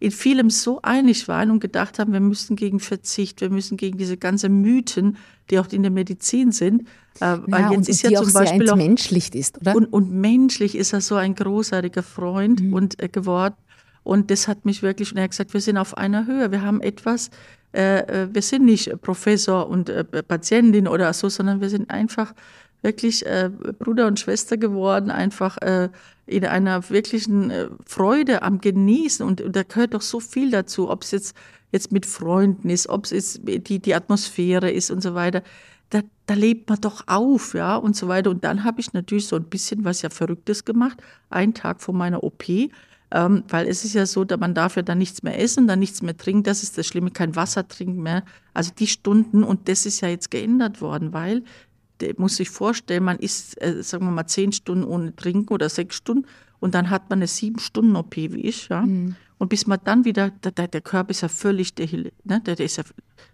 in 0.00 0.10
vielem 0.10 0.48
so 0.48 0.80
einig 0.82 1.28
waren 1.28 1.50
und 1.50 1.60
gedacht 1.60 1.98
haben, 1.98 2.12
wir 2.12 2.20
müssen 2.20 2.56
gegen 2.56 2.80
Verzicht, 2.80 3.42
wir 3.42 3.50
müssen 3.50 3.76
gegen 3.76 3.98
diese 3.98 4.16
ganzen 4.16 4.60
Mythen, 4.62 5.18
die 5.50 5.58
auch 5.58 5.68
in 5.68 5.82
der 5.82 5.90
Medizin 5.90 6.52
sind. 6.52 6.88
Äh, 7.20 7.36
ja, 7.46 7.72
jetzt 7.72 7.88
ist 7.88 8.02
ja 8.02 8.22
zum 8.22 8.32
Beispiel 8.32 8.68
auch 8.70 8.76
menschlich 8.76 9.34
ist, 9.34 9.60
oder? 9.60 9.76
Und, 9.76 9.86
und, 9.86 10.10
menschlich 10.10 10.74
ist 10.74 10.94
er 10.94 11.02
so 11.02 11.16
ein 11.16 11.34
großartiger 11.34 12.02
Freund 12.02 12.62
mhm. 12.62 12.72
und 12.72 13.02
äh, 13.02 13.08
geworden. 13.08 13.56
Und 14.02 14.30
das 14.30 14.48
hat 14.48 14.64
mich 14.64 14.82
wirklich, 14.82 15.12
und 15.12 15.18
er 15.18 15.24
hat 15.24 15.30
gesagt, 15.30 15.54
wir 15.54 15.60
sind 15.60 15.76
auf 15.76 15.96
einer 15.96 16.26
Höhe, 16.26 16.50
wir 16.50 16.62
haben 16.62 16.80
etwas, 16.80 17.30
äh, 17.72 18.00
äh 18.00 18.28
wir 18.32 18.42
sind 18.42 18.64
nicht 18.64 19.00
Professor 19.02 19.68
und 19.68 19.88
äh, 19.88 20.04
Patientin 20.04 20.88
oder 20.88 21.12
so, 21.12 21.28
sondern 21.28 21.60
wir 21.60 21.68
sind 21.68 21.90
einfach 21.90 22.34
wirklich 22.82 23.26
äh, 23.26 23.50
Bruder 23.78 24.06
und 24.06 24.18
Schwester 24.18 24.56
geworden, 24.56 25.10
einfach 25.10 25.58
äh, 25.58 25.90
in 26.26 26.44
einer 26.44 26.88
wirklichen 26.88 27.50
äh, 27.50 27.68
Freude 27.84 28.42
am 28.42 28.60
Genießen. 28.60 29.26
Und, 29.26 29.40
und 29.40 29.54
da 29.54 29.62
gehört 29.62 29.94
doch 29.94 30.02
so 30.02 30.20
viel 30.20 30.50
dazu, 30.50 30.90
ob 30.90 31.02
es 31.02 31.10
jetzt, 31.10 31.36
jetzt 31.72 31.92
mit 31.92 32.06
Freunden 32.06 32.70
ist, 32.70 32.88
ob 32.88 33.04
es 33.04 33.10
jetzt 33.10 33.40
die, 33.44 33.80
die 33.80 33.94
Atmosphäre 33.94 34.70
ist 34.70 34.90
und 34.90 35.02
so 35.02 35.14
weiter. 35.14 35.42
Da, 35.90 36.00
da 36.26 36.34
lebt 36.34 36.68
man 36.68 36.80
doch 36.80 37.02
auf, 37.08 37.54
ja, 37.54 37.76
und 37.76 37.96
so 37.96 38.06
weiter. 38.08 38.30
Und 38.30 38.44
dann 38.44 38.64
habe 38.64 38.80
ich 38.80 38.92
natürlich 38.92 39.26
so 39.26 39.36
ein 39.36 39.44
bisschen 39.44 39.84
was 39.84 40.02
ja 40.02 40.10
Verrücktes 40.10 40.64
gemacht, 40.64 41.02
einen 41.30 41.52
Tag 41.52 41.82
vor 41.82 41.94
meiner 41.94 42.22
OP, 42.22 42.44
ähm, 43.12 43.44
weil 43.48 43.66
es 43.66 43.84
ist 43.84 43.94
ja 43.94 44.06
so, 44.06 44.24
dass 44.24 44.38
man 44.38 44.54
darf 44.54 44.76
ja 44.76 44.82
dann 44.82 44.98
nichts 44.98 45.22
mehr 45.22 45.38
essen, 45.40 45.66
dann 45.66 45.78
nichts 45.78 46.02
mehr 46.02 46.16
trinken, 46.16 46.42
das 46.44 46.62
ist 46.62 46.78
das 46.78 46.86
Schlimme, 46.86 47.10
kein 47.10 47.36
Wasser 47.36 47.66
trinken 47.66 48.02
mehr. 48.02 48.24
Also 48.54 48.72
die 48.76 48.86
Stunden, 48.86 49.42
und 49.42 49.68
das 49.68 49.86
ist 49.86 50.00
ja 50.00 50.08
jetzt 50.08 50.30
geändert 50.30 50.80
worden, 50.80 51.12
weil 51.12 51.42
muss 52.16 52.36
sich 52.36 52.48
vorstellen, 52.48 53.04
man 53.04 53.18
ist, 53.18 53.60
äh, 53.60 53.82
sagen 53.82 54.06
wir 54.06 54.10
mal, 54.10 54.26
zehn 54.26 54.52
Stunden 54.52 54.84
ohne 54.84 55.14
Trinken 55.14 55.52
oder 55.52 55.68
sechs 55.68 55.96
Stunden 55.96 56.26
und 56.58 56.74
dann 56.74 56.90
hat 56.90 57.10
man 57.10 57.18
eine 57.18 57.26
sieben 57.26 57.58
Stunden 57.58 57.96
OP 57.96 58.16
wie 58.16 58.40
ich, 58.40 58.68
ja. 58.68 58.82
Mhm. 58.82 59.16
Und 59.40 59.48
bis 59.48 59.66
man 59.66 59.78
dann 59.84 60.04
wieder, 60.04 60.28
der, 60.28 60.68
der 60.68 60.80
Körper 60.82 61.12
ist 61.12 61.22
ja 61.22 61.28
völlig, 61.28 61.74
der, 61.74 61.86
ne, 62.24 62.42
der, 62.42 62.56
der, 62.56 62.66
ist 62.66 62.76
ja, 62.76 62.84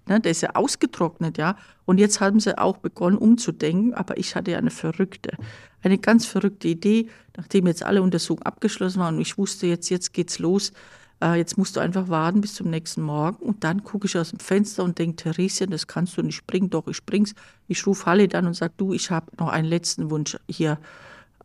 ne, 0.06 0.20
der 0.20 0.30
ist 0.30 0.40
ja 0.40 0.50
ausgetrocknet, 0.54 1.36
ja. 1.36 1.56
Und 1.84 1.98
jetzt 1.98 2.20
haben 2.20 2.38
sie 2.38 2.56
auch 2.56 2.76
begonnen 2.76 3.18
umzudenken, 3.18 3.92
aber 3.92 4.16
ich 4.16 4.36
hatte 4.36 4.52
ja 4.52 4.58
eine 4.58 4.70
verrückte, 4.70 5.36
eine 5.82 5.98
ganz 5.98 6.24
verrückte 6.24 6.68
Idee, 6.68 7.08
nachdem 7.36 7.66
jetzt 7.66 7.82
alle 7.82 8.02
Untersuchungen 8.02 8.44
abgeschlossen 8.44 9.00
waren 9.00 9.16
und 9.16 9.20
ich 9.20 9.36
wusste 9.36 9.66
jetzt, 9.66 9.90
jetzt 9.90 10.12
geht's 10.12 10.38
los, 10.38 10.72
äh, 11.20 11.34
jetzt 11.34 11.58
musst 11.58 11.74
du 11.74 11.80
einfach 11.80 12.08
warten 12.08 12.40
bis 12.40 12.54
zum 12.54 12.70
nächsten 12.70 13.02
Morgen. 13.02 13.44
Und 13.44 13.64
dann 13.64 13.82
gucke 13.82 14.06
ich 14.06 14.16
aus 14.16 14.30
dem 14.30 14.38
Fenster 14.38 14.84
und 14.84 15.00
denke, 15.00 15.16
Theresien, 15.16 15.70
das 15.70 15.88
kannst 15.88 16.16
du 16.16 16.22
nicht 16.22 16.36
springen. 16.36 16.70
Doch, 16.70 16.86
ich 16.86 16.98
spring's. 16.98 17.34
Ich 17.66 17.84
rufe 17.84 18.06
Halle 18.06 18.28
dann 18.28 18.46
und 18.46 18.54
sage, 18.54 18.74
du, 18.76 18.92
ich 18.92 19.10
habe 19.10 19.26
noch 19.40 19.48
einen 19.48 19.66
letzten 19.66 20.08
Wunsch 20.10 20.36
hier 20.48 20.78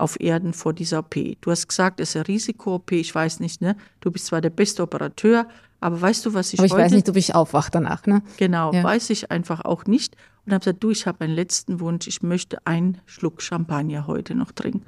auf 0.02 0.20
Erden 0.20 0.54
vor 0.54 0.74
dieser 0.74 1.00
OP. 1.00 1.16
Du 1.42 1.52
hast 1.52 1.68
gesagt, 1.68 2.00
es 2.00 2.10
ist 2.10 2.16
eine 2.16 2.28
Risiko-OP, 2.28 2.92
ich 2.92 3.14
weiß 3.14 3.40
nicht, 3.40 3.62
ne? 3.62 3.76
Du 4.00 4.12
bist 4.12 4.28
zwar 4.28 4.42
der 4.42 4.50
beste 4.50 4.84
Operateur, 4.84 5.48
aber 5.80 6.02
weißt 6.02 6.26
du, 6.26 6.34
was 6.34 6.54
ich 6.54 6.60
Aber 6.60 6.66
ich 6.66 6.74
heute, 6.74 6.84
weiß 6.84 6.92
nicht, 6.92 7.10
ob 7.10 7.16
ich 7.16 7.36
aufwache 7.36 7.72
danach, 7.72 8.06
ne? 8.06 8.22
Genau, 8.38 8.74
ja. 8.74 8.84
weiß 8.84 9.10
ich 9.10 9.32
einfach 9.32 9.66
auch 9.66 9.86
nicht. 9.86 10.16
Und 10.46 10.54
habe 10.54 10.62
gesagt, 10.62 10.84
du, 10.84 10.90
ich 10.90 11.08
habe 11.08 11.22
einen 11.22 11.34
letzten 11.34 11.80
Wunsch, 11.80 12.08
ich 12.08 12.22
möchte 12.24 12.66
einen 12.66 13.00
Schluck 13.06 13.42
Champagner 13.42 14.08
heute 14.08 14.36
noch 14.36 14.52
trinken. 14.52 14.84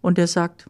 Und 0.00 0.18
er 0.18 0.26
sagt, 0.26 0.66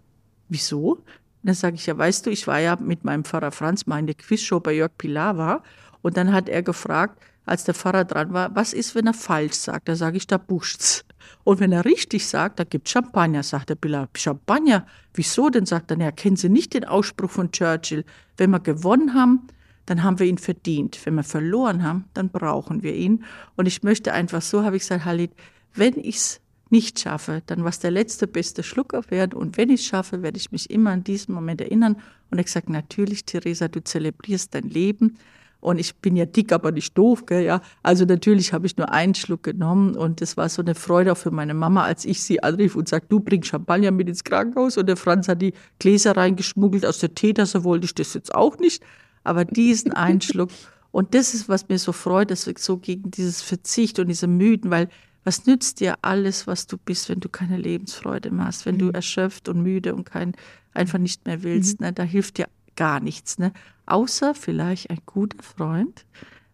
wieso? 0.48 1.03
dann 1.42 1.55
sage 1.55 1.77
ich, 1.77 1.87
ja, 1.87 1.96
weißt 1.96 2.27
du, 2.27 2.31
ich 2.31 2.46
war 2.46 2.59
ja 2.59 2.77
mit 2.77 3.05
meinem 3.05 3.24
Pfarrer 3.24 3.53
Franz 3.53 3.87
mal 3.87 3.98
in 3.98 4.07
der 4.07 4.14
Quizshow 4.14 4.61
bei 4.61 4.72
Jörg 4.72 4.92
Pilawa 4.98 5.62
und 6.03 6.16
dann 6.16 6.33
hat 6.33 6.48
er 6.48 6.62
gefragt, 6.62 7.22
als 7.46 7.64
der 7.64 7.74
Pfarrer 7.74 8.05
dran 8.05 8.33
war, 8.33 8.55
was 8.55 8.72
ist, 8.72 8.94
wenn 8.94 9.07
er 9.07 9.14
falsch 9.14 9.55
sagt? 9.55 9.88
Da 9.88 9.96
sage 9.96 10.18
ich, 10.18 10.27
da 10.27 10.37
buscht's. 10.37 11.05
Und 11.44 11.60
wenn 11.60 11.72
er 11.72 11.84
richtig 11.84 12.26
sagt, 12.26 12.58
da 12.58 12.64
gibt 12.64 12.88
Champagner, 12.88 13.42
sagt 13.42 13.70
der 13.70 13.74
Pilawa. 13.74 14.08
Champagner? 14.16 14.86
Wieso 15.14 15.48
denn? 15.50 15.66
Sagt 15.66 15.90
er, 15.90 15.98
ja, 15.98 16.10
kennen 16.10 16.36
Sie 16.36 16.48
nicht 16.48 16.74
den 16.74 16.84
Ausspruch 16.84 17.30
von 17.30 17.50
Churchill? 17.52 18.04
Wenn 18.36 18.50
wir 18.50 18.60
gewonnen 18.60 19.14
haben, 19.14 19.48
dann 19.86 20.02
haben 20.02 20.18
wir 20.18 20.26
ihn 20.26 20.38
verdient. 20.38 21.00
Wenn 21.04 21.14
wir 21.14 21.22
verloren 21.22 21.82
haben, 21.82 22.04
dann 22.14 22.28
brauchen 22.28 22.82
wir 22.82 22.94
ihn. 22.94 23.24
Und 23.56 23.66
ich 23.66 23.82
möchte 23.82 24.12
einfach 24.12 24.42
so, 24.42 24.62
habe 24.64 24.76
ich 24.76 24.82
gesagt, 24.82 25.04
Halit, 25.04 25.32
wenn 25.74 25.94
ich's 25.94 26.40
nicht 26.70 27.00
schaffe, 27.00 27.42
dann 27.46 27.64
was 27.64 27.78
der 27.78 27.90
letzte 27.90 28.26
beste 28.26 28.62
Schlucker 28.62 29.02
wird. 29.08 29.34
Und 29.34 29.56
wenn 29.56 29.70
ich 29.70 29.80
es 29.80 29.86
schaffe, 29.86 30.22
werde 30.22 30.38
ich 30.38 30.52
mich 30.52 30.70
immer 30.70 30.90
an 30.90 31.04
diesen 31.04 31.34
Moment 31.34 31.60
erinnern. 31.60 31.96
Und 32.30 32.38
ich 32.38 32.50
sage, 32.50 32.70
natürlich, 32.70 33.24
Theresa, 33.24 33.68
du 33.68 33.82
zelebrierst 33.82 34.54
dein 34.54 34.68
Leben. 34.68 35.16
Und 35.60 35.78
ich 35.78 35.96
bin 35.96 36.14
ja 36.14 36.24
dick, 36.24 36.52
aber 36.52 36.70
nicht 36.70 36.96
doof, 36.96 37.26
gell, 37.26 37.44
ja. 37.44 37.60
Also 37.82 38.04
natürlich 38.04 38.52
habe 38.52 38.66
ich 38.66 38.76
nur 38.76 38.92
einen 38.92 39.14
Schluck 39.14 39.42
genommen 39.42 39.96
und 39.96 40.20
das 40.20 40.36
war 40.36 40.48
so 40.48 40.62
eine 40.62 40.76
Freude 40.76 41.12
auch 41.12 41.16
für 41.16 41.32
meine 41.32 41.54
Mama, 41.54 41.82
als 41.84 42.04
ich 42.04 42.22
sie 42.22 42.42
anrief 42.42 42.76
und 42.76 42.88
sagte, 42.88 43.08
du 43.08 43.20
bringst 43.20 43.48
Champagner 43.48 43.90
mit 43.90 44.08
ins 44.08 44.22
Krankenhaus. 44.22 44.76
Und 44.76 44.86
der 44.86 44.96
Franz 44.96 45.26
hat 45.26 45.42
die 45.42 45.54
Gläser 45.80 46.16
reingeschmuggelt 46.16 46.86
aus 46.86 46.98
der 46.98 47.14
Teetasse, 47.14 47.64
wollte 47.64 47.86
ich 47.86 47.94
das 47.94 48.14
jetzt 48.14 48.34
auch 48.34 48.58
nicht. 48.58 48.84
Aber 49.24 49.44
diesen 49.44 49.92
einen 49.92 50.20
Schluck. 50.20 50.50
Und 50.90 51.14
das 51.14 51.34
ist, 51.34 51.48
was 51.48 51.68
mir 51.68 51.78
so 51.78 51.92
freut, 51.92 52.30
dass 52.30 52.46
wir 52.46 52.54
so 52.56 52.78
gegen 52.78 53.10
dieses 53.10 53.42
Verzicht 53.42 53.98
und 53.98 54.08
diese 54.08 54.26
Mythen, 54.26 54.70
weil 54.70 54.88
was 55.22 55.44
nützt 55.44 55.80
dir 55.80 55.96
alles, 56.00 56.46
was 56.46 56.66
du 56.66 56.78
bist, 56.78 57.10
wenn 57.10 57.20
du 57.20 57.28
keine 57.28 57.58
Lebensfreude 57.58 58.30
machst, 58.30 58.64
wenn 58.64 58.76
mhm. 58.76 58.78
du 58.78 58.90
erschöpft 58.90 59.50
und 59.50 59.62
müde 59.62 59.94
und 59.94 60.04
kein, 60.10 60.32
einfach 60.72 60.98
nicht 60.98 61.26
mehr 61.26 61.42
willst? 61.42 61.80
Mhm. 61.80 61.86
Ne? 61.86 61.92
Da 61.92 62.04
hilft 62.04 62.38
dir 62.38 62.48
gar 62.76 63.00
nichts. 63.00 63.38
Ne? 63.38 63.52
Außer 63.88 64.35
vielleicht 64.35 64.90
ein 64.90 64.98
guter 65.07 65.42
Freund, 65.42 66.05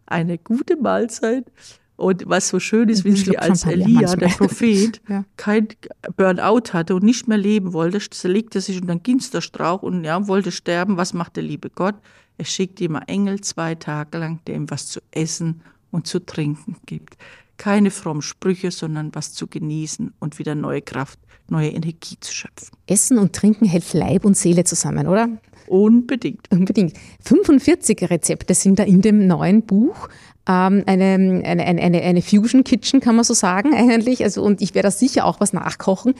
eine 0.07 0.38
gute 0.38 0.77
Mahlzeit. 0.77 1.51
Und 1.97 2.29
was 2.29 2.49
so 2.49 2.61
schön 2.61 2.88
ist, 2.88 3.05
wie 3.05 3.12
sie 3.12 3.38
als 3.38 3.64
Elia, 3.64 4.14
der 4.16 4.29
Prophet, 4.29 5.01
ja. 5.09 5.25
kein 5.37 5.68
Burnout 6.16 6.73
hatte 6.73 6.94
und 6.94 7.05
nicht 7.05 7.29
mehr 7.29 7.38
leben 7.38 7.73
wollte, 7.73 7.99
zerlegte 7.99 8.61
sich 8.61 8.81
unter 8.81 8.94
den 8.94 9.03
Ginsterstrauch 9.03 9.83
und 9.83 10.05
ja, 10.05 10.27
wollte 10.29 10.53
sterben. 10.53 10.97
Was 10.97 11.12
macht 11.12 11.37
der 11.37 11.42
liebe 11.42 11.70
Gott? 11.70 11.97
Er 12.37 12.44
schickt 12.44 12.81
ihm 12.81 12.97
einen 12.97 13.09
Engel 13.09 13.40
zwei 13.40 13.75
Tage 13.75 14.18
lang, 14.18 14.40
der 14.47 14.57
ihm 14.57 14.70
was 14.70 14.87
zu 14.88 15.01
essen 15.11 15.62
und 15.90 16.07
zu 16.07 16.25
trinken 16.25 16.77
gibt. 16.87 17.16
Keine 17.57 17.90
frommen 17.90 18.23
Sprüche, 18.23 18.70
sondern 18.70 19.14
was 19.14 19.33
zu 19.33 19.47
genießen 19.47 20.12
und 20.18 20.38
wieder 20.38 20.55
neue 20.57 20.83
Kraft, 20.83 21.18
neue 21.49 21.70
Energie 21.70 22.16
zu 22.18 22.33
schöpfen. 22.33 22.77
Essen 22.87 23.18
und 23.18 23.33
Trinken 23.33 23.66
hält 23.66 23.92
Leib 23.92 24.25
und 24.25 24.37
Seele 24.37 24.64
zusammen, 24.64 25.07
oder? 25.07 25.29
Unbedingt. 25.66 26.50
Unbedingt. 26.50 26.94
45 27.24 28.11
Rezepte 28.11 28.55
sind 28.55 28.79
da 28.79 28.83
in 28.83 29.00
dem 29.00 29.27
neuen 29.27 29.62
Buch. 29.62 30.09
Ähm, 30.46 30.83
eine, 30.87 31.42
eine, 31.44 31.64
eine, 31.64 32.03
eine 32.03 32.22
Fusion 32.22 32.64
Kitchen 32.64 33.00
kann 33.00 33.16
man 33.16 33.24
so 33.24 33.35
sagen 33.35 33.74
eigentlich. 33.74 34.22
Also, 34.22 34.42
und 34.42 34.61
ich 34.61 34.74
werde 34.74 34.88
da 34.88 34.90
sicher 34.90 35.24
auch 35.24 35.40
was 35.40 35.53
nachkochen. 35.53 36.14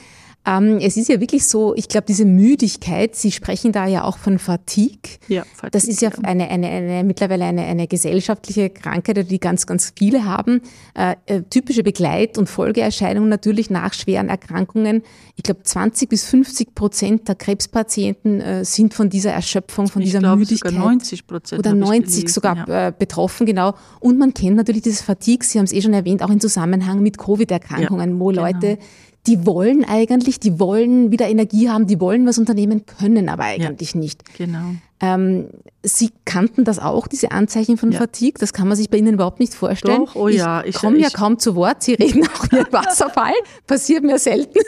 Ähm, 0.47 0.79
es 0.79 0.99
ist 0.99 1.09
ja 1.09 1.21
wirklich 1.21 1.47
so, 1.47 1.75
ich 1.75 1.89
glaube, 1.89 2.05
diese 2.07 2.27
Müdigkeit, 2.27 3.17
Sie 3.17 3.33
sprechen 3.33 3.73
da 3.73 3.87
ja 3.87 4.05
auch 4.05 4.19
von 4.19 4.39
Fatigue. 4.39 4.99
Ja, 5.29 5.43
Fatigue. 5.43 5.71
Das 5.71 5.85
ist 5.85 6.03
ja 6.03 6.11
eine, 6.23 6.51
eine, 6.51 6.69
eine, 6.69 7.05
mittlerweile 7.05 7.45
eine, 7.45 7.63
eine 7.63 7.87
gesellschaftliche 7.87 8.69
Krankheit, 8.69 9.31
die 9.31 9.41
ganz, 9.41 9.67
ganz 9.67 9.95
viele 9.97 10.27
haben. 10.27 10.61
Äh, 10.95 11.17
äh 11.27 11.43
typische 11.49 11.83
Begleit- 11.83 12.37
und 12.37 12.49
Folgeerscheinungen 12.49 13.31
natürlich 13.31 13.71
nach 13.71 13.95
schweren 13.95 14.29
Erkrankungen. 14.29 15.03
Ich 15.37 15.45
glaube, 15.45 15.63
20 15.63 16.11
bis 16.11 16.25
50 16.25 16.75
Prozent 16.75 17.27
der 17.27 17.37
Krebspatienten 17.37 18.41
äh, 18.43 18.65
sind 18.67 18.93
von 18.93 19.09
dieser 19.09 19.33
Erschöpfung, 19.33 19.89
von 19.89 20.03
ich 20.03 20.09
dieser 20.09 20.19
glaube, 20.19 20.41
Müdigkeit. 20.41 20.73
Sogar 20.73 20.87
90 20.89 21.27
Prozent. 21.27 21.59
Oder 21.59 21.75
90 21.75 22.05
gelesen, 22.05 22.29
sogar 22.29 22.69
ja. 22.69 22.89
äh, 22.89 22.93
betroffen, 22.97 23.47
genau. 23.47 23.75
Und 23.99 24.19
man 24.19 24.35
kennt 24.35 24.57
natürlich 24.57 24.83
dieses 24.83 25.01
Fatigue, 25.01 25.47
Sie 25.47 25.59
haben 25.59 25.65
es 25.65 25.73
eh 25.73 25.81
schon 25.81 25.95
erwähnt, 25.95 26.23
auch 26.23 26.31
in 26.31 26.41
Zusammenhang 26.41 27.03
mit 27.03 27.17
Covid-Erkrankungen, 27.17 28.11
ja, 28.11 28.21
wo 28.21 28.29
genau. 28.29 28.43
Leute 28.43 28.79
die 29.27 29.47
wollen 29.47 29.85
eigentlich, 29.85 30.39
die 30.39 30.61
wollen 30.61 31.11
wieder 31.11 31.29
Energie 31.29 31.71
haben, 31.71 31.87
die 31.87 31.99
wollen 31.99 32.27
was 32.27 32.39
unternehmen, 32.39 32.85
können 32.85 33.29
aber 33.29 33.45
eigentlich 33.45 33.95
ja, 33.95 34.01
nicht. 34.01 34.37
Genau. 34.37 34.75
Ähm, 35.01 35.49
Sie 35.83 36.11
kannten 36.25 36.65
das 36.65 36.79
auch, 36.79 37.07
diese 37.07 37.31
Anzeichen 37.31 37.77
von 37.77 37.93
ja. 37.93 37.99
Fatigue? 37.99 38.39
Das 38.39 38.53
kann 38.53 38.69
man 38.69 38.77
sich 38.77 38.89
bei 38.89 38.97
Ihnen 38.97 39.15
überhaupt 39.15 39.41
nicht 39.41 39.55
vorstellen. 39.55 40.05
Doch, 40.07 40.15
oh 40.15 40.29
ja. 40.29 40.63
Ich, 40.63 40.69
ich 40.69 40.77
komme 40.77 40.99
ja 40.99 41.11
kaum 41.11 41.39
zu 41.39 41.55
Wort. 41.57 41.83
Sie 41.83 41.95
reden 41.95 42.27
auch 42.35 42.51
wie 42.51 42.59
ein 42.59 42.73
Wasserfall. 42.73 43.35
Passiert 43.67 44.03
mir 44.03 44.19
selten. 44.19 44.61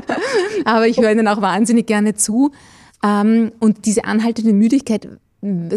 aber 0.64 0.86
ich 0.86 0.98
höre 0.98 1.12
Ihnen 1.12 1.28
auch 1.28 1.42
wahnsinnig 1.42 1.86
gerne 1.86 2.14
zu. 2.14 2.52
Ähm, 3.02 3.52
und 3.58 3.84
diese 3.84 4.04
anhaltende 4.04 4.54
Müdigkeit, 4.54 5.08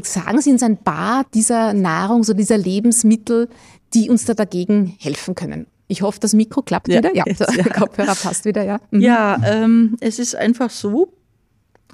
sagen 0.04 0.42
Sie 0.42 0.52
uns 0.52 0.64
ein 0.64 0.78
paar 0.78 1.26
dieser 1.34 1.72
Nahrungs- 1.72 2.30
oder 2.30 2.38
dieser 2.38 2.58
Lebensmittel, 2.58 3.50
die 3.94 4.10
uns 4.10 4.24
da 4.24 4.34
dagegen 4.34 4.96
helfen 5.00 5.36
können? 5.36 5.68
Ich 5.88 6.02
hoffe, 6.02 6.20
das 6.20 6.34
Mikro 6.34 6.62
klappt 6.62 6.90
ja, 6.90 6.98
wieder. 6.98 7.16
Ja, 7.16 7.24
der 7.26 7.48
ja. 7.56 7.64
Kopfhörer 7.64 8.16
passt 8.16 8.46
wieder, 8.46 8.64
ja. 8.64 8.80
Mhm. 8.92 9.02
Ja, 9.02 9.40
ähm, 9.44 9.98
es 10.00 10.20
ist 10.20 10.36
einfach 10.36 10.70
so, 10.70 11.14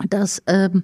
dass, 0.09 0.41
ähm, 0.47 0.83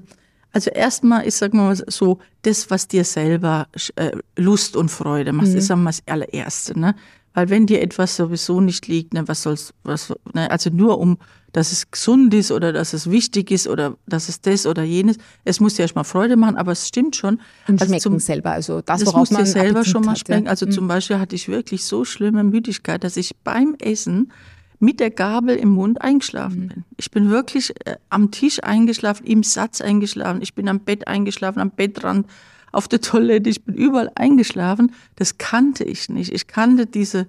also 0.52 0.70
erstmal 0.70 1.26
ist, 1.26 1.40
sagen 1.40 1.58
wir 1.58 1.64
mal 1.64 1.76
so, 1.76 2.20
das, 2.44 2.70
was 2.70 2.88
dir 2.88 3.04
selber 3.04 3.68
äh, 3.96 4.12
Lust 4.36 4.76
und 4.76 4.90
Freude 4.90 5.34
macht, 5.34 5.48
mhm. 5.48 5.58
ist 5.58 5.72
einmal 5.72 5.94
das 5.94 6.04
allererste, 6.08 6.80
ne? 6.80 6.96
Weil 7.34 7.50
wenn 7.50 7.68
dir 7.68 7.82
etwas 7.82 8.16
sowieso 8.16 8.60
nicht 8.62 8.88
liegt, 8.88 9.14
ne, 9.14 9.28
was 9.28 9.44
soll's, 9.44 9.74
was, 9.84 10.14
ne, 10.34 10.50
also 10.50 10.70
nur 10.70 11.00
um, 11.00 11.18
dass 11.52 11.72
es 11.72 11.90
gesund 11.92 12.34
ist 12.34 12.52
oder 12.52 12.74
dass 12.74 12.94
es 12.94 13.10
wichtig 13.10 13.52
ist 13.52 13.68
oder 13.68 13.98
dass 14.08 14.30
es 14.30 14.42
das 14.42 14.66
oder 14.66 14.84
jenes, 14.84 15.18
es 15.46 15.60
muss 15.60 15.76
dir 15.76 15.84
erstmal 15.84 16.04
Freude 16.04 16.38
machen, 16.38 16.58
aber 16.58 16.72
es 16.72 16.88
stimmt 16.88 17.16
schon. 17.16 17.40
Und 17.68 17.82
also 17.82 17.86
schmecken 17.86 18.02
zum, 18.02 18.20
selber, 18.20 18.52
also 18.52 18.82
das, 18.82 19.04
das 19.04 19.14
muss 19.14 19.30
dir 19.30 19.46
selber 19.46 19.80
Appetit 19.80 19.92
schon 19.92 20.06
mal 20.06 20.16
schmecken. 20.16 20.48
Also 20.48 20.66
mhm. 20.66 20.72
zum 20.72 20.88
Beispiel 20.88 21.20
hatte 21.20 21.36
ich 21.36 21.48
wirklich 21.48 21.86
so 21.86 22.06
schlimme 22.06 22.44
Müdigkeit, 22.44 23.04
dass 23.04 23.18
ich 23.18 23.36
beim 23.44 23.76
Essen 23.80 24.32
mit 24.80 25.00
der 25.00 25.12
Gabel 25.12 25.58
im 25.58 25.70
Mund 25.70 26.02
eingeschlafen 26.02 26.64
mhm. 26.64 26.68
bin. 26.68 26.86
Ich 26.98 27.12
bin 27.12 27.30
wirklich 27.30 27.74
äh, 27.86 27.96
am 28.10 28.32
Tisch 28.32 28.64
eingeschlafen, 28.64 29.26
im 29.26 29.44
Satz 29.44 29.82
eingeschlafen, 29.82 30.42
ich 30.42 30.54
bin 30.54 30.68
am 30.70 30.80
Bett 30.80 31.08
eingeschlafen, 31.08 31.60
am 31.60 31.72
Bettrand 31.72 32.28
auf 32.72 32.88
der 32.88 33.02
Toilette, 33.02 33.50
ich 33.50 33.64
bin 33.64 33.76
überall 33.76 34.12
eingeschlafen. 34.16 34.94
Das 35.16 35.38
kannte 35.38 35.84
ich 35.84 36.10
nicht. 36.10 36.32
Ich 36.34 36.48
kannte 36.48 36.86
diese, 36.86 37.28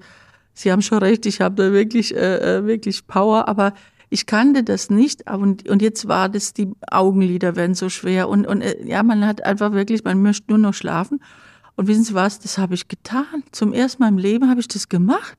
Sie 0.55 0.70
haben 0.70 0.82
schon 0.82 0.99
recht, 0.99 1.26
ich 1.26 1.41
habe 1.41 1.55
da 1.55 1.72
wirklich, 1.72 2.14
äh, 2.14 2.59
äh, 2.59 2.66
wirklich 2.66 3.07
Power, 3.07 3.49
aber 3.49 3.72
ich 4.11 4.26
kannte 4.26 4.62
das 4.64 4.91
nicht. 4.91 5.30
Und, 5.30 5.68
und 5.68 5.82
jetzt 5.82 6.09
war 6.09 6.28
das, 6.28 6.53
die 6.53 6.72
Augenlider 6.91 7.57
werden 7.57 7.74
so 7.74 7.88
schwer. 7.88 8.28
Und, 8.28 8.47
und 8.47 8.61
äh, 8.61 8.76
ja, 8.84 9.03
man 9.03 9.26
hat 9.26 9.45
einfach 9.45 9.72
wirklich, 9.72 10.05
man 10.05 10.20
möchte 10.20 10.47
nur 10.49 10.59
noch 10.59 10.74
schlafen. 10.74 11.22
Und 11.76 11.86
wissen 11.86 12.05
Sie 12.05 12.14
was, 12.14 12.41
das 12.41 12.59
habe 12.59 12.74
ich 12.74 12.88
getan. 12.88 13.45
Zum 13.53 13.72
ersten 13.72 14.03
Mal 14.03 14.09
im 14.09 14.18
Leben 14.18 14.51
habe 14.51 14.61
ich 14.61 14.68
das 14.68 14.88
gemacht. 14.88 15.38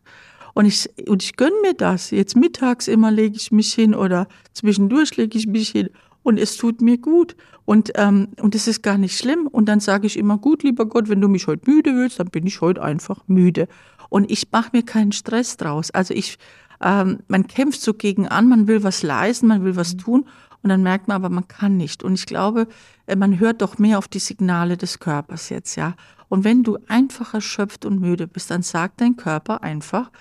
Und 0.54 0.66
ich, 0.66 0.90
und 1.08 1.22
ich 1.24 1.36
gönne 1.36 1.56
mir 1.62 1.74
das. 1.74 2.12
Jetzt 2.12 2.36
mittags 2.36 2.88
immer 2.88 3.12
lege 3.12 3.36
ich 3.36 3.52
mich 3.52 3.74
hin 3.74 3.94
oder 3.94 4.28
zwischendurch 4.54 5.16
lege 5.18 5.38
ich 5.38 5.48
mich 5.48 5.70
hin 5.70 5.90
und 6.24 6.40
es 6.40 6.58
tut 6.58 6.82
mir 6.82 6.98
gut. 6.98 7.36
Und, 7.66 7.92
ähm, 7.96 8.30
und 8.42 8.56
es 8.56 8.68
ist 8.68 8.84
gar 8.84 8.98
nicht 8.98 9.18
schlimm. 9.18 9.48
Und 9.48 9.68
dann 9.68 9.80
sage 9.80 10.08
ich 10.08 10.18
immer, 10.18 10.38
gut, 10.38 10.64
lieber 10.64 10.86
Gott, 10.86 11.10
wenn 11.10 11.22
du 11.22 11.28
mich 11.28 11.48
heute 11.48 11.70
müde 11.70 11.96
willst, 11.96 12.20
dann 12.20 12.28
bin 12.28 12.46
ich 12.48 12.62
heute 12.62 12.82
einfach 12.82 13.22
müde. 13.28 13.68
Und 14.10 14.30
ich 14.30 14.52
mache 14.52 14.72
mir 14.74 14.84
keinen 14.84 15.12
Stress 15.12 15.58
draus. 15.58 15.92
Also 15.92 16.14
ich, 16.14 16.38
ähm, 16.82 17.20
man 17.28 17.48
kämpft 17.48 17.82
so 17.82 17.94
gegen 17.94 18.28
an, 18.28 18.50
man 18.50 18.68
will 18.68 18.84
was 18.84 19.04
leisten, 19.04 19.48
man 19.48 19.64
will 19.64 19.76
was 19.76 19.94
mhm. 19.94 20.00
tun. 20.00 20.26
Und 20.64 20.70
dann 20.70 20.84
merkt 20.84 21.08
man 21.08 21.16
aber, 21.16 21.30
man 21.30 21.48
kann 21.48 21.78
nicht. 21.78 22.04
Und 22.04 22.14
ich 22.14 22.26
glaube, 22.26 22.68
äh, 23.08 23.16
man 23.16 23.40
hört 23.40 23.62
doch 23.62 23.78
mehr 23.78 23.98
auf 23.98 24.08
die 24.08 24.20
Signale 24.20 24.78
des 24.78 25.00
Körpers 25.00 25.50
jetzt, 25.50 25.76
ja. 25.76 25.96
Und 26.30 26.44
wenn 26.44 26.64
du 26.64 26.78
einfach 26.88 27.34
erschöpft 27.34 27.86
und 27.86 28.00
müde 28.00 28.28
bist, 28.28 28.52
dann 28.52 28.62
sagt 28.62 29.02
dein 29.02 29.18
Körper 29.18 29.64
einfach, 29.64 30.12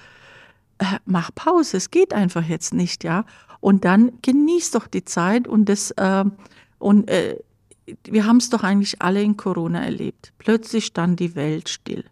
äh, 0.78 0.98
mach 1.05 1.30
Pause, 1.34 1.76
es 1.76 1.90
geht 1.90 2.12
einfach 2.12 2.44
jetzt 2.44 2.74
nicht, 2.74 3.05
ja. 3.05 3.24
Und 3.61 3.84
dann 3.84 4.12
genieß 4.22 4.70
doch 4.70 4.86
die 4.86 5.04
Zeit 5.04 5.46
und 5.46 5.68
das, 5.68 5.90
äh, 5.92 6.24
und 6.78 7.08
äh, 7.11 7.36
wir 8.04 8.26
haben 8.26 8.38
es 8.38 8.50
doch 8.50 8.62
eigentlich 8.62 9.02
alle 9.02 9.22
in 9.22 9.36
Corona 9.36 9.82
erlebt. 9.82 10.32
Plötzlich 10.38 10.86
stand 10.86 11.20
die 11.20 11.34
Welt 11.34 11.68
still. 11.68 12.04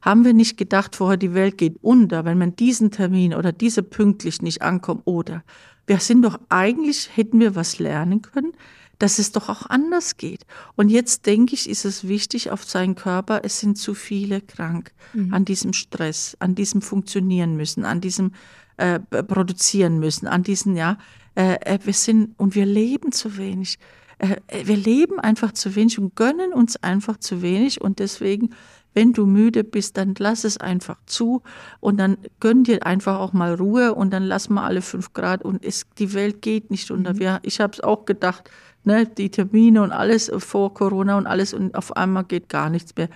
Haben 0.00 0.24
wir 0.24 0.34
nicht 0.34 0.56
gedacht, 0.56 0.96
vorher 0.96 1.16
die 1.16 1.34
Welt 1.34 1.58
geht 1.58 1.78
unter, 1.82 2.24
wenn 2.24 2.38
man 2.38 2.54
diesen 2.54 2.90
Termin 2.90 3.34
oder 3.34 3.52
diese 3.52 3.82
pünktlich 3.82 4.40
nicht 4.40 4.62
ankommt 4.62 5.02
oder 5.04 5.42
wir 5.86 6.00
sind 6.00 6.22
doch 6.22 6.38
eigentlich, 6.48 7.10
hätten 7.14 7.40
wir 7.40 7.54
was 7.54 7.78
lernen 7.78 8.22
können, 8.22 8.52
dass 8.98 9.18
es 9.18 9.32
doch 9.32 9.48
auch 9.48 9.66
anders 9.66 10.16
geht. 10.16 10.46
Und 10.74 10.88
jetzt 10.88 11.26
denke 11.26 11.54
ich, 11.54 11.68
ist 11.68 11.84
es 11.84 12.08
wichtig 12.08 12.50
auf 12.50 12.64
seinen 12.64 12.94
Körper, 12.94 13.42
es 13.44 13.60
sind 13.60 13.76
zu 13.76 13.94
viele 13.94 14.40
krank 14.40 14.92
mhm. 15.12 15.34
an 15.34 15.44
diesem 15.44 15.72
Stress, 15.72 16.36
an 16.40 16.54
diesem 16.54 16.82
Funktionieren 16.82 17.56
müssen, 17.56 17.84
an 17.84 18.00
diesem 18.00 18.32
äh, 18.76 19.00
produzieren 19.00 19.98
müssen, 19.98 20.26
an 20.26 20.42
diesen, 20.42 20.76
ja, 20.76 20.98
äh, 21.36 21.58
äh, 21.60 21.78
wir 21.84 21.92
sind 21.92 22.38
und 22.38 22.54
wir 22.54 22.66
leben 22.66 23.12
zu 23.12 23.36
wenig. 23.36 23.78
Äh, 24.18 24.36
äh, 24.46 24.66
wir 24.66 24.76
leben 24.76 25.20
einfach 25.20 25.52
zu 25.52 25.74
wenig 25.76 25.98
und 25.98 26.16
gönnen 26.16 26.52
uns 26.52 26.76
einfach 26.82 27.18
zu 27.18 27.42
wenig 27.42 27.80
und 27.80 27.98
deswegen, 27.98 28.50
wenn 28.94 29.12
du 29.12 29.26
müde 29.26 29.62
bist, 29.62 29.98
dann 29.98 30.14
lass 30.18 30.44
es 30.44 30.56
einfach 30.56 30.96
zu 31.04 31.42
und 31.80 31.98
dann 31.98 32.16
gönn 32.40 32.64
dir 32.64 32.86
einfach 32.86 33.18
auch 33.18 33.34
mal 33.34 33.54
Ruhe 33.54 33.94
und 33.94 34.12
dann 34.12 34.22
lass 34.22 34.48
mal 34.48 34.64
alle 34.64 34.80
fünf 34.80 35.12
Grad 35.12 35.42
und 35.42 35.62
es, 35.62 35.84
die 35.98 36.14
Welt 36.14 36.40
geht 36.40 36.70
nicht 36.70 36.90
unter. 36.90 37.12
Mhm. 37.12 37.18
Wir, 37.18 37.40
ich 37.42 37.60
habe 37.60 37.74
es 37.74 37.80
auch 37.80 38.06
gedacht, 38.06 38.50
ne, 38.84 39.06
die 39.06 39.30
Termine 39.30 39.82
und 39.82 39.92
alles 39.92 40.32
vor 40.38 40.72
Corona 40.72 41.18
und 41.18 41.26
alles 41.26 41.52
und 41.52 41.74
auf 41.74 41.94
einmal 41.94 42.24
geht 42.24 42.48
gar 42.48 42.70
nichts 42.70 42.96
mehr 42.96 43.10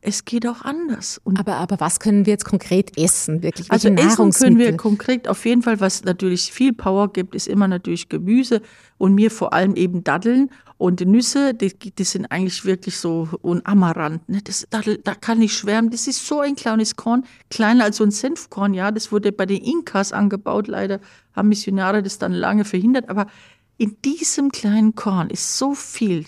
es 0.00 0.24
geht 0.24 0.46
auch 0.46 0.62
anders. 0.62 1.20
Und 1.24 1.40
aber, 1.40 1.56
aber 1.56 1.80
was 1.80 2.00
können 2.00 2.26
wir 2.26 2.32
jetzt 2.32 2.44
konkret 2.44 2.96
essen? 2.96 3.42
Wirklich? 3.42 3.70
also 3.72 3.88
essen 3.88 4.30
können 4.32 4.58
wir 4.58 4.76
konkret 4.76 5.28
auf 5.28 5.44
jeden 5.44 5.62
Fall, 5.62 5.80
was 5.80 6.04
natürlich 6.04 6.52
viel 6.52 6.72
Power 6.72 7.12
gibt, 7.12 7.34
ist 7.34 7.48
immer 7.48 7.66
natürlich 7.66 8.08
Gemüse 8.08 8.62
und 8.98 9.14
mir 9.14 9.30
vor 9.30 9.52
allem 9.52 9.74
eben 9.74 10.04
Datteln 10.04 10.50
und 10.78 11.00
Nüsse, 11.00 11.54
die, 11.54 11.72
die 11.74 12.04
sind 12.04 12.26
eigentlich 12.26 12.64
wirklich 12.64 12.98
so 12.98 13.28
und 13.40 13.66
Amaranth. 13.66 14.28
Ne? 14.28 14.40
Das 14.44 14.66
Dattel, 14.68 14.98
da 15.02 15.14
kann 15.14 15.40
ich 15.40 15.54
schwärmen. 15.54 15.90
Das 15.90 16.06
ist 16.06 16.26
so 16.26 16.40
ein 16.40 16.54
kleines 16.54 16.96
Korn, 16.96 17.24
kleiner 17.50 17.84
als 17.84 17.96
so 17.96 18.04
ein 18.04 18.10
Senfkorn. 18.10 18.74
Ja, 18.74 18.90
das 18.90 19.10
wurde 19.10 19.32
bei 19.32 19.46
den 19.46 19.62
Inkas 19.62 20.12
angebaut. 20.12 20.68
Leider 20.68 21.00
haben 21.34 21.48
Missionare 21.48 22.02
das 22.02 22.18
dann 22.18 22.32
lange 22.32 22.64
verhindert. 22.64 23.08
Aber 23.08 23.26
in 23.78 23.96
diesem 24.04 24.50
kleinen 24.50 24.94
Korn 24.94 25.30
ist 25.30 25.56
so 25.58 25.74
viel 25.74 26.26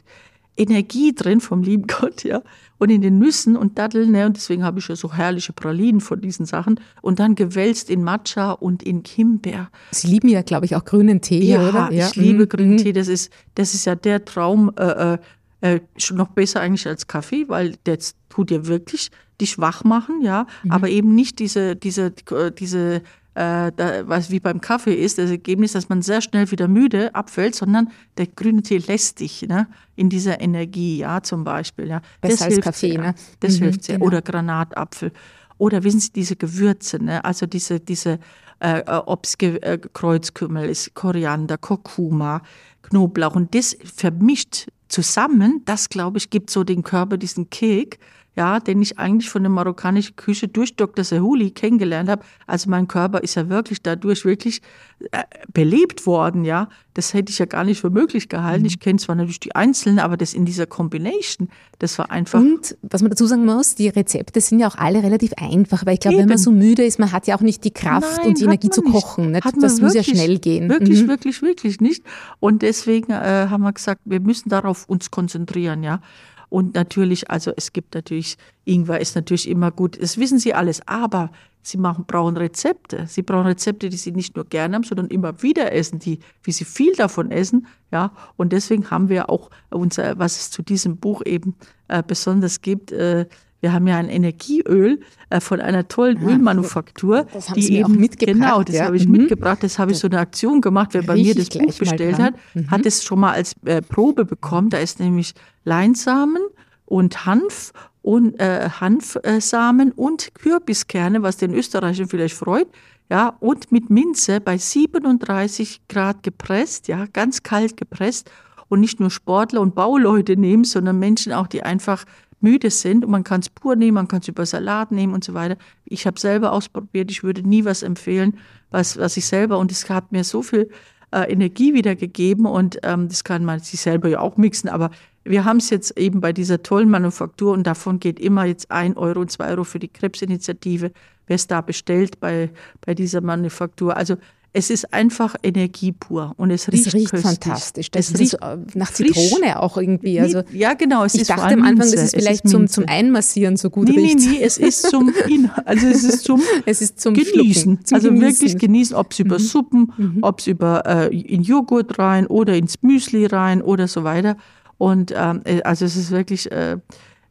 Energie 0.59 1.15
drin 1.15 1.41
vom 1.41 1.63
lieben 1.63 1.87
Gott, 2.01 2.25
ja. 2.25 2.43
Und 2.79 2.91
in 2.91 3.01
den 3.01 3.19
Nüssen 3.19 3.57
und 3.57 3.79
Datteln, 3.79 4.13
ne, 4.13 4.27
und 4.27 4.37
deswegen 4.37 4.63
habe 4.63 4.79
ich 4.79 4.89
ja 4.89 4.95
so 4.95 5.13
herrliche 5.13 5.53
Pralinen 5.53 6.01
von 6.01 6.21
diesen 6.21 6.47
Sachen. 6.47 6.81
Und 7.03 7.19
dann 7.19 7.35
gewälzt 7.35 7.91
in 7.91 8.05
Matcha 8.05 8.53
und 8.53 8.83
in 8.83 9.03
Himbeer. 9.05 9.71
Sie 9.91 10.09
lieben 10.09 10.29
ja, 10.29 10.43
glaube 10.43 10.67
ich, 10.67 10.77
auch 10.77 10.85
grünen 10.85 11.21
Tee, 11.21 11.45
ja, 11.45 11.69
oder? 11.69 11.91
Ja, 11.93 12.09
ich 12.09 12.17
liebe 12.17 12.45
mhm. 12.45 12.49
grünen 12.49 12.73
mhm. 12.73 12.79
Tee. 12.79 12.93
Das 12.93 13.09
ist, 13.09 13.33
das 13.55 13.75
ist 13.75 13.85
ja 13.85 13.95
der 13.95 14.25
Traum, 14.25 14.73
äh, 14.79 15.15
äh, 15.15 15.19
äh 15.61 15.81
schon 15.97 16.19
noch 16.19 16.29
besser 16.29 16.61
eigentlich 16.61 16.87
als 16.87 17.07
Kaffee, 17.07 17.49
weil 17.49 17.77
der 17.87 17.99
tut 18.29 18.51
ja 18.51 18.67
wirklich 18.67 19.11
dich 19.41 19.59
wach 19.59 19.85
machen, 19.85 20.23
ja, 20.23 20.47
mhm. 20.63 20.73
aber 20.73 20.89
eben 20.89 21.15
nicht 21.15 21.39
diese, 21.39 21.77
diese, 21.77 22.13
diese 22.59 23.03
äh, 23.35 23.71
da, 23.75 24.09
was 24.09 24.31
wie 24.31 24.41
beim 24.41 24.61
Kaffee 24.61 24.95
ist, 24.95 25.19
das 25.19 25.31
Ergebnis, 25.31 25.73
dass 25.73 25.89
man 25.89 26.03
sehr 26.03 26.21
schnell 26.21 26.51
wieder 26.51 26.69
müde 26.69 27.15
abfällt, 27.15 27.55
sondern 27.55 27.91
der 28.17 28.27
grüne 28.27 28.63
Tee 28.63 28.79
lässt 28.79 29.21
dich 29.21 29.43
ne, 29.43 29.69
in 29.97 30.09
dieser 30.09 30.41
Energie, 30.41 30.99
ja, 30.99 31.23
zum 31.23 31.45
Beispiel. 31.45 31.89
Ja. 31.89 32.03
Besser 32.21 32.47
das 32.47 32.57
als 32.57 32.65
Kaffee, 32.65 32.93
sehr, 32.93 33.01
ne? 33.01 33.15
Das 33.41 33.59
mhm, 33.59 33.65
hilft 33.65 33.85
sehr. 33.85 33.97
Genau. 33.97 34.07
Oder 34.07 34.23
Granatapfel. 34.23 35.13
Oder 35.59 35.85
wissen 35.85 36.01
Sie, 36.01 36.13
diese 36.13 36.37
Gewürze, 36.37 37.03
ne? 37.03 37.25
also 37.25 37.47
diese, 37.47 37.81
diese 37.81 38.19
äh, 38.61 38.83
ob 38.89 39.25
es 39.25 39.35
äh, 39.35 39.79
Kreuzkümmel 39.93 40.69
ist, 40.69 40.95
Koriander, 40.95 41.59
Kurkuma, 41.59 42.43
Knoblauch 42.83 43.37
und 43.37 43.55
das 43.55 43.77
vermischt 43.83 44.69
zusammen, 44.89 45.63
das 45.65 45.89
glaube 45.89 46.19
ich, 46.19 46.31
gibt 46.31 46.51
so 46.51 46.65
den 46.65 46.83
Körper 46.83 47.19
diesen 47.19 47.51
Kick 47.51 47.99
ja, 48.39 48.61
den 48.61 48.81
ich 48.81 49.01
eigentlich 49.01 49.29
von 49.29 49.43
der 49.43 49.51
marokkanischen 49.51 50.15
Küche 50.15 50.47
durch 50.47 50.77
Dr. 50.77 51.05
Sehuli 51.05 51.51
kennengelernt 51.51 52.09
habe. 52.09 52.23
Also 52.47 52.71
mein 52.71 52.87
Körper 52.87 53.21
ist 53.21 53.35
ja 53.35 53.49
wirklich 53.49 53.83
dadurch 53.83 54.25
wirklich 54.25 54.63
äh, 55.11 55.25
belebt 55.53 56.07
worden, 56.07 56.45
ja. 56.45 56.69
Das 56.95 57.15
hätte 57.15 57.33
ich 57.33 57.41
ja 57.41 57.47
gar 57.47 57.65
nicht 57.65 57.81
für 57.81 57.91
möglich 57.91 58.29
gehalten. 58.29 58.61
Mhm. 58.61 58.67
Ich 58.67 58.79
kenne 58.79 59.01
zwar 59.01 59.17
natürlich 59.17 59.41
die 59.41 59.57
Einzelnen, 59.57 59.99
aber 59.99 60.17
das 60.17 60.35
in 60.35 60.45
dieser 60.45 60.67
Combination, 60.67 61.49
das 61.81 61.99
war 61.99 62.13
einfach. 62.13 62.39
Und 62.39 62.77
was 62.83 63.03
man 63.03 63.11
dazu 63.11 63.27
sagen 63.27 63.45
muss, 63.45 63.75
die 63.75 63.89
Rezepte 63.89 64.41
sind 64.41 64.61
ja 64.61 64.69
auch 64.69 64.77
alle 64.77 65.03
relativ 65.03 65.33
einfach, 65.37 65.85
weil 65.85 65.95
ich 65.95 66.01
glaube, 66.01 66.19
wenn 66.19 66.29
man 66.29 66.39
so 66.39 66.53
müde 66.53 66.85
ist, 66.85 67.01
man 67.01 67.11
hat 67.11 67.27
ja 67.27 67.37
auch 67.37 67.41
nicht 67.41 67.65
die 67.65 67.73
Kraft 67.73 68.19
Nein, 68.19 68.29
und 68.29 68.39
die 68.39 68.45
Energie 68.45 68.71
zu 68.71 68.83
kochen. 68.83 69.33
Nicht? 69.33 69.45
das 69.61 69.81
muss 69.81 69.95
ja 69.95 70.05
schnell 70.05 70.39
gehen. 70.39 70.69
Wirklich, 70.69 71.03
mhm. 71.03 71.09
wirklich, 71.09 71.43
wirklich 71.43 71.81
nicht. 71.81 72.05
Und 72.39 72.63
deswegen 72.63 73.11
äh, 73.11 73.49
haben 73.51 73.63
wir 73.63 73.73
gesagt, 73.73 74.03
wir 74.05 74.21
müssen 74.21 74.49
darauf 74.49 74.89
uns 74.89 75.11
konzentrieren, 75.11 75.83
ja. 75.83 76.01
Und 76.49 76.75
natürlich, 76.75 77.31
also 77.31 77.53
es 77.57 77.73
gibt 77.73 77.95
natürlich, 77.95 78.37
Ingwer 78.65 79.01
ist 79.01 79.15
natürlich 79.15 79.49
immer 79.49 79.71
gut, 79.71 80.01
das 80.01 80.19
wissen 80.19 80.39
Sie 80.39 80.55
alles, 80.55 80.81
aber 80.87 81.31
Sie 81.63 81.77
machen, 81.77 82.05
brauchen 82.07 82.37
Rezepte. 82.37 83.07
Sie 83.07 83.23
brauchen 83.23 83.47
Rezepte, 83.47 83.91
die 83.91 83.97
Sie 83.97 84.13
nicht 84.13 84.37
nur 84.37 84.47
gerne 84.47 84.75
haben, 84.75 84.85
sondern 84.85 85.09
immer 85.09 85.43
wieder 85.43 85.73
essen, 85.73 85.99
die, 85.99 86.19
wie 86.43 86.53
Sie 86.53 86.65
viel 86.65 86.95
davon 86.95 87.31
essen. 87.31 87.67
Ja, 87.91 88.13
und 88.37 88.53
deswegen 88.53 88.91
haben 88.91 89.09
wir 89.09 89.29
auch 89.29 89.51
unser, 89.69 90.19
was 90.19 90.37
es 90.37 90.51
zu 90.51 90.63
diesem 90.63 90.97
Buch 90.97 91.23
eben 91.27 91.55
äh, 91.89 92.03
besonders 92.07 92.63
gibt, 92.63 92.93
äh, 92.93 93.27
wir 93.61 93.73
haben 93.73 93.87
ja 93.87 93.97
ein 93.97 94.09
Energieöl 94.09 95.01
äh, 95.31 95.41
von 95.41 95.61
einer 95.61 95.89
tollen 95.89 96.21
ja, 96.21 96.29
Ölmanufaktur. 96.29 97.27
Das 97.33 97.49
haben 97.49 97.55
die 97.57 97.63
Sie 97.63 97.77
eben, 97.77 97.85
auch 97.85 97.89
mitgebracht. 97.89 98.37
Genau, 98.37 98.63
das 98.63 98.77
ja. 98.77 98.85
habe 98.85 98.97
ich 98.97 99.07
mhm. 99.07 99.13
mitgebracht. 99.13 99.63
Das 99.63 99.79
habe 99.79 99.93
ich 99.93 99.99
so 99.99 100.09
eine 100.09 100.19
Aktion 100.21 100.61
gemacht. 100.61 100.91
Wer 100.93 101.03
bei 101.03 101.15
mir 101.15 101.35
das 101.35 101.49
Buch 101.49 101.75
bestellt 101.77 102.19
hat, 102.19 102.35
mhm. 102.55 102.71
hat 102.71 102.87
es 102.87 103.03
schon 103.03 103.21
mal 103.21 103.33
als 103.33 103.55
äh, 103.65 103.83
Probe 103.83 104.25
bekommen. 104.25 104.71
Da 104.71 104.79
ist 104.79 105.01
nämlich 105.01 105.35
Leinsamen 105.65 106.43
und 106.87 107.27
Hanf 107.27 107.73
und 108.03 108.39
äh, 108.41 108.71
Hanfsamen 108.81 109.93
und 109.93 110.35
Kürbiskerne, 110.35 111.23
was 111.23 111.37
den 111.37 111.53
Österreichern 111.53 112.09
vielleicht 112.09 112.35
freut. 112.35 112.69
Ja, 113.11 113.37
und 113.41 113.73
mit 113.73 113.91
Minze 113.91 114.41
bei 114.41 114.59
37 114.59 115.81
Grad 115.89 116.23
gepresst, 116.23 116.89
ja, 116.89 117.07
ganz 117.07 117.43
kalt 117.43 117.77
gepresst 117.77 118.31
und 118.69 118.81
nicht 118.81 119.01
nur 119.01 119.11
Sportler 119.11 119.63
und 119.63 119.75
Bauleute 119.75 120.37
nehmen, 120.37 120.65
sondern 120.65 120.99
Menschen 120.99 121.33
auch, 121.33 121.47
die 121.47 121.63
einfach 121.63 122.05
müde 122.41 122.71
sind 122.71 123.05
und 123.05 123.11
man 123.11 123.25
kann 123.25 123.41
es 123.41 123.51
pur 123.51 123.77
nehmen, 123.77 123.95
man 123.95 124.09
kann 124.09 124.21
es 124.21 124.29
über 124.29 124.47
Salat 124.47 124.93
nehmen 124.93 125.15
und 125.15 125.25
so 125.25 125.35
weiter. 125.35 125.57
Ich 125.85 126.07
habe 126.07 126.19
selber 126.19 126.53
ausprobiert, 126.53 127.11
ich 127.11 127.23
würde 127.23 127.47
nie 127.47 127.65
was 127.65 127.83
empfehlen, 127.83 128.39
was, 128.71 128.97
was 128.97 129.17
ich 129.17 129.27
selber 129.27 129.59
und 129.59 129.73
es 129.73 129.89
hat 129.89 130.13
mir 130.13 130.25
so 130.25 130.43
viel 130.43 130.71
äh, 131.11 131.31
Energie 131.33 131.75
wiedergegeben 131.75 132.47
und 132.47 132.79
ähm, 132.83 133.09
das 133.09 133.25
kann 133.25 133.45
man 133.45 133.61
sich 133.61 133.81
selber 133.81 134.09
ja 134.09 134.21
auch 134.21 134.37
mixen, 134.37 134.69
aber 134.69 134.91
wir 135.25 135.45
haben 135.45 135.59
es 135.59 135.69
jetzt 135.71 135.99
eben 135.99 136.21
bei 136.21 136.33
dieser 136.33 136.63
tollen 136.63 136.89
Manufaktur 136.89 137.53
und 137.53 137.67
davon 137.67 138.01
geht 138.01 138.19
immer 138.19 138.45
jetzt 138.45 138.71
ein 138.71 138.97
Euro 138.97 139.21
und 139.21 139.31
zwei 139.31 139.51
Euro 139.51 139.65
für 139.65 139.79
die 139.79 139.89
Krebsinitiative, 139.89 140.91
wer 141.27 141.35
es 141.35 141.47
da 141.47 141.61
bestellt 141.61 142.19
bei, 142.19 142.51
bei 142.81 142.95
dieser 142.95 143.21
Manufaktur. 143.21 143.97
Also 143.97 144.17
es 144.55 144.71
ist 144.71 144.93
einfach 144.95 145.37
Energie 145.43 145.93
pur 145.93 146.33
und 146.39 146.51
es 146.51 146.73
riecht, 146.73 146.87
es 146.87 146.95
riecht 146.95 147.11
köstlich. 147.11 147.23
fantastisch. 147.39 147.91
Das 147.91 148.11
es 148.11 148.19
riecht 148.19 148.31
so, 148.33 148.39
äh, 148.39 148.57
nach 148.75 148.91
Zitrone 148.93 149.61
auch 149.61 149.77
irgendwie. 149.77 150.19
Also 150.21 150.43
ja, 150.53 150.75
genau. 150.75 151.05
Es 151.05 151.15
ich 151.15 151.21
ist 151.23 151.31
dachte 151.31 151.43
am 151.55 151.63
Anfang, 151.63 151.75
Minze. 151.79 151.97
dass 151.97 152.05
es 152.07 152.11
vielleicht 152.15 152.45
ist 152.47 152.51
zum, 152.51 152.67
zum 152.67 152.85
Einmassieren 152.89 153.57
so 153.57 153.69
gut 153.71 153.89
Nee, 153.89 153.97
nee, 153.97 154.03
riecht. 154.13 154.19
nee, 154.21 154.41
es 154.43 154.57
ist 154.59 154.89
zum 154.91 155.13
In, 155.29 155.51
also 155.65 155.87
es 155.87 156.03
ist 156.03 156.25
zum 156.25 156.41
Es 156.67 156.81
ist 156.81 156.99
zum 157.01 157.15
Genießen. 157.15 157.85
Zum 157.85 157.95
also 157.95 158.09
Genießen. 158.09 158.29
wirklich 158.29 158.59
genießen, 158.59 158.97
ob 158.97 159.13
es 159.13 159.19
über 159.19 159.39
Suppen, 159.39 159.93
Mhm. 159.97 160.19
ob 160.23 160.41
es 160.41 160.47
über 160.47 160.85
äh, 160.87 161.15
in 161.17 161.43
Joghurt 161.43 161.99
rein 161.99 162.27
oder 162.27 162.55
ins 162.55 162.83
Müsli 162.83 163.27
rein 163.27 163.61
oder 163.63 163.87
so 163.87 164.03
weiter. 164.05 164.37
Und 164.79 165.13
ähm, 165.17 165.43
äh, 165.45 165.61
also 165.63 165.85
es 165.85 165.95
ist 165.97 166.11
wirklich 166.11 166.51
äh, 166.51 166.79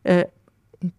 äh, 0.03 0.25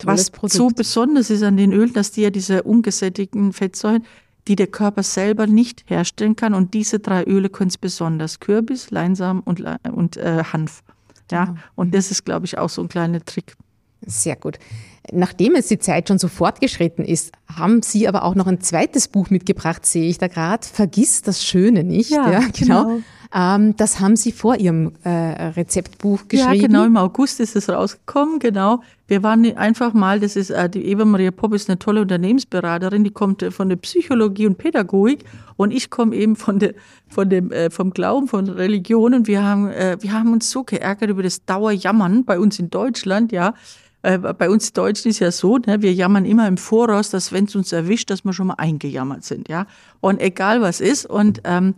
was 0.03 0.31
Produkt. 0.31 0.53
so 0.55 0.69
besonders 0.69 1.31
ist 1.31 1.43
an 1.45 1.57
den 1.57 1.73
Ölen, 1.73 1.93
dass 1.93 2.11
die 2.11 2.23
ja 2.23 2.31
diese 2.31 2.65
ungesättigten 2.65 3.53
Fettsäuren, 3.53 4.05
die 4.49 4.57
der 4.57 4.67
Körper 4.67 5.03
selber 5.03 5.47
nicht 5.47 5.85
herstellen 5.87 6.35
kann. 6.37 6.55
Und 6.55 6.75
diese 6.75 6.99
drei 6.99 7.25
Öle 7.25 7.49
können 7.51 7.69
es 7.69 7.79
besonders. 7.79 8.41
Kürbis, 8.41 8.91
Leinsamen 8.91 9.43
und, 9.43 9.63
und 9.93 10.17
äh, 10.17 10.43
Hanf. 10.53 10.83
Ja, 11.31 11.45
Genau. 11.45 11.59
und 11.77 11.95
das 11.95 12.11
ist, 12.11 12.25
glaube 12.25 12.47
ich, 12.47 12.57
auch 12.59 12.71
so 12.71 12.83
ein 12.83 12.89
kleiner 12.89 13.23
Trick. 13.25 13.55
Sehr 14.07 14.37
gut. 14.37 14.59
Nachdem 15.13 15.55
jetzt 15.55 15.71
die 15.71 15.79
Zeit 15.79 16.09
schon 16.09 16.19
so 16.19 16.29
fortgeschritten 16.29 17.05
ist, 17.05 17.33
haben 17.55 17.83
Sie 17.83 18.09
aber 18.09 18.25
auch 18.25 18.35
noch 18.35 18.47
ein 18.47 18.61
zweites 18.61 19.09
Buch 19.09 19.31
mitgebracht, 19.31 19.87
sehe 19.87 20.09
ich 20.09 20.19
da 20.19 20.29
gerade. 20.29 20.67
Vergiss 20.67 21.23
das 21.23 21.45
Schöne 21.45 21.85
nicht. 21.85 22.11
Ja, 22.11 22.41
genau. 22.53 22.85
genau. 22.85 23.01
Ähm, 23.35 23.77
das 23.77 24.01
haben 24.01 24.17
Sie 24.17 24.33
vor 24.33 24.57
Ihrem 24.57 24.93
äh, 25.05 25.11
Rezeptbuch 25.11 26.29
geschrieben. 26.29 26.55
Ja, 26.55 26.67
genau, 26.67 26.85
im 26.85 26.97
August 26.97 27.41
ist 27.41 27.57
es 27.57 27.69
rausgekommen, 27.69 28.39
genau. 28.39 28.83
Wir 29.07 29.23
waren 29.23 29.45
einfach 29.57 29.93
mal, 29.93 30.19
das 30.19 30.35
ist, 30.35 30.51
äh, 30.51 30.69
die 30.71 30.87
Eva 30.87 31.05
Maria 31.05 31.31
Popp 31.31 31.53
ist 31.53 31.69
eine 31.69 31.79
tolle 31.79 32.01
Unternehmensberaterin, 32.01 33.05
die 33.05 33.11
kommt 33.11 33.43
äh, 33.43 33.51
von 33.51 33.69
der 33.69 33.77
Psychologie 33.77 34.47
und 34.47 34.57
Pädagogik 34.57 35.25
und 35.57 35.73
ich 35.73 35.91
komme 35.91 36.17
eben 36.17 36.37
von 36.37 36.59
der, 36.59 36.73
von 37.09 37.29
dem, 37.29 37.53
äh, 37.53 37.69
vom 37.69 37.91
Glauben, 37.91 38.29
von 38.29 38.49
Religion 38.49 39.13
und 39.13 39.27
wir 39.27 39.43
haben, 39.43 39.69
äh, 39.69 39.99
wir 40.01 40.13
haben 40.13 40.33
uns 40.33 40.51
so 40.51 40.65
geärgert 40.65 41.11
über 41.11 41.23
das 41.23 41.45
Dauerjammern 41.45 42.25
bei 42.25 42.39
uns 42.39 42.59
in 42.59 42.71
Deutschland, 42.71 43.31
ja. 43.33 43.53
Äh, 44.03 44.19
bei 44.19 44.49
uns 44.49 44.73
Deutschen 44.73 45.11
ist 45.11 45.19
ja 45.19 45.33
so, 45.33 45.59
ne, 45.59 45.83
wir 45.83 45.93
jammern 45.93 46.25
immer 46.25 46.47
im 46.47 46.57
Voraus, 46.57 47.11
dass 47.11 47.33
wenn 47.33 47.45
es 47.45 47.57
uns 47.57 47.73
erwischt, 47.73 48.11
dass 48.11 48.25
wir 48.25 48.33
schon 48.33 48.49
mal 48.49 48.55
eingejammert 48.55 49.25
sind, 49.25 49.49
ja. 49.49 49.67
Und 50.01 50.21
egal 50.21 50.61
was 50.61 50.81
ist 50.81 51.07
und, 51.07 51.41
ähm, 51.45 51.75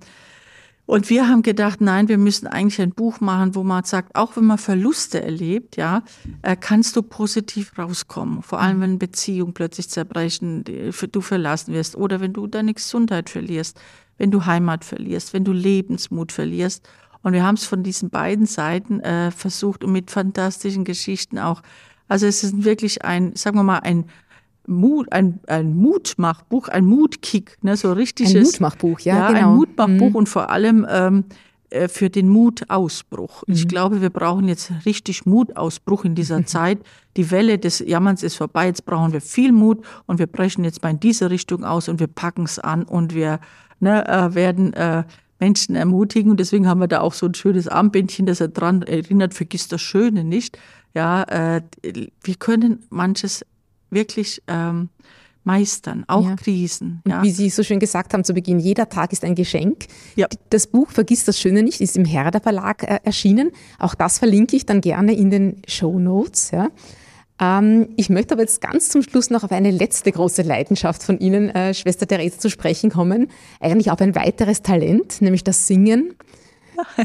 und 0.84 1.08
wir 1.08 1.28
haben 1.28 1.42
gedacht, 1.42 1.80
nein, 1.80 2.08
wir 2.08 2.18
müssen 2.18 2.48
eigentlich 2.48 2.80
ein 2.82 2.90
Buch 2.90 3.20
machen, 3.20 3.54
wo 3.54 3.62
man 3.62 3.84
sagt, 3.84 4.16
auch 4.16 4.36
wenn 4.36 4.44
man 4.44 4.58
Verluste 4.58 5.22
erlebt, 5.22 5.76
ja, 5.76 6.02
äh, 6.42 6.56
kannst 6.56 6.96
du 6.96 7.02
positiv 7.02 7.78
rauskommen. 7.78 8.42
Vor 8.42 8.60
allem, 8.60 8.80
wenn 8.80 8.98
Beziehungen 8.98 9.54
plötzlich 9.54 9.88
zerbrechen, 9.88 10.64
du 10.64 11.20
verlassen 11.20 11.74
wirst 11.74 11.94
oder 11.94 12.20
wenn 12.20 12.32
du 12.32 12.48
deine 12.48 12.74
Gesundheit 12.74 13.30
verlierst, 13.30 13.80
wenn 14.18 14.32
du 14.32 14.46
Heimat 14.46 14.84
verlierst, 14.84 15.32
wenn 15.32 15.44
du 15.44 15.52
Lebensmut 15.52 16.32
verlierst. 16.32 16.86
Und 17.22 17.34
wir 17.34 17.44
haben 17.44 17.54
es 17.54 17.66
von 17.66 17.84
diesen 17.84 18.10
beiden 18.10 18.46
Seiten 18.46 18.98
äh, 19.00 19.30
versucht 19.30 19.84
und 19.84 19.92
mit 19.92 20.10
fantastischen 20.10 20.84
Geschichten 20.84 21.38
auch. 21.38 21.62
Also 22.10 22.26
es 22.26 22.42
ist 22.42 22.64
wirklich 22.64 23.04
ein, 23.04 23.36
sagen 23.36 23.56
wir 23.56 23.62
mal, 23.62 23.78
ein 23.78 24.06
Mut, 24.66 25.12
ein, 25.12 25.38
ein 25.46 25.76
Mutmachbuch, 25.76 26.68
ein 26.68 26.84
Mutkick, 26.84 27.56
ne, 27.62 27.76
so 27.76 27.92
richtiges. 27.92 28.34
Ein 28.34 28.42
Mutmachbuch, 28.42 29.00
ja, 29.00 29.28
genau. 29.28 29.52
ein 29.52 29.56
Mutmachbuch 29.56 30.14
und 30.14 30.28
vor 30.28 30.50
allem 30.50 30.84
ähm, 30.90 31.24
äh, 31.70 31.86
für 31.86 32.10
den 32.10 32.28
Mutausbruch. 32.28 33.44
Ich 33.46 33.68
glaube, 33.68 34.02
wir 34.02 34.10
brauchen 34.10 34.48
jetzt 34.48 34.72
richtig 34.86 35.24
Mutausbruch 35.24 36.04
in 36.04 36.16
dieser 36.16 36.44
Zeit. 36.46 36.80
Die 37.16 37.30
Welle 37.30 37.58
des 37.58 37.78
Jammerns 37.78 38.24
ist 38.24 38.34
vorbei. 38.34 38.66
Jetzt 38.66 38.84
brauchen 38.84 39.12
wir 39.12 39.20
viel 39.20 39.52
Mut 39.52 39.84
und 40.06 40.18
wir 40.18 40.26
brechen 40.26 40.64
jetzt 40.64 40.82
mal 40.82 40.90
in 40.90 41.00
diese 41.00 41.30
Richtung 41.30 41.64
aus 41.64 41.88
und 41.88 42.00
wir 42.00 42.08
packen 42.08 42.42
es 42.42 42.58
an 42.58 42.82
und 42.82 43.14
wir 43.14 43.38
ne, 43.78 44.06
äh, 44.08 44.34
werden 44.34 44.72
äh, 44.72 45.04
Menschen 45.38 45.76
ermutigen. 45.76 46.32
Und 46.32 46.40
deswegen 46.40 46.66
haben 46.66 46.80
wir 46.80 46.88
da 46.88 47.00
auch 47.00 47.14
so 47.14 47.26
ein 47.26 47.34
schönes 47.34 47.68
Armbändchen, 47.68 48.26
das 48.26 48.40
er 48.40 48.48
dran 48.48 48.82
erinnert, 48.82 49.34
vergiss 49.34 49.68
das 49.68 49.80
Schöne 49.80 50.24
nicht. 50.24 50.58
Ja, 50.94 51.22
äh, 51.24 51.62
wir 52.22 52.34
können 52.36 52.84
manches 52.90 53.44
wirklich 53.90 54.42
ähm, 54.46 54.88
meistern, 55.44 56.04
auch 56.06 56.24
Ja. 56.28 56.36
Krisen. 56.36 57.02
Ja. 57.06 57.22
wie 57.22 57.30
Sie 57.30 57.50
so 57.50 57.62
schön 57.62 57.80
gesagt 57.80 58.12
haben 58.12 58.24
zu 58.24 58.34
Beginn, 58.34 58.58
jeder 58.58 58.88
Tag 58.88 59.12
ist 59.12 59.24
ein 59.24 59.34
Geschenk. 59.34 59.86
Ja. 60.16 60.26
Das 60.50 60.66
Buch 60.66 60.90
Vergiss 60.90 61.24
das 61.24 61.38
Schöne 61.40 61.62
nicht 61.62 61.80
ist 61.80 61.96
im 61.96 62.04
Herder 62.04 62.40
Verlag 62.40 62.82
äh, 62.82 63.00
erschienen. 63.04 63.50
Auch 63.78 63.94
das 63.94 64.18
verlinke 64.18 64.56
ich 64.56 64.66
dann 64.66 64.80
gerne 64.80 65.14
in 65.14 65.30
den 65.30 65.62
Show 65.66 65.98
Notes. 65.98 66.50
Ja. 66.50 66.68
Ähm, 67.40 67.88
ich 67.96 68.10
möchte 68.10 68.34
aber 68.34 68.42
jetzt 68.42 68.60
ganz 68.60 68.90
zum 68.90 69.02
Schluss 69.02 69.30
noch 69.30 69.42
auf 69.44 69.52
eine 69.52 69.70
letzte 69.70 70.12
große 70.12 70.42
Leidenschaft 70.42 71.02
von 71.02 71.18
Ihnen, 71.18 71.48
äh, 71.48 71.72
Schwester 71.74 72.06
Therese, 72.06 72.38
zu 72.38 72.50
sprechen 72.50 72.90
kommen. 72.90 73.28
Eigentlich 73.60 73.90
auf 73.90 74.00
ein 74.00 74.14
weiteres 74.14 74.62
Talent, 74.62 75.22
nämlich 75.22 75.42
das 75.42 75.66
Singen. 75.66 76.14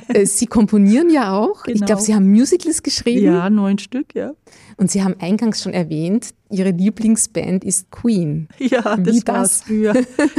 Äh, 0.08 0.26
Sie 0.26 0.46
komponieren 0.48 1.10
ja 1.10 1.34
auch. 1.34 1.66
Ich 1.66 1.74
Genau. 1.76 1.86
glaube, 1.88 2.02
Sie 2.02 2.14
haben 2.16 2.30
Musicals 2.32 2.84
geschrieben. 2.84 3.26
Ja, 3.26 3.50
neun 3.50 3.78
Stück, 3.78 4.14
ja. 4.16 4.32
Und 4.78 4.92
Sie 4.92 5.04
haben 5.04 5.16
eingangs 5.20 5.62
schon 5.64 5.74
erwähnt, 5.74 6.34
Ihre 6.50 6.72
Lieblingsband 6.72 7.64
ist 7.64 7.92
Queen. 7.92 8.48
Ja, 8.60 8.98
Wie 8.98 9.04
das 9.22 9.28
war's 9.28 9.62
früher. 9.64 9.94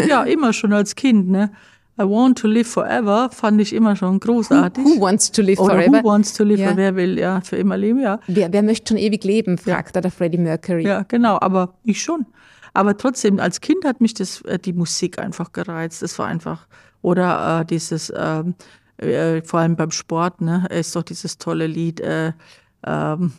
ja, 0.08 0.22
immer 0.24 0.52
schon 0.52 0.72
als 0.72 0.94
Kind, 0.94 1.28
ne? 1.28 1.50
I 1.98 2.02
want 2.02 2.38
to 2.38 2.46
live 2.46 2.66
forever 2.68 3.30
fand 3.32 3.58
ich 3.58 3.72
immer 3.72 3.96
schon 3.96 4.20
großartig. 4.20 4.84
Who 4.84 5.00
wants 5.00 5.32
to 5.32 5.40
live 5.40 5.58
Oder 5.58 5.76
forever? 5.76 6.00
who 6.02 6.04
wants 6.04 6.34
to 6.34 6.44
live, 6.44 6.58
Ja. 6.58 6.66
forever? 6.66 6.76
wer 6.82 6.96
will 6.96 7.18
ja 7.18 7.40
für 7.40 7.56
immer 7.56 7.78
leben, 7.78 8.00
ja. 8.00 8.20
Wer, 8.26 8.52
wer 8.52 8.62
möchte 8.62 8.88
schon 8.90 8.98
ewig 8.98 9.24
leben, 9.24 9.56
fragt 9.56 9.96
da 9.96 10.02
der 10.02 10.10
Freddie 10.10 10.36
Mercury. 10.36 10.84
Ja, 10.86 11.04
genau, 11.08 11.38
aber 11.40 11.72
ich 11.84 12.02
schon. 12.02 12.26
Aber 12.74 12.98
trotzdem, 12.98 13.40
als 13.40 13.62
Kind 13.62 13.86
hat 13.86 14.02
mich 14.02 14.12
das, 14.12 14.42
äh, 14.42 14.58
die 14.58 14.74
Musik 14.74 15.18
einfach 15.18 15.52
gereizt. 15.52 16.02
Das 16.02 16.18
war 16.18 16.26
einfach, 16.26 16.66
oder 17.00 17.60
äh, 17.62 17.64
dieses, 17.64 18.12
ähm, 18.14 18.54
äh, 18.98 19.42
vor 19.42 19.60
allem 19.60 19.76
beim 19.76 19.90
Sport, 19.90 20.40
ne, 20.40 20.66
ist 20.70 20.96
doch 20.96 21.02
dieses 21.02 21.38
tolle 21.38 21.66
Lied, 21.66 22.00
äh, 22.00 22.32
ähm, 22.86 23.32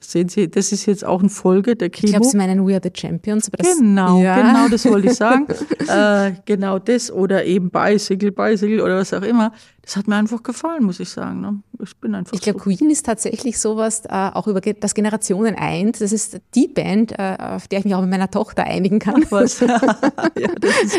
sehen 0.00 0.28
Sie, 0.28 0.50
das 0.50 0.72
ist 0.72 0.86
jetzt 0.86 1.04
auch 1.04 1.20
eine 1.20 1.28
Folge 1.28 1.76
der 1.76 1.88
Ich 1.88 1.94
Chemo. 2.00 2.10
glaube, 2.12 2.26
Sie 2.26 2.36
meinen 2.36 2.66
We 2.66 2.72
Are 2.72 2.80
the 2.82 2.90
Champions. 2.94 3.48
Aber 3.48 3.62
das, 3.62 3.78
Genau, 3.78 4.20
ja. 4.20 4.36
genau, 4.40 4.68
das 4.68 4.84
wollte 4.86 5.08
ich 5.08 5.14
sagen. 5.14 5.46
äh, 5.88 6.32
genau 6.44 6.78
das 6.78 7.10
oder 7.10 7.44
eben 7.44 7.70
Bicycle, 7.70 8.32
Bicycle 8.32 8.80
oder 8.80 8.96
was 8.98 9.14
auch 9.14 9.22
immer. 9.22 9.52
Das 9.82 9.96
hat 9.96 10.08
mir 10.08 10.16
einfach 10.16 10.42
gefallen, 10.42 10.84
muss 10.84 11.00
ich 11.00 11.08
sagen. 11.08 11.40
Ne? 11.40 11.62
Ich 11.82 11.96
bin 11.96 12.14
einfach 12.14 12.32
Ich 12.32 12.40
glaube, 12.40 12.58
so. 12.58 12.64
Queen 12.64 12.90
ist 12.90 13.06
tatsächlich 13.06 13.58
sowas, 13.58 14.02
äh, 14.06 14.30
auch 14.34 14.46
über 14.46 14.60
das 14.60 14.94
Generationen 14.94 15.54
eint. 15.54 16.00
Das 16.00 16.12
ist 16.12 16.40
die 16.54 16.68
Band, 16.68 17.12
äh, 17.18 17.36
auf 17.38 17.66
der 17.68 17.78
ich 17.80 17.84
mich 17.84 17.94
auch 17.94 18.00
mit 18.02 18.10
meiner 18.10 18.30
Tochter 18.30 18.64
einigen 18.64 18.98
kann. 18.98 19.24
Was. 19.30 19.60
ja, 19.60 20.48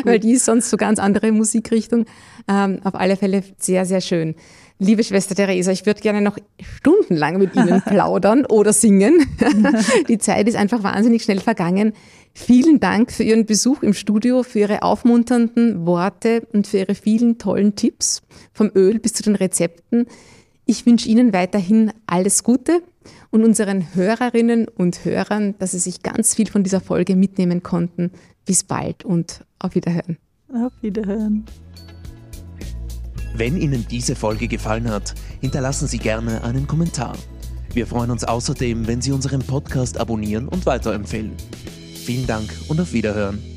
weil 0.03 0.19
die 0.19 0.31
ist 0.33 0.45
sonst 0.45 0.69
so 0.69 0.77
ganz 0.77 0.97
andere 0.97 1.31
Musikrichtung. 1.31 2.05
Ähm, 2.47 2.79
auf 2.83 2.95
alle 2.95 3.17
Fälle 3.17 3.43
sehr, 3.57 3.85
sehr 3.85 4.01
schön. 4.01 4.35
Liebe 4.83 5.03
Schwester 5.03 5.35
Theresa, 5.35 5.71
ich 5.71 5.85
würde 5.85 6.01
gerne 6.01 6.21
noch 6.21 6.39
stundenlang 6.59 7.37
mit 7.37 7.55
Ihnen 7.55 7.81
plaudern 7.85 8.47
oder 8.47 8.73
singen. 8.73 9.27
die 10.09 10.17
Zeit 10.17 10.47
ist 10.47 10.55
einfach 10.55 10.81
wahnsinnig 10.81 11.21
schnell 11.21 11.39
vergangen. 11.39 11.93
Vielen 12.33 12.79
Dank 12.79 13.11
für 13.11 13.21
Ihren 13.21 13.45
Besuch 13.45 13.83
im 13.83 13.93
Studio, 13.93 14.41
für 14.41 14.57
Ihre 14.57 14.81
aufmunternden 14.81 15.85
Worte 15.85 16.47
und 16.51 16.65
für 16.65 16.79
Ihre 16.79 16.95
vielen 16.95 17.37
tollen 17.37 17.75
Tipps, 17.75 18.23
vom 18.53 18.71
Öl 18.73 18.97
bis 18.97 19.13
zu 19.13 19.21
den 19.21 19.35
Rezepten. 19.35 20.07
Ich 20.65 20.83
wünsche 20.87 21.07
Ihnen 21.09 21.31
weiterhin 21.31 21.91
alles 22.07 22.43
Gute 22.43 22.81
und 23.29 23.43
unseren 23.43 23.93
Hörerinnen 23.93 24.67
und 24.67 25.05
Hörern, 25.05 25.53
dass 25.59 25.73
Sie 25.73 25.79
sich 25.79 26.01
ganz 26.01 26.33
viel 26.33 26.47
von 26.47 26.63
dieser 26.63 26.81
Folge 26.81 27.15
mitnehmen 27.15 27.61
konnten. 27.61 28.09
Bis 28.47 28.63
bald 28.63 29.05
und 29.05 29.45
auf 29.59 29.75
Wiederhören. 29.75 30.17
Auf 30.51 30.73
Wiederhören. 30.81 31.45
Wenn 33.33 33.57
Ihnen 33.57 33.85
diese 33.89 34.15
Folge 34.15 34.47
gefallen 34.47 34.89
hat, 34.89 35.13
hinterlassen 35.39 35.87
Sie 35.87 35.99
gerne 35.99 36.43
einen 36.43 36.67
Kommentar. 36.67 37.15
Wir 37.73 37.87
freuen 37.87 38.11
uns 38.11 38.23
außerdem, 38.23 38.87
wenn 38.87 39.01
Sie 39.01 39.11
unseren 39.11 39.41
Podcast 39.41 39.97
abonnieren 39.97 40.47
und 40.47 40.65
weiterempfehlen. 40.65 41.33
Vielen 42.05 42.27
Dank 42.27 42.49
und 42.67 42.81
auf 42.81 42.91
Wiederhören. 42.91 43.50